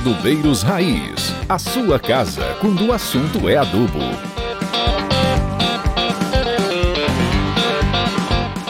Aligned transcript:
Adubeiros 0.00 0.62
Raiz, 0.62 1.34
a 1.48 1.58
sua 1.58 1.98
casa 1.98 2.56
quando 2.60 2.86
o 2.86 2.92
assunto 2.92 3.48
é 3.48 3.56
adubo. 3.56 3.98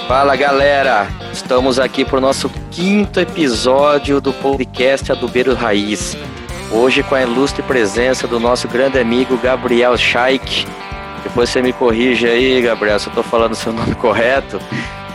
Fala 0.08 0.34
galera, 0.36 1.06
estamos 1.30 1.78
aqui 1.78 2.02
para 2.02 2.16
o 2.16 2.20
nosso 2.20 2.50
quinto 2.70 3.20
episódio 3.20 4.22
do 4.22 4.32
podcast 4.32 5.12
Adubeiro 5.12 5.54
Raiz. 5.54 6.16
Hoje 6.72 7.02
com 7.02 7.14
a 7.14 7.22
ilustre 7.22 7.62
presença 7.62 8.26
do 8.26 8.40
nosso 8.40 8.66
grande 8.66 8.98
amigo 8.98 9.36
Gabriel 9.36 9.98
Scheik. 9.98 10.66
Depois 11.22 11.50
você 11.50 11.60
me 11.60 11.74
corrige 11.74 12.26
aí, 12.26 12.62
Gabriel, 12.62 12.98
se 12.98 13.06
eu 13.06 13.10
estou 13.10 13.22
falando 13.22 13.54
seu 13.54 13.72
nome 13.74 13.94
correto. 14.00 14.58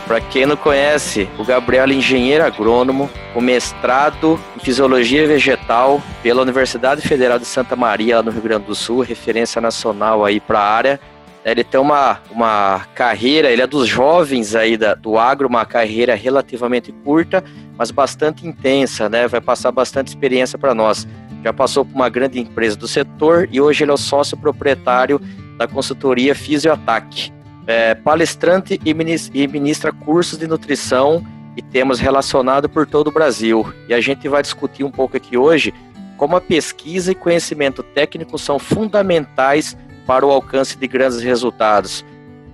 Para 0.06 0.20
quem 0.20 0.44
não 0.44 0.56
conhece, 0.56 1.26
o 1.38 1.44
Gabriel 1.44 1.88
é 1.88 1.94
engenheiro 1.94 2.44
agrônomo, 2.44 3.08
com 3.32 3.40
mestrado 3.40 4.38
em 4.54 4.60
fisiologia 4.60 5.26
vegetal 5.26 6.00
pela 6.22 6.42
Universidade 6.42 7.00
Federal 7.00 7.38
de 7.38 7.46
Santa 7.46 7.74
Maria, 7.74 8.16
lá 8.16 8.22
no 8.22 8.30
Rio 8.30 8.42
Grande 8.42 8.66
do 8.66 8.74
Sul, 8.74 9.00
referência 9.00 9.62
nacional 9.62 10.22
aí 10.22 10.40
para 10.40 10.58
a 10.58 10.70
área. 10.70 11.00
Ele 11.42 11.64
tem 11.64 11.80
uma, 11.80 12.20
uma 12.30 12.86
carreira, 12.94 13.50
ele 13.50 13.62
é 13.62 13.66
dos 13.66 13.88
jovens 13.88 14.54
aí 14.54 14.76
da, 14.76 14.94
do 14.94 15.16
agro, 15.16 15.48
uma 15.48 15.64
carreira 15.64 16.14
relativamente 16.14 16.92
curta, 16.92 17.42
mas 17.76 17.90
bastante 17.90 18.46
intensa, 18.46 19.08
né? 19.08 19.26
Vai 19.26 19.40
passar 19.40 19.72
bastante 19.72 20.08
experiência 20.08 20.58
para 20.58 20.74
nós. 20.74 21.08
Já 21.42 21.52
passou 21.52 21.82
por 21.82 21.94
uma 21.94 22.10
grande 22.10 22.38
empresa 22.38 22.76
do 22.76 22.86
setor 22.86 23.48
e 23.50 23.58
hoje 23.58 23.84
ele 23.84 23.90
é 23.90 23.94
o 23.94 23.98
sócio 23.98 24.36
proprietário 24.36 25.18
da 25.56 25.66
consultoria 25.66 26.34
Fisioataque 26.34 27.32
é, 27.66 27.94
palestrante 27.94 28.80
e 28.84 28.94
ministra, 28.94 29.92
cursos 29.92 30.38
de 30.38 30.46
nutrição 30.46 31.24
e 31.56 31.62
temas 31.62 32.00
relacionados 32.00 32.70
por 32.70 32.86
todo 32.86 33.08
o 33.08 33.12
Brasil. 33.12 33.66
E 33.88 33.94
a 33.94 34.00
gente 34.00 34.28
vai 34.28 34.42
discutir 34.42 34.84
um 34.84 34.90
pouco 34.90 35.16
aqui 35.16 35.36
hoje 35.36 35.72
como 36.16 36.36
a 36.36 36.40
pesquisa 36.40 37.12
e 37.12 37.14
conhecimento 37.14 37.82
técnico 37.82 38.38
são 38.38 38.58
fundamentais 38.58 39.76
para 40.06 40.24
o 40.24 40.30
alcance 40.30 40.76
de 40.78 40.86
grandes 40.86 41.20
resultados. 41.20 42.04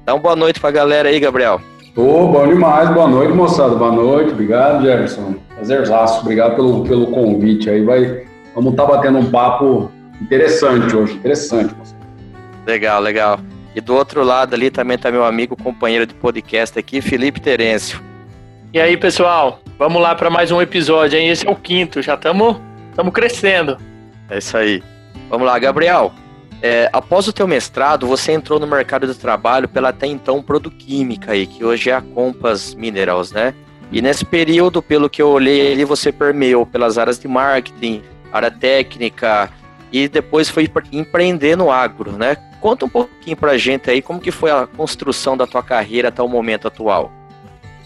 Dá 0.05 0.15
uma 0.15 0.21
boa 0.21 0.37
noite 0.37 0.61
para 0.61 0.71
a 0.71 0.73
galera 0.73 1.09
aí, 1.09 1.21
Gabriel. 1.21 1.61
Ô, 1.97 2.29
bom 2.29 2.47
demais, 2.47 2.89
boa 2.91 3.09
noite, 3.09 3.33
moçada, 3.33 3.75
boa 3.75 3.93
noite, 3.93 4.31
obrigado, 4.31 4.85
Jefferson. 4.85 5.35
Prazerzaço, 5.55 6.21
obrigado 6.21 6.55
pelo, 6.55 6.85
pelo 6.85 7.09
convite 7.09 7.69
aí, 7.69 7.85
vai, 7.85 8.25
vamos 8.55 8.73
estar 8.73 8.87
tá 8.87 8.97
batendo 8.97 9.19
um 9.19 9.31
papo 9.31 9.91
interessante 10.23 10.97
hoje, 10.97 11.15
interessante, 11.15 11.75
moçada. 11.75 12.01
Legal, 12.67 13.03
legal. 13.03 13.41
E 13.75 13.81
do 13.81 13.95
outro 13.95 14.25
lado 14.25 14.55
ali 14.55 14.71
também 14.71 14.97
está 14.97 15.11
meu 15.11 15.25
amigo, 15.25 15.57
companheiro 15.57 16.07
de 16.07 16.15
podcast 16.15 16.79
aqui, 16.79 17.01
Felipe 17.01 17.41
Terêncio. 17.41 18.01
E 18.73 18.81
aí, 18.81 18.97
pessoal? 18.97 19.61
Vamos 19.79 20.03
lá 20.03 20.15
para 20.15 20.29
mais 20.29 20.51
um 20.51 20.61
episódio, 20.61 21.19
hein? 21.19 21.29
Esse 21.29 21.47
é 21.47 21.51
o 21.51 21.57
quinto, 21.57 22.03
já 22.03 22.15
estamos 22.15 22.57
crescendo. 23.13 23.77
É 24.29 24.39
isso 24.39 24.57
aí. 24.57 24.83
Vamos 25.29 25.47
lá, 25.47 25.59
Gabriel. 25.59 26.13
É, 26.63 26.91
após 26.93 27.27
o 27.27 27.33
teu 27.33 27.49
mestrado, 27.49 28.07
você 28.07 28.33
entrou 28.33 28.61
no 28.61 28.67
mercado 28.67 29.07
de 29.07 29.15
trabalho 29.15 29.69
pela 29.69 29.89
até 29.89 30.07
então 30.07 30.43
Produquímica 30.43 31.33
aí, 31.33 31.47
que 31.47 31.65
hoje 31.65 31.91
é 31.91 31.95
a 31.95 32.03
Compass 32.03 32.75
Minerals, 32.75 33.33
né? 33.33 33.55
E 33.91 34.03
nesse 34.03 34.25
período, 34.25 34.83
pelo 34.83 35.09
que 35.09 35.23
eu 35.23 35.31
olhei 35.31 35.73
ali, 35.73 35.85
você 35.85 36.13
permeou 36.13 36.67
pelas 36.67 36.99
áreas 36.99 37.19
de 37.19 37.27
marketing, 37.27 38.03
área 38.33 38.51
técnica, 38.51 39.51
e 39.93 40.09
depois 40.09 40.49
foi 40.49 40.69
empreender 40.93 41.57
no 41.57 41.71
agro, 41.71 42.13
né? 42.13 42.37
Conta 42.61 42.85
um 42.85 42.89
pouquinho 42.89 43.37
pra 43.37 43.57
gente 43.57 43.91
aí 43.91 44.03
como 44.03 44.21
que 44.21 44.31
foi 44.31 44.51
a 44.51 44.67
construção 44.67 45.37
da 45.37 45.47
tua 45.47 45.63
carreira 45.63 46.09
até 46.09 46.23
o 46.23 46.29
momento 46.29 46.69
atual. 46.69 47.11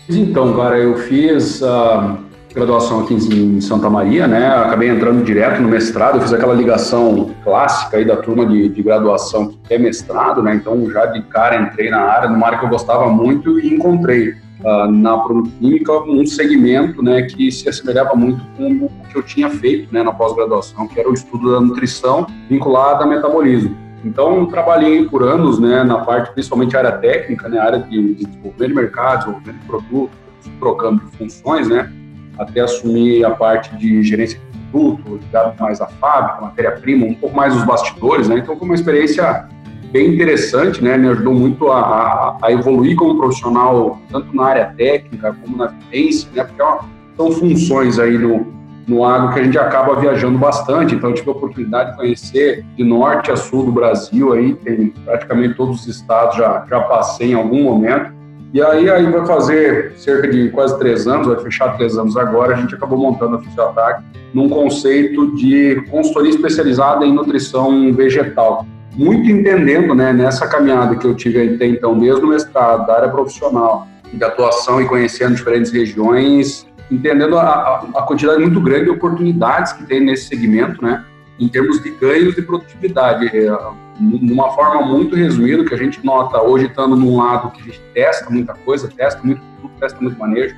Então, 0.08 0.54
cara, 0.56 0.78
eu 0.78 0.96
fiz 0.98 1.62
a 1.62 2.18
graduação 2.54 3.00
aqui 3.00 3.14
em 3.14 3.60
Santa 3.60 3.90
Maria, 3.90 4.28
né? 4.28 4.46
Acabei 4.48 4.88
entrando 4.88 5.24
direto 5.24 5.60
no 5.60 5.68
mestrado, 5.68 6.16
eu 6.16 6.22
fiz 6.22 6.32
aquela 6.32 6.54
ligação 6.54 7.34
clássica 7.42 7.96
aí 7.96 8.04
da 8.04 8.16
turma 8.16 8.46
de, 8.46 8.68
de 8.68 8.82
graduação 8.82 9.54
que 9.66 9.74
é 9.74 9.78
mestrado, 9.78 10.42
né? 10.42 10.54
Então, 10.54 10.88
já 10.90 11.06
de 11.06 11.22
cara 11.22 11.56
entrei 11.56 11.90
na 11.90 12.00
área, 12.00 12.28
numa 12.28 12.46
área 12.46 12.58
que 12.58 12.64
eu 12.64 12.68
gostava 12.68 13.08
muito 13.08 13.58
e 13.58 13.74
encontrei 13.74 14.34
uh, 14.60 14.90
na 14.90 15.18
Produquímica 15.18 15.92
um 16.04 16.26
segmento, 16.26 17.02
né, 17.02 17.22
que 17.22 17.50
se 17.50 17.68
assemelhava 17.68 18.14
muito 18.14 18.44
com 18.56 18.86
o 18.86 18.90
que 19.10 19.16
eu 19.16 19.22
tinha 19.22 19.50
feito, 19.50 19.92
né, 19.92 20.02
na 20.02 20.12
pós-graduação, 20.12 20.86
que 20.86 20.98
era 20.98 21.08
o 21.08 21.14
estudo 21.14 21.52
da 21.52 21.60
nutrição 21.60 22.26
vinculada 22.48 23.04
a 23.04 23.06
metabolismo. 23.06 23.76
Então, 24.04 24.44
trabalhei 24.46 25.04
por 25.04 25.22
anos 25.22 25.58
né, 25.58 25.82
na 25.82 25.98
parte, 25.98 26.32
principalmente 26.32 26.76
área 26.76 26.92
técnica, 26.92 27.48
né, 27.48 27.58
área 27.58 27.78
de, 27.78 28.14
de 28.14 28.26
desenvolvimento 28.26 28.68
de 28.68 28.74
mercado, 28.74 29.18
desenvolvimento 29.20 29.60
de 29.60 29.66
produtos, 29.66 30.16
trocando 30.60 31.04
de 31.04 31.16
funções, 31.16 31.68
né, 31.68 31.90
até 32.38 32.60
assumir 32.60 33.24
a 33.24 33.30
parte 33.30 33.74
de 33.76 34.02
gerência 34.02 34.38
de 34.38 34.58
produto, 34.70 35.18
ligado 35.22 35.58
mais 35.58 35.80
à 35.80 35.86
fábrica, 35.86 36.42
matéria-prima, 36.42 37.06
um 37.06 37.14
pouco 37.14 37.34
mais 37.34 37.56
os 37.56 37.64
bastidores. 37.64 38.28
Né, 38.28 38.38
então, 38.38 38.56
foi 38.56 38.66
uma 38.66 38.74
experiência 38.74 39.48
bem 39.94 40.12
interessante, 40.12 40.82
né, 40.82 40.98
me 40.98 41.06
ajudou 41.06 41.32
muito 41.32 41.70
a, 41.70 42.36
a, 42.42 42.50
evoluir 42.50 42.96
como 42.96 43.16
profissional, 43.16 44.00
tanto 44.10 44.34
na 44.34 44.46
área 44.46 44.74
técnica 44.76 45.36
como 45.40 45.56
na 45.56 45.68
vivência, 45.68 46.28
né, 46.34 46.42
porque 46.42 46.60
é 46.60 46.64
uma, 46.64 46.80
são 47.16 47.30
funções 47.30 48.00
aí 48.00 48.18
no, 48.18 48.44
no 48.88 49.04
agro 49.04 49.32
que 49.32 49.38
a 49.38 49.44
gente 49.44 49.56
acaba 49.56 49.94
viajando 49.94 50.36
bastante. 50.36 50.96
Então, 50.96 51.10
eu 51.10 51.14
tive 51.14 51.28
a 51.30 51.32
oportunidade 51.32 51.92
de 51.92 51.96
conhecer 51.96 52.66
de 52.76 52.82
norte 52.82 53.30
a 53.30 53.36
sul 53.36 53.66
do 53.66 53.70
Brasil, 53.70 54.32
aí 54.32 54.56
tem 54.56 54.88
praticamente 55.04 55.54
todos 55.54 55.82
os 55.82 55.86
estados 55.86 56.36
já, 56.36 56.66
já 56.68 56.80
passei 56.80 57.30
em 57.30 57.34
algum 57.34 57.62
momento. 57.62 58.12
E 58.52 58.60
aí, 58.60 58.90
aí 58.90 59.08
vai 59.08 59.24
fazer 59.24 59.92
cerca 59.96 60.26
de 60.26 60.48
quase 60.48 60.76
três 60.76 61.06
anos, 61.06 61.28
vai 61.28 61.38
fechar 61.38 61.76
três 61.76 61.96
anos 61.96 62.16
agora, 62.16 62.56
a 62.56 62.60
gente 62.60 62.74
acabou 62.74 62.98
montando 62.98 63.36
a 63.36 63.38
Fisioataque 63.40 64.02
num 64.34 64.48
conceito 64.48 65.36
de 65.36 65.84
consultoria 65.88 66.30
especializada 66.30 67.06
em 67.06 67.12
nutrição 67.12 67.92
vegetal. 67.92 68.66
Muito 68.94 69.28
entendendo 69.28 69.94
né, 69.94 70.12
nessa 70.12 70.46
caminhada 70.46 70.96
que 70.96 71.06
eu 71.06 71.14
tive 71.14 71.54
até 71.54 71.66
então, 71.66 71.98
desde 71.98 72.24
o 72.24 72.28
mestrado, 72.28 72.86
da 72.86 72.96
área 72.96 73.08
profissional, 73.08 73.86
de 74.12 74.22
atuação 74.22 74.80
e 74.80 74.86
conhecendo 74.86 75.34
diferentes 75.34 75.72
regiões, 75.72 76.66
entendendo 76.90 77.36
a, 77.36 77.86
a, 77.94 78.02
quantidade 78.02 78.40
muito 78.40 78.60
grande 78.60 78.84
de 78.84 78.90
oportunidades 78.90 79.72
que 79.72 79.84
tem 79.84 80.00
nesse 80.00 80.28
segmento, 80.28 80.82
né? 80.82 81.04
Em 81.40 81.48
termos 81.48 81.82
de 81.82 81.90
ganhos 81.90 82.34
de 82.34 82.42
produtividade. 82.42 83.26
É, 83.36 83.50
numa 83.98 84.50
forma 84.52 84.82
muito 84.82 85.14
resumida, 85.14 85.64
que 85.64 85.74
a 85.74 85.76
gente 85.76 86.04
nota 86.04 86.42
hoje, 86.42 86.66
estando 86.66 86.96
num 86.96 87.16
lado 87.16 87.50
que 87.52 87.60
a 87.60 87.64
gente 87.64 87.80
testa 87.94 88.28
muita 88.28 88.54
coisa, 88.54 88.88
testa 88.88 89.20
muito 89.22 89.40
produto, 89.40 89.78
testa 89.78 90.00
muito 90.00 90.18
manejo, 90.18 90.56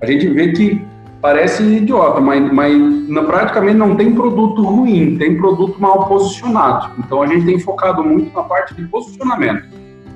a 0.00 0.06
gente 0.06 0.28
vê 0.28 0.52
que 0.52 0.84
parece 1.20 1.62
idiota, 1.62 2.20
mas, 2.20 2.52
mas 2.52 3.08
na, 3.08 3.22
praticamente 3.22 3.76
não 3.76 3.94
tem 3.94 4.14
produto 4.14 4.62
ruim, 4.62 5.16
tem 5.16 5.36
produto 5.36 5.80
mal 5.80 6.06
posicionado. 6.06 6.90
Então 6.98 7.22
a 7.22 7.26
gente 7.26 7.44
tem 7.44 7.58
focado 7.58 8.02
muito 8.02 8.34
na 8.34 8.42
parte 8.42 8.74
de 8.74 8.84
posicionamento 8.86 9.64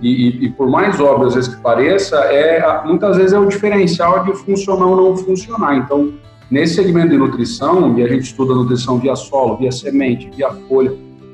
e, 0.00 0.28
e, 0.28 0.44
e, 0.44 0.50
por 0.50 0.68
mais 0.68 1.00
óbvio 1.00 1.28
às 1.28 1.34
vezes 1.34 1.54
que 1.54 1.60
pareça, 1.62 2.16
é, 2.16 2.82
muitas 2.84 3.16
vezes 3.16 3.32
é 3.32 3.38
o 3.38 3.46
diferencial 3.46 4.24
de 4.24 4.34
funcionar 4.34 4.86
ou 4.86 4.96
não 4.96 5.16
funcionar. 5.16 5.76
Então, 5.76 6.12
nesse 6.50 6.74
segmento 6.74 7.08
de 7.08 7.16
nutrição, 7.16 7.98
e 7.98 8.02
a 8.02 8.08
gente 8.08 8.24
estuda 8.24 8.54
nutrição 8.54 8.98
via 8.98 9.16
solo, 9.16 9.56
via 9.56 9.72
semente, 9.72 10.30
via 10.36 10.50
folha, 10.68 10.92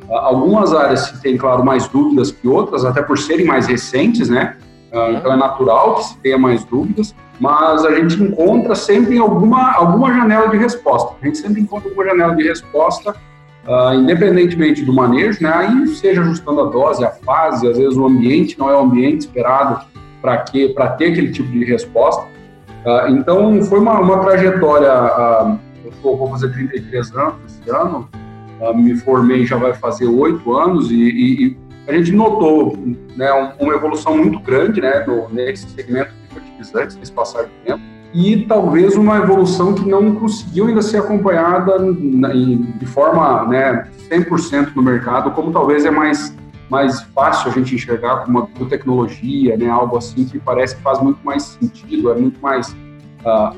algumas 0.09 0.73
áreas 0.73 1.01
se 1.01 1.21
tem, 1.21 1.37
claro, 1.37 1.65
mais 1.65 1.89
dúvidas 1.89 2.31
que 2.31 2.47
outras, 2.47 2.85
até 2.85 3.03
por 3.03 3.19
serem 3.19 3.47
mais 3.47 3.67
recentes, 3.67 4.29
né? 4.29 4.57
Ah, 4.93 5.13
então 5.13 5.33
é 5.33 5.37
natural 5.37 5.95
que 5.97 6.05
se 6.05 6.19
tenha 6.19 6.39
mais 6.39 6.65
dúvidas, 6.65 7.15
mas 7.41 7.85
a 7.85 7.95
gente 7.95 8.23
encontra 8.23 8.75
sempre 8.75 9.19
alguma, 9.19 9.73
alguma 9.73 10.15
janela 10.15 10.49
de 10.49 10.59
resposta. 10.59 11.15
A 11.21 11.27
gente 11.27 11.39
sempre 11.39 11.61
encontra 11.61 11.89
alguma 11.89 12.07
janela 12.07 12.37
de 12.37 12.47
resposta 12.47 13.15
Uh, 13.67 13.93
independentemente 13.95 14.83
do 14.83 14.93
manejo, 14.93 15.43
né, 15.43 15.53
aí 15.53 15.87
seja 15.89 16.23
ajustando 16.23 16.63
a 16.63 16.65
dose, 16.65 17.05
a 17.05 17.11
fase, 17.11 17.69
às 17.69 17.77
vezes 17.77 17.95
o 17.95 18.07
ambiente 18.07 18.59
não 18.59 18.71
é 18.71 18.75
o 18.75 18.81
ambiente 18.81 19.21
esperado 19.21 19.85
para 20.23 20.39
que 20.39 20.71
para 20.71 20.89
ter 20.89 21.13
aquele 21.13 21.31
tipo 21.31 21.49
de 21.51 21.65
resposta. 21.65 22.23
Uh, 22.23 23.11
então 23.11 23.63
foi 23.63 23.79
uma, 23.79 24.01
uma 24.01 24.19
trajetória. 24.21 24.91
Uh, 24.91 25.59
eu 25.85 25.93
tô, 26.03 26.17
vou 26.17 26.31
fazer 26.31 26.51
33 26.53 27.15
anos 27.15 27.35
esse 27.47 27.71
ano, 27.71 28.09
me 28.75 28.97
formei 28.97 29.45
já 29.45 29.57
vai 29.57 29.75
fazer 29.75 30.07
oito 30.07 30.57
anos 30.57 30.91
e, 30.91 30.95
e, 30.95 31.47
e, 31.47 31.57
a 31.87 31.93
gente 31.93 32.13
notou 32.13 32.77
né, 33.17 33.31
uma 33.59 33.75
evolução 33.75 34.17
muito 34.17 34.39
grande 34.41 34.81
né, 34.81 35.05
no, 35.07 35.29
nesse 35.31 35.69
segmento 35.71 36.13
fertilizantes 36.61 36.97
nesse 36.97 37.13
passar 37.13 37.45
do 37.45 37.51
tempo 37.65 37.83
e 38.13 38.45
talvez 38.47 38.97
uma 38.97 39.19
evolução 39.19 39.73
que 39.73 39.89
não 39.89 40.17
conseguiu 40.17 40.67
ainda 40.67 40.83
ser 40.83 40.99
acompanhada 40.99 41.79
de 41.79 42.87
forma 42.87 43.47
né, 43.47 43.89
100% 44.11 44.75
no 44.75 44.83
mercado, 44.83 45.31
como 45.31 45.53
talvez 45.53 45.85
é 45.85 45.93
mais, 45.93 46.37
mais 46.69 47.03
fácil 47.15 47.51
a 47.51 47.55
gente 47.55 47.75
enxergar 47.75 48.25
com 48.25 48.31
uma 48.31 48.49
tecnologia, 48.69 49.57
né, 49.57 49.69
algo 49.69 49.97
assim 49.97 50.25
que 50.25 50.41
parece 50.41 50.75
que 50.75 50.83
faz 50.83 51.01
muito 51.01 51.21
mais 51.25 51.45
sentido, 51.45 52.11
é 52.11 52.17
muito 52.17 52.41
mais, 52.41 52.71
uh, 53.25 53.57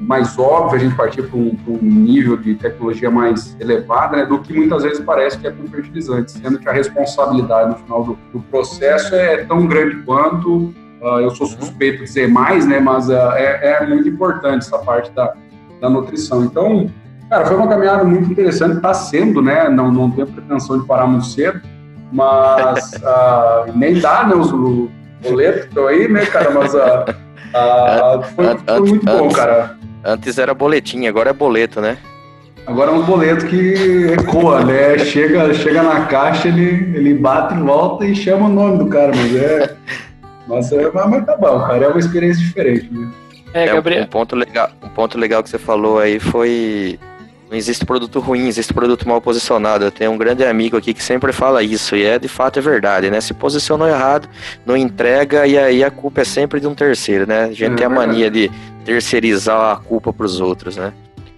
mais 0.00 0.38
óbvio 0.38 0.76
a 0.76 0.78
gente 0.78 0.96
partir 0.96 1.24
para 1.24 1.38
um, 1.38 1.54
um, 1.68 1.78
nível 1.82 2.38
de 2.38 2.54
tecnologia 2.54 3.10
mais 3.10 3.54
elevado 3.60 4.16
né, 4.16 4.24
do 4.24 4.38
que 4.38 4.54
muitas 4.54 4.84
vezes 4.84 5.00
parece 5.04 5.38
que 5.38 5.46
é 5.46 5.50
com 5.50 5.66
fertilizantes, 5.66 6.32
sendo 6.32 6.58
que 6.58 6.66
a 6.66 6.72
responsabilidade 6.72 7.72
no 7.72 7.76
final 7.76 8.04
do, 8.04 8.18
do 8.32 8.40
processo 8.40 9.14
é 9.14 9.44
tão 9.44 9.66
grande 9.66 9.96
quanto 9.96 10.72
Uh, 11.02 11.18
eu 11.18 11.30
sou 11.30 11.48
suspeito 11.48 11.98
de 11.98 12.04
dizer 12.04 12.28
mais, 12.28 12.64
né? 12.64 12.78
Mas 12.78 13.08
uh, 13.08 13.32
é, 13.32 13.80
é, 13.82 13.86
muito 13.86 14.08
importante 14.08 14.66
essa 14.66 14.78
parte 14.78 15.10
da, 15.10 15.34
da 15.80 15.90
nutrição. 15.90 16.44
Então, 16.44 16.88
Cara, 17.32 17.46
foi 17.46 17.56
uma 17.56 17.66
caminhada 17.66 18.04
muito 18.04 18.30
interessante, 18.30 18.76
está 18.76 18.92
sendo, 18.92 19.40
né? 19.40 19.66
Não, 19.70 19.90
não 19.90 20.10
tenho 20.10 20.26
pretensão 20.26 20.78
de 20.78 20.86
parar 20.86 21.06
muito 21.06 21.24
cedo, 21.24 21.62
mas 22.12 22.92
uh, 22.92 23.72
nem 23.74 23.98
dá, 23.98 24.24
né? 24.24 24.34
Os 24.34 24.52
boletos 25.22 25.64
estão 25.64 25.86
aí, 25.86 26.08
né, 26.08 26.26
cara? 26.26 26.50
Mas 26.50 26.72
foi, 28.36 28.44
foi, 28.58 28.80
muito 28.80 29.06
bom, 29.06 29.30
cara. 29.30 29.78
Antes 30.04 30.36
era 30.36 30.52
boletim, 30.52 31.06
agora 31.06 31.30
é 31.30 31.32
boleto, 31.32 31.80
né? 31.80 31.96
Agora 32.66 32.90
é 32.90 32.94
um 32.94 33.02
boleto 33.02 33.46
que 33.46 34.12
ecoa, 34.12 34.62
né? 34.62 34.98
Chega, 34.98 35.54
chega 35.54 35.82
na 35.82 36.04
caixa, 36.04 36.48
ele, 36.48 36.94
ele 36.94 37.14
bate, 37.14 37.54
volta 37.54 38.04
e 38.04 38.14
chama 38.14 38.44
o 38.44 38.52
nome 38.52 38.76
do 38.76 38.86
cara, 38.88 39.10
mas 39.16 39.34
é. 39.34 39.74
Mas, 40.46 40.72
é, 40.72 40.90
mas 40.90 41.24
tá 41.24 41.36
bom, 41.36 41.60
cara. 41.60 41.84
É 41.84 41.88
uma 41.88 41.98
experiência 41.98 42.42
diferente, 42.42 42.88
né? 42.92 43.10
É, 43.54 43.66
Gabriel. 43.66 44.02
Um, 44.02 44.04
um, 44.04 44.08
ponto 44.08 44.34
legal, 44.34 44.70
um 44.82 44.88
ponto 44.88 45.18
legal 45.18 45.42
que 45.42 45.50
você 45.50 45.58
falou 45.58 45.98
aí 45.98 46.18
foi 46.18 46.98
não 47.52 47.58
existe 47.58 47.84
produto 47.84 48.18
ruim, 48.18 48.48
existe 48.48 48.72
produto 48.72 49.06
mal 49.06 49.20
posicionado. 49.20 49.84
Eu 49.84 49.90
tenho 49.90 50.10
um 50.10 50.16
grande 50.16 50.42
amigo 50.42 50.78
aqui 50.78 50.94
que 50.94 51.02
sempre 51.02 51.34
fala 51.34 51.62
isso, 51.62 51.94
e 51.94 52.02
é 52.02 52.18
de 52.18 52.26
fato 52.26 52.58
é 52.58 52.62
verdade, 52.62 53.10
né? 53.10 53.20
Se 53.20 53.34
posicionou 53.34 53.86
errado, 53.86 54.26
não 54.64 54.74
entrega, 54.74 55.46
e 55.46 55.58
aí 55.58 55.84
a 55.84 55.90
culpa 55.90 56.22
é 56.22 56.24
sempre 56.24 56.58
de 56.60 56.66
um 56.66 56.74
terceiro, 56.74 57.26
né? 57.26 57.44
A 57.44 57.48
gente 57.48 57.64
é 57.64 57.74
tem 57.74 57.84
a 57.84 57.90
mania 57.90 58.30
de 58.30 58.50
terceirizar 58.86 59.72
a 59.72 59.76
culpa 59.76 60.14
para 60.14 60.24
os 60.24 60.40
outros, 60.40 60.78
né? 60.78 60.94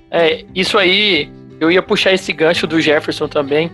É, 0.09 0.45
isso 0.55 0.79
aí, 0.79 1.33
eu 1.59 1.69
ia 1.69 1.83
puxar 1.83 2.13
esse 2.13 2.33
gancho 2.33 2.65
do 2.65 2.81
Jefferson 2.81 3.27
também. 3.27 3.69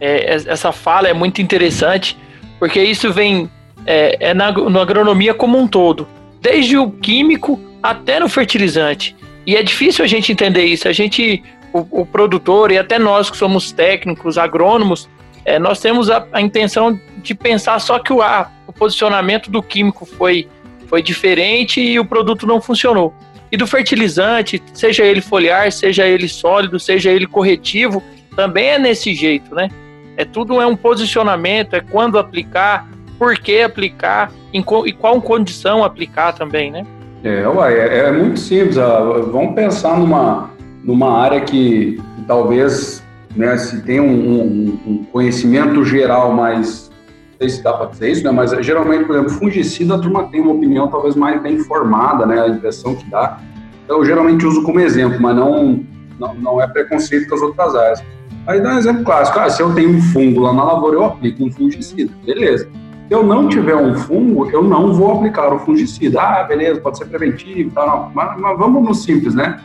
É, 0.00 0.32
essa 0.32 0.72
fala 0.72 1.08
é 1.08 1.12
muito 1.12 1.42
interessante, 1.42 2.16
porque 2.58 2.82
isso 2.82 3.12
vem 3.12 3.50
é, 3.86 4.16
é 4.30 4.34
na, 4.34 4.52
na 4.52 4.80
agronomia 4.80 5.34
como 5.34 5.58
um 5.58 5.66
todo, 5.66 6.06
desde 6.40 6.76
o 6.76 6.90
químico 6.90 7.60
até 7.82 8.20
no 8.20 8.28
fertilizante. 8.28 9.16
E 9.46 9.56
é 9.56 9.62
difícil 9.62 10.04
a 10.04 10.08
gente 10.08 10.30
entender 10.30 10.64
isso. 10.64 10.86
A 10.86 10.92
gente 10.92 11.42
o, 11.72 12.02
o 12.02 12.06
produtor 12.06 12.70
e 12.70 12.78
até 12.78 12.98
nós 12.98 13.30
que 13.30 13.36
somos 13.36 13.72
técnicos, 13.72 14.36
agrônomos, 14.36 15.08
é, 15.44 15.58
nós 15.58 15.80
temos 15.80 16.10
a, 16.10 16.26
a, 16.32 16.40
intenção 16.40 16.98
de 17.16 17.34
pensar 17.34 17.78
só 17.80 17.98
que 17.98 18.12
o, 18.12 18.22
a, 18.22 18.50
o 18.66 18.72
posicionamento 18.72 19.50
do 19.50 19.62
químico 19.62 20.04
foi, 20.04 20.48
foi 20.86 21.02
diferente 21.02 21.80
e 21.80 21.98
o 21.98 22.04
produto 22.04 22.46
não 22.46 22.60
funcionou. 22.60 23.12
E 23.50 23.56
do 23.56 23.66
fertilizante, 23.66 24.62
seja 24.72 25.04
ele 25.04 25.20
foliar, 25.20 25.70
seja 25.72 26.06
ele 26.06 26.28
sólido, 26.28 26.78
seja 26.78 27.10
ele 27.10 27.26
corretivo, 27.26 28.02
também 28.34 28.68
é 28.68 28.78
nesse 28.78 29.14
jeito, 29.14 29.54
né? 29.54 29.68
É 30.16 30.24
tudo 30.24 30.60
é 30.60 30.66
um 30.66 30.76
posicionamento, 30.76 31.74
é 31.74 31.80
quando 31.80 32.18
aplicar, 32.18 32.88
por 33.22 33.38
que 33.38 33.62
aplicar, 33.62 34.32
em, 34.52 34.64
e 34.84 34.92
qual 34.92 35.22
condição 35.22 35.84
aplicar 35.84 36.32
também, 36.32 36.72
né? 36.72 36.84
É, 37.22 37.44
é, 37.70 37.98
é 38.08 38.10
muito 38.10 38.40
simples. 38.40 38.76
Uh, 38.76 39.30
vamos 39.30 39.54
pensar 39.54 39.96
numa, 39.96 40.50
numa 40.82 41.20
área 41.20 41.40
que, 41.40 42.02
talvez 42.26 43.00
né, 43.36 43.56
se 43.58 43.80
tem 43.82 44.00
um, 44.00 44.10
um, 44.10 44.80
um, 44.88 45.04
conhecimento 45.04 45.84
geral 45.84 46.32
mais, 46.32 46.90
não 47.30 47.38
sei 47.38 47.50
se 47.50 47.62
dá 47.62 47.72
para 47.74 47.90
dizer 47.90 48.10
isso, 48.10 48.24
né, 48.24 48.32
mas 48.32 48.50
geralmente, 48.66 49.04
por 49.04 49.14
exemplo, 49.14 49.34
fungicida, 49.34 49.94
a 49.94 49.98
turma 50.00 50.24
tem 50.24 50.40
uma 50.40 50.54
opinião 50.54 50.88
talvez 50.88 51.14
mais 51.14 51.40
bem 51.40 51.60
formada, 51.60 52.26
né, 52.26 52.42
a 52.42 52.48
impressão 52.48 52.96
que 52.96 53.08
dá. 53.08 53.38
Então, 53.84 53.98
eu 53.98 54.04
geralmente 54.04 54.44
uso 54.44 54.64
como 54.64 54.80
exemplo, 54.80 55.20
mas 55.20 55.36
não, 55.36 55.78
não, 56.18 56.34
não 56.34 56.60
é 56.60 56.66
preconceito 56.66 57.28
com 57.28 57.36
as 57.36 57.40
outras 57.40 57.72
áreas. 57.76 58.04
Aí 58.48 58.60
dá 58.60 58.74
um 58.74 58.78
exemplo 58.78 59.04
clássico, 59.04 59.38
ah, 59.38 59.48
se 59.48 59.62
eu 59.62 59.72
tenho 59.72 59.90
um 59.90 60.02
fungo 60.02 60.40
lá 60.40 60.52
na 60.52 60.64
lavoura, 60.64 60.96
eu 60.96 61.04
aplico 61.04 61.44
um 61.44 61.52
fungicida, 61.52 62.12
beleza. 62.26 62.81
Eu 63.12 63.22
não 63.22 63.46
tiver 63.46 63.76
um 63.76 63.94
fungo, 63.94 64.48
eu 64.50 64.64
não 64.64 64.94
vou 64.94 65.12
aplicar 65.12 65.52
o 65.52 65.58
fungicida. 65.58 66.18
Ah, 66.18 66.44
beleza, 66.44 66.80
pode 66.80 66.96
ser 66.96 67.04
preventivo, 67.04 67.70
tá, 67.70 67.84
não. 67.84 68.10
Mas, 68.14 68.40
mas 68.40 68.58
vamos 68.58 68.82
no 68.82 68.94
simples, 68.94 69.34
né? 69.34 69.60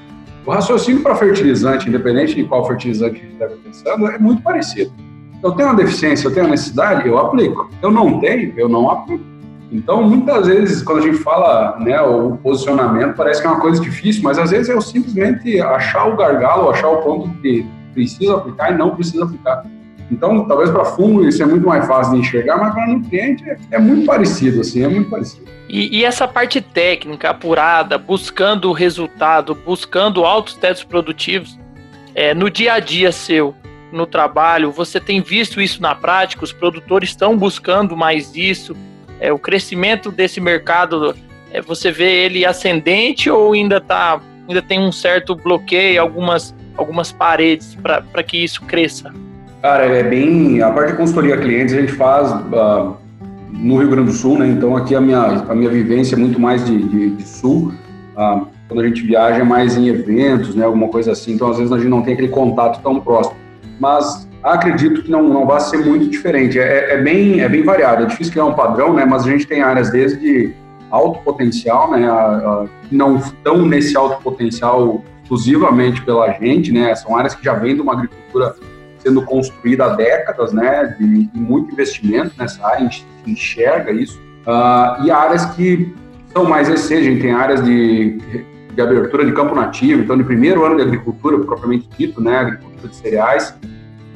O 0.45 0.51
raciocínio 0.51 1.01
para 1.01 1.15
fertilizante, 1.15 1.87
independente 1.87 2.35
de 2.35 2.43
qual 2.43 2.67
fertilizante 2.67 3.15
a 3.15 3.23
gente 3.23 3.31
está 3.31 3.47
pensando, 3.47 4.07
é 4.07 4.19
muito 4.19 4.41
parecido. 4.41 4.91
Eu 5.41 5.53
tenho 5.53 5.69
uma 5.69 5.75
deficiência, 5.75 6.27
eu 6.27 6.33
tenho 6.33 6.45
uma 6.45 6.51
necessidade, 6.51 7.07
eu 7.07 7.17
aplico. 7.17 7.69
Eu 7.81 7.89
não 7.89 8.19
tenho, 8.19 8.53
eu 8.57 8.67
não 8.67 8.91
aplico. 8.91 9.23
Então, 9.71 10.03
muitas 10.03 10.45
vezes, 10.47 10.83
quando 10.83 10.99
a 10.99 11.03
gente 11.03 11.19
fala 11.19 11.79
né, 11.79 12.01
o 12.01 12.35
posicionamento, 12.43 13.15
parece 13.15 13.39
que 13.39 13.47
é 13.47 13.49
uma 13.49 13.61
coisa 13.61 13.81
difícil, 13.81 14.23
mas 14.23 14.37
às 14.37 14.51
vezes 14.51 14.67
é 14.67 14.73
eu 14.73 14.81
simplesmente 14.81 15.61
achar 15.61 16.05
o 16.09 16.17
gargalo, 16.17 16.69
achar 16.69 16.89
o 16.89 16.97
ponto 16.97 17.29
que 17.41 17.65
precisa 17.93 18.35
aplicar 18.35 18.73
e 18.73 18.77
não 18.77 18.93
precisa 18.93 19.23
aplicar. 19.23 19.63
Então, 20.11 20.47
talvez 20.47 20.69
para 20.69 20.85
fungo 20.85 21.27
isso 21.27 21.43
é 21.43 21.45
muito 21.45 21.67
mais 21.67 21.85
fácil 21.85 22.13
de 22.13 22.19
enxergar, 22.19 22.57
mas 22.57 22.73
para 22.73 22.87
nutriente 22.87 23.43
é, 23.49 23.57
é 23.71 23.79
muito 23.79 24.05
parecido, 24.05 24.61
assim, 24.61 24.83
é 24.83 24.87
muito 24.87 25.09
parecido. 25.09 25.45
E, 25.67 25.99
e, 25.99 26.05
essa 26.05 26.25
parte 26.27 26.61
técnica 26.61 27.29
apurada, 27.29 27.97
buscando 27.97 28.69
o 28.69 28.73
resultado, 28.73 29.53
buscando 29.53 30.23
altos 30.23 30.53
testes 30.55 30.85
produtivos, 30.85 31.59
é, 32.15 32.33
no 32.33 32.49
dia 32.49 32.73
a 32.73 32.79
dia 32.79 33.11
seu, 33.11 33.53
no 33.91 34.05
trabalho, 34.05 34.71
você 34.71 34.99
tem 34.99 35.21
visto 35.21 35.59
isso 35.59 35.81
na 35.81 35.93
prática? 35.93 36.43
Os 36.43 36.53
produtores 36.53 37.09
estão 37.09 37.37
buscando 37.37 37.95
mais 37.97 38.33
isso? 38.35 38.75
É, 39.19 39.31
o 39.31 39.37
crescimento 39.37 40.09
desse 40.09 40.39
mercado, 40.39 41.15
é, 41.51 41.61
você 41.61 41.91
vê 41.91 42.25
ele 42.25 42.45
ascendente 42.45 43.29
ou 43.29 43.51
ainda, 43.51 43.81
tá, 43.81 44.21
ainda 44.47 44.61
tem 44.61 44.79
um 44.79 44.91
certo 44.91 45.35
bloqueio, 45.35 46.01
algumas, 46.01 46.55
algumas 46.77 47.11
paredes 47.11 47.75
para 47.75 48.23
que 48.23 48.37
isso 48.37 48.61
cresça? 48.63 49.13
Cara, 49.67 49.85
é 49.85 50.01
bem. 50.01 50.61
A 50.61 50.71
parte 50.71 50.91
de 50.91 50.97
consultoria 50.97 51.35
clientes 51.35 51.75
a 51.75 51.81
gente 51.81 51.91
faz. 51.91 52.31
Uh 52.31 52.95
no 53.49 53.77
Rio 53.79 53.89
Grande 53.89 54.11
do 54.11 54.13
Sul, 54.13 54.37
né? 54.37 54.47
Então 54.47 54.77
aqui 54.77 54.93
a 54.93 55.01
minha, 55.01 55.19
a 55.19 55.55
minha 55.55 55.69
vivência 55.69 56.15
é 56.15 56.17
muito 56.17 56.39
mais 56.39 56.63
de, 56.63 56.77
de, 56.77 57.09
de 57.09 57.27
sul. 57.27 57.73
Ah, 58.15 58.43
quando 58.67 58.81
a 58.81 58.87
gente 58.87 59.01
viaja 59.01 59.39
é 59.39 59.43
mais 59.43 59.75
em 59.75 59.87
eventos, 59.87 60.53
né? 60.53 60.63
Alguma 60.63 60.87
coisa 60.89 61.13
assim. 61.13 61.33
Então 61.33 61.49
às 61.49 61.57
vezes 61.57 61.71
a 61.71 61.77
gente 61.77 61.87
não 61.87 62.03
tem 62.03 62.13
aquele 62.13 62.27
contato 62.27 62.83
tão 62.83 62.99
próximo. 62.99 63.35
Mas 63.79 64.29
acredito 64.43 65.01
que 65.01 65.09
não, 65.09 65.23
não 65.27 65.47
vai 65.47 65.59
ser 65.59 65.77
muito 65.77 66.07
diferente. 66.07 66.59
É, 66.59 66.93
é, 66.93 67.01
bem, 67.01 67.41
é 67.41 67.49
bem 67.49 67.63
variado. 67.63 68.03
É 68.03 68.05
difícil 68.05 68.31
criar 68.31 68.45
um 68.45 68.53
padrão, 68.53 68.93
né? 68.93 69.05
Mas 69.05 69.25
a 69.25 69.31
gente 69.31 69.47
tem 69.47 69.63
áreas 69.63 69.89
desde 69.89 70.53
alto 70.91 71.19
potencial, 71.23 71.89
né? 71.89 72.07
A, 72.07 72.13
a, 72.13 72.65
não 72.91 73.15
estão 73.15 73.65
nesse 73.65 73.97
alto 73.97 74.21
potencial 74.21 75.03
exclusivamente 75.23 76.03
pela 76.03 76.31
gente, 76.33 76.71
né? 76.71 76.93
São 76.95 77.17
áreas 77.17 77.33
que 77.33 77.43
já 77.43 77.55
vêm 77.55 77.73
de 77.73 77.81
uma 77.81 77.93
agricultura 77.93 78.53
sendo 79.07 79.21
construída 79.21 79.85
há 79.85 79.89
décadas, 79.95 80.51
né, 80.51 80.95
de, 80.99 81.25
de 81.27 81.39
muito 81.39 81.71
investimento 81.71 82.33
nessa 82.37 82.65
área, 82.65 82.79
a 82.79 82.81
gente 82.81 83.07
enxerga 83.25 83.91
isso, 83.91 84.19
uh, 84.45 85.05
e 85.05 85.09
áreas 85.09 85.45
que 85.55 85.95
são 86.33 86.43
mais 86.43 86.67
recentes, 86.67 87.07
a 87.07 87.09
gente 87.09 87.21
tem 87.21 87.31
áreas 87.31 87.63
de, 87.63 88.17
de 88.73 88.81
abertura 88.81 89.25
de 89.25 89.31
campo 89.31 89.55
nativo, 89.55 90.03
então 90.03 90.17
de 90.17 90.25
primeiro 90.25 90.65
ano 90.65 90.75
de 90.75 90.81
agricultura, 90.81 91.39
propriamente 91.39 91.87
dito, 91.97 92.21
né, 92.21 92.37
agricultura 92.37 92.89
de 92.89 92.95
cereais, 92.97 93.57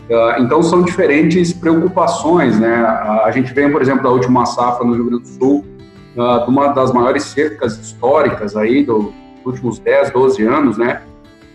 uh, 0.09 0.41
então 0.41 0.61
são 0.61 0.81
diferentes 0.81 1.53
preocupações, 1.53 2.59
né, 2.59 2.75
a, 3.23 3.31
gente 3.31 3.53
vem, 3.53 3.71
por 3.71 3.81
exemplo, 3.81 4.03
da 4.03 4.09
última 4.09 4.45
safra 4.45 4.85
no 4.85 4.93
Rio 4.93 5.05
Grande 5.05 5.23
do 5.23 5.29
Sul, 5.29 5.65
uh, 6.17 6.43
de 6.43 6.51
uma 6.51 6.67
das 6.67 6.91
maiores 6.91 7.23
cercas 7.23 7.77
históricas 7.77 8.57
aí 8.57 8.83
dos 8.83 9.09
últimos 9.45 9.79
10, 9.79 10.11
12 10.11 10.43
anos, 10.43 10.77
né, 10.77 11.01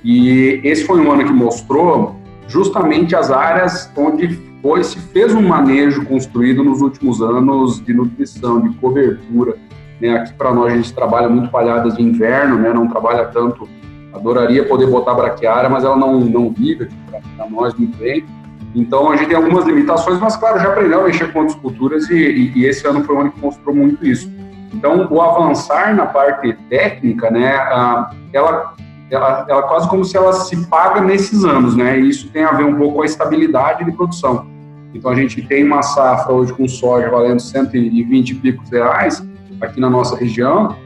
e 0.02 0.58
esse 0.64 0.84
foi 0.84 0.98
um 1.00 1.12
ano 1.12 1.24
que 1.24 1.32
mostrou 1.32 2.16
justamente 2.48 3.14
as 3.14 3.30
áreas 3.30 3.90
onde 3.96 4.40
foi 4.62 4.82
se 4.82 4.98
fez 4.98 5.34
um 5.34 5.42
manejo 5.42 6.04
construído 6.04 6.64
nos 6.64 6.80
últimos 6.80 7.20
anos 7.20 7.84
de 7.84 7.92
nutrição, 7.92 8.60
de 8.60 8.74
cobertura. 8.76 9.56
Né? 10.00 10.10
Aqui 10.10 10.32
para 10.34 10.52
nós 10.52 10.72
a 10.72 10.76
gente 10.76 10.92
trabalha 10.92 11.28
muito 11.28 11.50
palhadas 11.50 11.96
de 11.96 12.02
inverno, 12.02 12.58
né? 12.58 12.72
não 12.72 12.88
trabalha 12.88 13.26
tanto. 13.26 13.68
Adoraria 14.12 14.66
poder 14.66 14.86
botar 14.86 15.14
braquiária, 15.14 15.68
mas 15.68 15.84
ela 15.84 15.96
não, 15.96 16.20
não 16.20 16.50
vive 16.50 16.88
para 17.36 17.48
nós 17.50 17.74
muito 17.74 17.96
bem. 17.98 18.24
Então 18.74 19.10
a 19.10 19.16
gente 19.16 19.28
tem 19.28 19.36
algumas 19.36 19.64
limitações, 19.64 20.18
mas 20.18 20.36
claro, 20.36 20.58
já 20.58 20.68
aprendeu 20.68 21.00
a 21.00 21.04
mexer 21.04 21.32
com 21.32 21.40
outras 21.40 21.58
culturas 21.58 22.10
e, 22.10 22.14
e, 22.14 22.58
e 22.58 22.64
esse 22.66 22.86
ano 22.86 23.04
foi 23.04 23.16
um 23.16 23.20
ano 23.20 23.32
que 23.32 23.40
mostrou 23.40 23.74
muito 23.74 24.06
isso. 24.06 24.30
Então 24.74 25.06
o 25.10 25.20
avançar 25.22 25.94
na 25.94 26.06
parte 26.06 26.52
técnica, 26.68 27.30
né, 27.30 27.54
ela 28.32 28.74
ela, 29.10 29.46
ela 29.48 29.62
quase 29.62 29.88
como 29.88 30.04
se 30.04 30.16
ela 30.16 30.32
se 30.32 30.66
paga 30.66 31.00
nesses 31.00 31.44
anos, 31.44 31.76
né? 31.76 31.98
E 31.98 32.08
isso 32.08 32.28
tem 32.28 32.44
a 32.44 32.52
ver 32.52 32.64
um 32.64 32.76
pouco 32.76 32.96
com 32.96 33.02
a 33.02 33.06
estabilidade 33.06 33.84
de 33.84 33.92
produção. 33.92 34.46
Então 34.94 35.10
a 35.10 35.14
gente 35.14 35.42
tem 35.42 35.64
uma 35.64 35.82
safra 35.82 36.32
hoje 36.32 36.52
com 36.52 36.66
soja 36.66 37.08
valendo 37.10 37.40
120 37.40 38.30
e 38.30 38.34
picos 38.34 38.70
reais 38.70 39.24
aqui 39.60 39.80
na 39.80 39.88
nossa 39.88 40.16
região, 40.16 40.76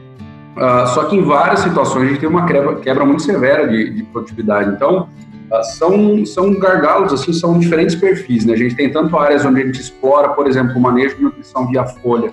uh, 0.55 0.87
só 0.87 1.05
que 1.05 1.15
em 1.15 1.23
várias 1.23 1.61
situações 1.61 2.05
a 2.05 2.07
gente 2.09 2.19
tem 2.19 2.29
uma 2.29 2.45
quebra, 2.45 2.75
quebra 2.75 3.05
muito 3.05 3.21
severa 3.23 3.67
de, 3.67 3.89
de 3.95 4.03
produtividade. 4.03 4.69
Então 4.69 5.07
uh, 5.49 5.63
são, 5.63 6.25
são 6.25 6.53
gargalos, 6.59 7.13
assim, 7.13 7.33
são 7.33 7.57
diferentes 7.57 7.95
perfis, 7.95 8.45
né? 8.45 8.53
A 8.53 8.57
gente 8.57 8.75
tem 8.75 8.91
tanto 8.91 9.17
áreas 9.17 9.45
onde 9.45 9.61
a 9.61 9.65
gente 9.65 9.79
explora, 9.79 10.29
por 10.29 10.47
exemplo, 10.47 10.77
o 10.77 10.79
manejo 10.79 11.15
de 11.15 11.23
nutrição 11.23 11.67
via 11.67 11.85
folha, 11.85 12.31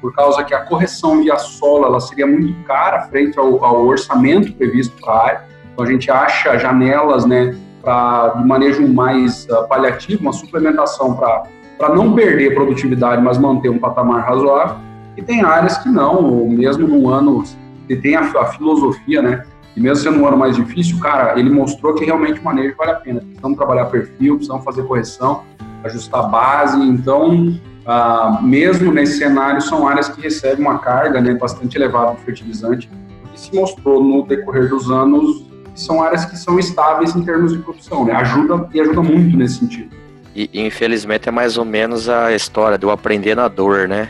por 0.00 0.14
causa 0.14 0.42
que 0.44 0.54
a 0.54 0.64
correção 0.64 1.20
via 1.22 1.36
solo 1.38 1.84
ela 1.84 2.00
seria 2.00 2.26
muito 2.26 2.54
cara 2.64 3.02
frente 3.02 3.38
ao, 3.38 3.64
ao 3.64 3.86
orçamento 3.86 4.52
previsto 4.54 4.96
para 5.00 5.12
a 5.12 5.26
área. 5.26 5.44
Então 5.72 5.84
a 5.84 5.88
gente 5.88 6.10
acha 6.10 6.58
janelas, 6.58 7.24
né, 7.26 7.56
para 7.82 8.28
de 8.28 8.46
manejo 8.46 8.86
mais 8.86 9.46
uh, 9.46 9.66
paliativo, 9.68 10.22
uma 10.22 10.32
suplementação 10.32 11.16
para 11.16 11.94
não 11.94 12.14
perder 12.14 12.54
produtividade, 12.54 13.22
mas 13.22 13.38
manter 13.38 13.70
um 13.70 13.78
patamar 13.78 14.24
razoável. 14.26 14.76
E 15.16 15.22
tem 15.22 15.42
áreas 15.42 15.78
que 15.78 15.88
não, 15.88 16.24
ou 16.24 16.48
mesmo 16.48 16.86
no 16.86 17.08
ano, 17.08 17.42
você 17.42 17.96
tem 17.96 18.16
a, 18.16 18.20
a 18.20 18.44
filosofia, 18.46 19.22
né, 19.22 19.44
E 19.76 19.80
mesmo 19.80 20.02
sendo 20.04 20.22
um 20.22 20.26
ano 20.26 20.36
mais 20.36 20.56
difícil, 20.56 20.98
cara, 20.98 21.38
ele 21.38 21.48
mostrou 21.50 21.94
que 21.94 22.04
realmente 22.04 22.40
o 22.40 22.44
manejo 22.44 22.74
vale 22.76 22.90
a 22.90 22.94
pena. 22.94 23.20
Precisamos 23.20 23.56
trabalhar 23.56 23.86
perfil, 23.86 24.34
precisamos 24.34 24.64
fazer 24.64 24.82
correção, 24.82 25.42
ajustar 25.84 26.28
base. 26.28 26.80
Então, 26.82 27.58
ah, 27.90 28.38
mesmo 28.40 28.92
nesse 28.92 29.18
cenário, 29.18 29.60
são 29.60 29.88
áreas 29.88 30.08
que 30.08 30.20
recebem 30.20 30.64
uma 30.64 30.78
carga 30.78 31.20
né, 31.20 31.34
bastante 31.34 31.76
elevada 31.76 32.14
de 32.14 32.22
fertilizante, 32.22 32.88
que 33.32 33.40
se 33.40 33.52
mostrou 33.52 34.00
no 34.00 34.24
decorrer 34.24 34.68
dos 34.68 34.88
anos 34.92 35.44
que 35.74 35.80
são 35.80 36.00
áreas 36.00 36.24
que 36.24 36.36
são 36.36 36.56
estáveis 36.56 37.16
em 37.16 37.24
termos 37.24 37.52
de 37.52 37.58
produção, 37.58 38.04
né? 38.04 38.12
Ajuda 38.12 38.68
e 38.72 38.80
ajuda 38.80 39.02
muito 39.02 39.36
nesse 39.36 39.56
sentido. 39.56 39.90
E 40.36 40.48
infelizmente 40.54 41.28
é 41.28 41.32
mais 41.32 41.58
ou 41.58 41.64
menos 41.64 42.08
a 42.08 42.32
história 42.32 42.78
do 42.78 42.90
aprender 42.90 43.34
na 43.34 43.48
dor, 43.48 43.88
né? 43.88 44.08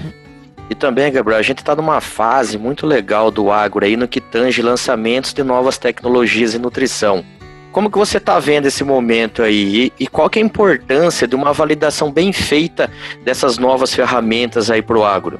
E 0.68 0.74
também, 0.74 1.10
Gabriel, 1.10 1.38
a 1.38 1.42
gente 1.42 1.58
está 1.58 1.74
numa 1.74 2.02
fase 2.02 2.58
muito 2.58 2.86
legal 2.86 3.30
do 3.30 3.50
agro 3.50 3.84
aí 3.84 3.96
no 3.96 4.06
que 4.06 4.20
tange 4.20 4.60
lançamentos 4.60 5.32
de 5.32 5.42
novas 5.42 5.78
tecnologias 5.78 6.54
em 6.54 6.58
nutrição. 6.58 7.24
Como 7.72 7.90
que 7.90 7.96
você 7.96 8.18
está 8.18 8.38
vendo 8.40 8.66
esse 8.66 8.82
momento 8.82 9.42
aí? 9.42 9.92
E, 9.98 10.06
qual 10.06 10.28
que 10.28 10.38
é 10.38 10.42
a 10.42 10.44
importância 10.44 11.26
de 11.26 11.36
uma 11.36 11.52
validação 11.52 12.10
bem 12.10 12.32
feita 12.32 12.90
dessas 13.24 13.58
novas 13.58 13.94
ferramentas 13.94 14.70
aí 14.70 14.82
para 14.82 14.98
o 14.98 15.04
agro? 15.04 15.38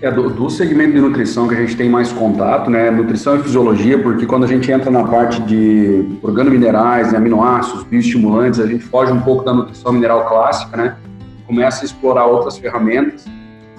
É, 0.00 0.10
do, 0.10 0.28
do, 0.28 0.50
segmento 0.50 0.92
de 0.92 1.00
nutrição 1.00 1.48
que 1.48 1.54
a 1.54 1.58
gente 1.58 1.76
tem 1.76 1.88
mais 1.88 2.12
contato, 2.12 2.70
né? 2.70 2.90
Nutrição 2.90 3.36
e 3.36 3.42
fisiologia, 3.42 3.98
porque 3.98 4.26
quando 4.26 4.44
a 4.44 4.46
gente 4.46 4.70
entra 4.70 4.90
na 4.90 5.02
parte 5.04 5.40
de 5.42 6.18
organominerais, 6.22 7.10
né, 7.10 7.18
aminoácidos, 7.18 7.84
bioestimulantes, 7.84 8.60
a 8.60 8.66
gente 8.66 8.84
foge 8.84 9.10
um 9.10 9.20
pouco 9.20 9.44
da 9.44 9.54
nutrição 9.54 9.92
mineral 9.92 10.28
clássica, 10.28 10.76
né? 10.76 10.96
Começa 11.46 11.82
a 11.82 11.84
explorar 11.86 12.26
outras 12.26 12.58
ferramentas. 12.58 13.24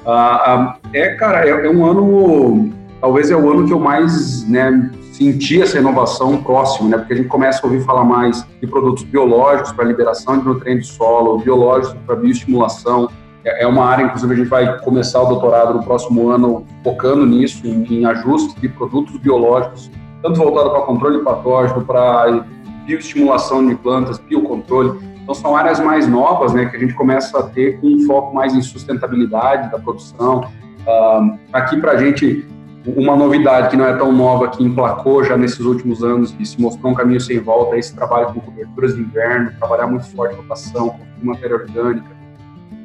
Ah, 0.06 0.12
ah, 0.14 0.78
é, 0.94 1.10
cara, 1.16 1.48
é, 1.48 1.50
é, 1.50 1.70
um 1.70 1.86
ano, 1.86 2.74
talvez 3.00 3.30
é 3.32 3.36
o 3.36 3.52
ano 3.52 3.68
que 3.68 3.74
eu 3.74 3.80
mais 3.80 4.48
né, 4.50 4.90
senti 5.18 5.62
essa 5.62 5.78
inovação 5.78 6.44
próximo, 6.44 6.90
né? 6.90 6.98
Porque 6.98 7.14
a 7.14 7.16
gente 7.16 7.30
começa 7.30 7.62
a 7.64 7.70
ouvir 7.70 7.84
falar 7.84 8.04
mais 8.04 8.46
de 8.60 8.68
produtos 8.68 9.04
biológicos 9.04 9.72
para 9.72 9.86
liberação 9.86 10.38
de 10.38 10.46
nutrientes 10.46 10.90
do 10.90 10.96
solo, 10.96 11.38
biológicos 11.40 11.98
para 12.06 12.16
bioestimulação. 12.16 13.10
É, 13.44 13.64
é 13.64 13.68
uma 13.68 13.86
área, 13.86 14.04
inclusive, 14.04 14.34
a 14.34 14.38
gente 14.38 14.50
vai 14.50 14.80
começar 14.80 15.22
o 15.22 15.28
doutorado 15.28 15.74
no 15.74 15.84
próximo 15.84 16.30
ano 16.30 16.66
focando 16.84 17.26
nisso, 17.26 17.66
em, 17.66 18.06
ajustes 18.06 18.60
de 18.60 18.68
produtos 18.68 19.18
biológicos, 19.18 19.90
tanto 20.22 20.38
voltado 20.38 20.72
para 20.72 20.82
controle 20.82 21.24
patógeno, 21.24 21.86
para 21.86 22.46
bioestimulação 22.86 23.66
de 23.66 23.76
plantas, 23.76 24.18
biocontrole. 24.18 25.00
Então, 25.24 25.34
são 25.34 25.56
áreas 25.56 25.80
mais 25.80 26.08
novas, 26.08 26.54
né, 26.54 26.66
que 26.66 26.76
a 26.76 26.80
gente 26.80 26.94
começa 26.94 27.40
a 27.40 27.44
ter 27.44 27.80
com 27.80 27.88
um 27.88 28.06
foco 28.06 28.36
mais 28.36 28.54
em 28.54 28.62
sustentabilidade 28.62 29.72
da 29.72 29.80
produção. 29.80 30.42
Uh, 30.86 31.40
aqui, 31.52 31.78
para 31.78 31.94
a 31.94 31.98
gente, 31.98 32.46
uma 32.86 33.16
novidade 33.16 33.70
que 33.70 33.78
não 33.78 33.86
é 33.86 33.94
tão 33.96 34.12
nova, 34.12 34.48
que 34.48 34.64
emplacou 34.64 35.24
já 35.24 35.36
nesses 35.36 35.62
últimos 35.62 36.04
anos 36.04 36.36
e 36.40 36.46
se 36.46 36.60
mostrou 36.62 36.92
um 36.92 36.96
caminho 36.96 37.20
sem 37.20 37.40
volta, 37.40 37.76
é 37.76 37.80
esse 37.80 37.96
trabalho 37.96 38.28
com 38.28 38.40
coberturas 38.40 38.96
de 38.96 39.02
inverno, 39.02 39.52
trabalhar 39.58 39.88
muito 39.88 40.06
forte 40.16 40.36
rotação, 40.36 40.90
com 40.90 41.26
matéria 41.26 41.56
orgânica 41.56 42.08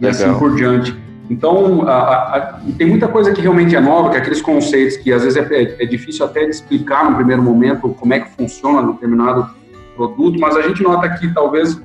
e 0.01 0.05
Legal. 0.05 0.11
assim 0.11 0.39
por 0.39 0.55
diante. 0.55 0.97
Então, 1.29 1.83
a, 1.89 1.93
a, 1.93 2.37
a, 2.37 2.61
tem 2.77 2.89
muita 2.89 3.07
coisa 3.07 3.33
que 3.33 3.41
realmente 3.41 3.77
é 3.77 3.81
nova, 3.81 4.11
que 4.11 4.17
é 4.17 4.21
aqueles 4.21 4.43
conceitos 4.43 4.97
que 4.97 5.13
às 5.13 5.23
vezes 5.23 5.37
é, 5.37 5.55
é, 5.55 5.85
é 5.85 5.87
difícil 5.87 6.25
até 6.25 6.45
de 6.45 6.51
explicar 6.51 7.09
no 7.09 7.17
primeiro 7.17 7.43
momento 7.43 7.91
como 7.91 8.13
é 8.15 8.21
que 8.21 8.31
funciona 8.31 8.93
determinado 8.93 9.49
produto, 9.95 10.41
mas 10.41 10.57
a 10.57 10.63
gente 10.63 10.83
nota 10.83 11.09
que 11.09 11.33
talvez 11.33 11.81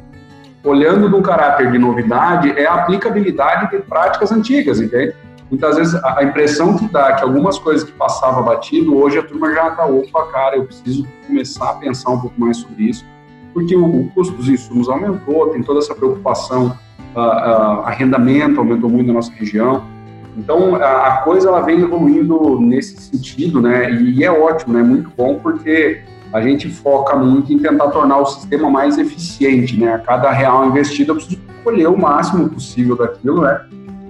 olhando 0.63 1.07
de 1.09 1.15
um 1.15 1.21
caráter 1.21 1.71
de 1.71 1.77
novidade, 1.77 2.51
é 2.57 2.65
a 2.65 2.73
aplicabilidade 2.73 3.69
de 3.69 3.83
práticas 3.83 4.31
antigas, 4.31 4.81
entende? 4.81 5.13
Muitas 5.49 5.75
vezes 5.77 5.95
a 6.03 6.23
impressão 6.23 6.75
que 6.75 6.87
dá 6.87 7.13
que 7.13 7.23
algumas 7.23 7.59
coisas 7.59 7.83
que 7.83 7.91
passava 7.91 8.41
batido, 8.41 8.97
hoje 8.97 9.19
a 9.19 9.23
turma 9.23 9.53
já 9.53 9.69
está, 9.69 9.85
opa, 9.85 10.25
cara, 10.31 10.55
eu 10.55 10.65
preciso 10.65 11.07
começar 11.27 11.69
a 11.69 11.73
pensar 11.73 12.11
um 12.11 12.19
pouco 12.19 12.39
mais 12.39 12.57
sobre 12.57 12.85
isso, 12.85 13.05
porque 13.53 13.75
o, 13.75 14.09
custo 14.15 14.33
dos 14.33 14.49
insumos 14.49 14.89
aumentou, 14.89 15.49
tem 15.49 15.61
toda 15.61 15.79
essa 15.79 15.93
preocupação, 15.93 16.75
arrendamento 17.83 18.59
aumentou 18.59 18.89
muito 18.89 19.07
na 19.07 19.13
nossa 19.13 19.31
região, 19.33 19.83
então 20.35 20.75
a, 20.75 21.07
a, 21.07 21.17
coisa 21.17 21.47
ela 21.47 21.61
vem 21.61 21.79
evoluindo 21.79 22.59
nesse 22.59 22.97
sentido, 22.97 23.61
né, 23.61 23.91
e, 23.91 24.19
e 24.19 24.23
é 24.23 24.31
ótimo, 24.31 24.73
né, 24.73 24.81
muito 24.81 25.11
bom, 25.15 25.35
porque 25.35 26.01
a 26.33 26.41
gente 26.41 26.69
foca 26.69 27.15
muito 27.15 27.53
em 27.53 27.59
tentar 27.59 27.87
tornar 27.89 28.17
o 28.17 28.25
sistema 28.25 28.69
mais 28.69 28.97
eficiente, 28.97 29.79
né? 29.79 29.93
A 29.93 29.99
cada 29.99 30.31
real 30.31 30.65
investido 30.65 31.11
eu 31.11 31.15
preciso 31.15 31.39
colher 31.63 31.87
o 31.87 31.97
máximo 31.97 32.49
possível 32.49 32.97
daquilo, 32.97 33.41
né? 33.41 33.61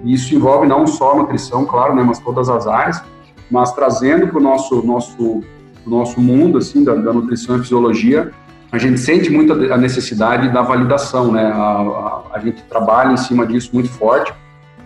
E 0.04 0.12
isso 0.12 0.34
envolve 0.34 0.66
não 0.66 0.86
só 0.86 1.12
a 1.12 1.16
nutrição, 1.16 1.64
claro, 1.64 1.94
né? 1.94 2.02
Mas 2.02 2.18
todas 2.18 2.48
as 2.48 2.66
áreas, 2.66 3.02
mas 3.50 3.72
trazendo 3.72 4.28
para 4.28 4.38
o 4.38 4.42
nosso, 4.42 4.82
nosso, 4.84 5.42
nosso 5.86 6.20
mundo, 6.20 6.58
assim, 6.58 6.84
da, 6.84 6.94
da, 6.94 7.12
nutrição 7.12 7.56
e 7.56 7.60
fisiologia, 7.60 8.32
a 8.72 8.78
gente 8.78 8.98
sente 8.98 9.30
muito 9.30 9.52
a 9.52 9.76
necessidade 9.76 10.48
da 10.52 10.62
validação, 10.62 11.32
né? 11.32 11.44
A, 11.44 11.56
a, 11.56 12.22
a 12.34 12.38
gente 12.40 12.62
trabalha 12.64 13.12
em 13.12 13.16
cima 13.16 13.46
disso 13.46 13.70
muito 13.72 13.88
forte, 13.88 14.32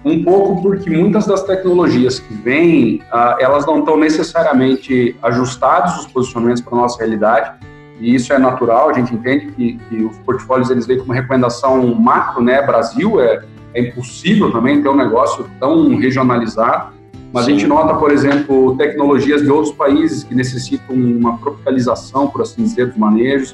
um 0.04 0.22
pouco 0.24 0.62
porque 0.62 0.88
muitas 0.88 1.26
das 1.26 1.42
tecnologias 1.42 2.18
que 2.18 2.32
vêm, 2.34 3.02
uh, 3.12 3.36
elas 3.38 3.66
não 3.66 3.80
estão 3.80 3.98
necessariamente 3.98 5.16
ajustadas 5.22 5.98
os 5.98 6.06
posicionamentos 6.06 6.62
para 6.62 6.74
a 6.74 6.80
nossa 6.80 6.98
realidade, 6.98 7.52
e 7.98 8.14
isso 8.14 8.32
é 8.32 8.38
natural, 8.38 8.88
a 8.88 8.92
gente 8.94 9.14
entende 9.14 9.52
que, 9.52 9.74
que 9.74 10.02
os 10.02 10.16
portfólios 10.20 10.70
eles 10.70 10.86
vêm 10.86 10.98
com 10.98 11.04
uma 11.04 11.14
recomendação 11.14 11.94
macro, 11.94 12.42
né, 12.42 12.62
Brasil, 12.62 13.20
é, 13.20 13.42
é 13.74 13.80
impossível 13.80 14.50
também 14.50 14.82
ter 14.82 14.88
um 14.88 14.96
negócio 14.96 15.48
tão 15.58 15.96
regionalizado, 15.96 16.92
mas 17.32 17.44
Sim. 17.44 17.50
a 17.50 17.54
gente 17.54 17.66
nota, 17.66 17.94
por 17.94 18.10
exemplo, 18.10 18.76
tecnologias 18.76 19.42
de 19.42 19.50
outros 19.50 19.74
países 19.74 20.24
que 20.24 20.34
necessitam 20.34 20.94
uma 20.96 21.38
tropicalização, 21.38 22.28
por 22.28 22.42
assim 22.42 22.62
dizer, 22.62 22.86
dos 22.86 22.96
manejos, 22.96 23.52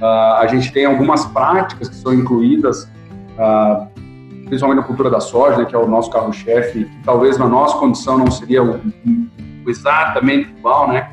uh, 0.00 0.38
a 0.38 0.46
gente 0.46 0.72
tem 0.72 0.86
algumas 0.86 1.26
práticas 1.26 1.88
que 1.88 1.96
são 1.96 2.14
incluídas 2.14 2.84
uh, 3.36 3.86
principalmente 4.50 4.80
a 4.80 4.82
cultura 4.82 5.08
da 5.08 5.20
soja, 5.20 5.58
né, 5.58 5.64
que 5.64 5.74
é 5.74 5.78
o 5.78 5.86
nosso 5.86 6.10
carro-chefe, 6.10 6.84
que 6.84 7.04
talvez 7.04 7.38
na 7.38 7.48
nossa 7.48 7.78
condição 7.78 8.18
não 8.18 8.30
seria 8.30 8.62
o, 8.62 8.80
o 9.64 9.70
exatamente 9.70 10.50
igual, 10.58 10.88
né? 10.88 11.10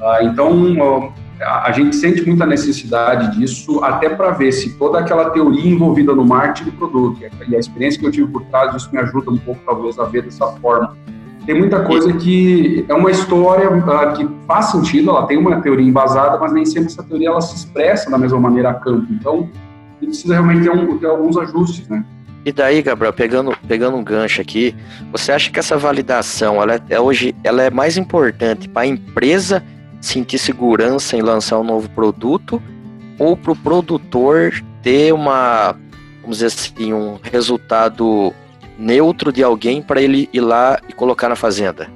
Ah, 0.00 0.22
então, 0.22 1.12
a 1.40 1.70
gente 1.72 1.94
sente 1.96 2.26
muita 2.26 2.46
necessidade 2.46 3.38
disso, 3.38 3.84
até 3.84 4.08
para 4.08 4.30
ver 4.30 4.52
se 4.52 4.74
toda 4.78 5.00
aquela 5.00 5.30
teoria 5.30 5.70
envolvida 5.70 6.14
no 6.14 6.24
marketing 6.24 6.70
do 6.70 6.76
produto 6.76 7.20
e 7.46 7.54
a 7.54 7.58
experiência 7.58 8.00
que 8.00 8.06
eu 8.06 8.10
tive 8.10 8.32
por 8.32 8.42
trás 8.44 8.72
disso 8.72 8.88
me 8.90 8.98
ajuda 8.98 9.30
um 9.30 9.36
pouco, 9.36 9.60
talvez, 9.66 9.98
a 9.98 10.04
ver 10.04 10.22
dessa 10.22 10.46
forma. 10.52 10.96
Tem 11.44 11.54
muita 11.54 11.84
coisa 11.84 12.12
que 12.12 12.84
é 12.88 12.94
uma 12.94 13.10
história 13.10 13.70
uh, 13.70 14.16
que 14.16 14.28
faz 14.48 14.66
sentido, 14.66 15.10
ela 15.10 15.26
tem 15.26 15.36
uma 15.36 15.60
teoria 15.60 15.86
embasada, 15.86 16.38
mas 16.38 16.52
nem 16.52 16.64
sempre 16.64 16.86
essa 16.86 17.04
teoria 17.04 17.28
ela 17.28 17.40
se 17.40 17.54
expressa 17.54 18.10
da 18.10 18.18
mesma 18.18 18.40
maneira 18.40 18.70
a 18.70 18.74
campo. 18.74 19.06
Então, 19.12 19.48
precisa 20.00 20.34
realmente 20.34 20.64
ter, 20.64 20.70
um, 20.70 20.98
ter 20.98 21.06
alguns 21.06 21.36
ajustes, 21.36 21.88
né? 21.88 22.04
E 22.44 22.52
daí, 22.52 22.82
Gabriel, 22.82 23.12
pegando, 23.12 23.56
pegando 23.66 23.96
um 23.96 24.02
gancho 24.02 24.40
aqui, 24.40 24.74
você 25.12 25.32
acha 25.32 25.50
que 25.50 25.58
essa 25.58 25.76
validação, 25.76 26.62
ela 26.62 26.80
é, 26.88 26.98
hoje, 26.98 27.34
ela 27.44 27.62
é 27.62 27.70
mais 27.70 27.96
importante 27.96 28.68
para 28.68 28.82
a 28.82 28.86
empresa 28.86 29.62
sentir 30.00 30.38
segurança 30.38 31.16
em 31.16 31.22
lançar 31.22 31.58
um 31.58 31.64
novo 31.64 31.88
produto 31.90 32.62
ou 33.18 33.36
para 33.36 33.52
o 33.52 33.56
produtor 33.56 34.52
ter 34.82 35.12
uma, 35.12 35.74
vamos 36.20 36.38
dizer 36.38 36.46
assim, 36.46 36.92
um 36.92 37.18
resultado 37.22 38.32
neutro 38.78 39.32
de 39.32 39.42
alguém 39.42 39.80
para 39.80 40.00
ele 40.00 40.28
ir 40.32 40.40
lá 40.40 40.78
e 40.88 40.92
colocar 40.92 41.28
na 41.28 41.36
fazenda? 41.36 41.88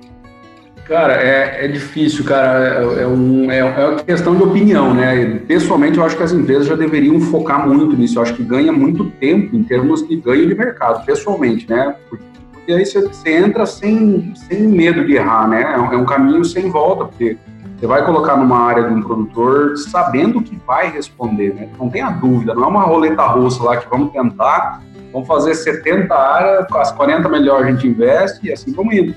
Cara, 0.90 1.22
é, 1.22 1.66
é 1.66 1.68
difícil, 1.68 2.24
cara. 2.24 2.82
É, 2.98 3.02
é, 3.02 3.06
um, 3.06 3.48
é, 3.48 3.58
é 3.58 3.86
uma 3.86 4.02
questão 4.02 4.34
de 4.34 4.42
opinião, 4.42 4.92
né? 4.92 5.38
Pessoalmente, 5.46 5.98
eu 5.98 6.04
acho 6.04 6.16
que 6.16 6.22
as 6.24 6.32
empresas 6.32 6.66
já 6.66 6.74
deveriam 6.74 7.20
focar 7.20 7.64
muito 7.64 7.96
nisso. 7.96 8.18
Eu 8.18 8.22
acho 8.24 8.34
que 8.34 8.42
ganha 8.42 8.72
muito 8.72 9.04
tempo 9.20 9.54
em 9.54 9.62
termos 9.62 10.06
de 10.08 10.16
ganho 10.16 10.48
de 10.48 10.54
mercado, 10.56 11.06
pessoalmente, 11.06 11.70
né? 11.70 11.94
Porque, 12.08 12.24
porque 12.52 12.72
aí 12.72 12.84
você, 12.84 13.02
você, 13.02 13.36
entra 13.36 13.66
sem, 13.66 14.32
sem 14.34 14.62
medo 14.62 15.06
de 15.06 15.14
errar, 15.14 15.46
né? 15.46 15.62
É 15.62 15.78
um, 15.78 15.92
é 15.92 15.96
um 15.96 16.04
caminho 16.04 16.44
sem 16.44 16.68
volta, 16.68 17.04
porque 17.04 17.36
você 17.80 17.86
vai 17.86 18.04
colocar 18.04 18.36
numa 18.36 18.58
área 18.58 18.84
de 18.84 18.92
um 18.92 19.02
produtor 19.02 19.76
sabendo 19.78 20.42
que 20.42 20.54
vai 20.66 20.90
responder, 20.90 21.54
né? 21.54 21.68
Não 21.78 21.88
tenha 21.88 22.10
dúvida, 22.10 22.54
não 22.54 22.64
é 22.64 22.66
uma 22.66 22.82
roleta 22.82 23.26
russa 23.26 23.64
lá 23.64 23.76
que 23.78 23.88
vamos 23.88 24.12
tentar, 24.12 24.82
vamos 25.12 25.26
fazer 25.26 25.54
70 25.54 26.14
áreas, 26.14 26.66
as 26.72 26.92
40 26.92 27.28
melhores 27.28 27.66
a 27.66 27.70
gente 27.70 27.88
investe 27.88 28.46
e 28.46 28.52
assim 28.52 28.72
vamos 28.72 28.94
indo 28.94 29.14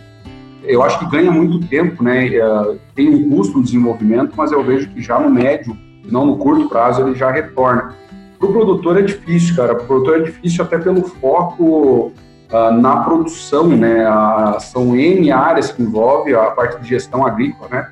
eu 0.66 0.82
acho 0.82 1.00
que 1.00 1.06
ganha 1.06 1.32
muito 1.32 1.66
tempo, 1.68 2.04
né? 2.04 2.28
É, 2.28 2.76
tem 2.96 3.10
um 3.10 3.30
custo 3.30 3.58
no 3.58 3.64
desenvolvimento, 3.64 4.34
mas 4.36 4.52
eu 4.52 4.64
vejo 4.64 4.90
que 4.90 5.02
já 5.02 5.20
no 5.20 5.30
médio, 5.30 5.78
não 6.06 6.26
no 6.26 6.38
curto 6.38 6.70
prazo, 6.70 7.02
ele 7.02 7.16
já 7.16 7.32
retorna. 7.32 7.96
Para 8.40 8.50
o 8.50 8.54
produtor 8.54 8.98
é 8.98 9.02
difícil, 9.02 9.56
cara. 9.56 9.76
Para 9.76 9.84
o 9.84 9.88
produtor 9.88 10.22
é 10.22 10.24
difícil 10.24 10.64
até 10.64 10.78
pelo 10.78 11.04
foco 11.04 12.12
uh, 12.52 12.72
na 12.80 12.98
produção, 12.98 13.68
né? 13.68 14.10
Uh, 14.10 14.60
são 14.60 14.96
N 14.96 15.32
áreas 15.32 15.72
que 15.72 15.82
envolve 15.82 16.34
a 16.34 16.52
parte 16.52 16.82
de 16.82 16.88
gestão 16.88 17.26
agrícola, 17.26 17.70
né? 17.70 17.90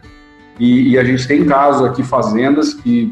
E, 0.62 0.92
e 0.92 1.00
a 1.00 1.04
gente 1.04 1.28
tem 1.28 1.44
casos 1.44 1.84
aqui, 1.84 2.04
fazendas 2.04 2.76
que 2.76 3.12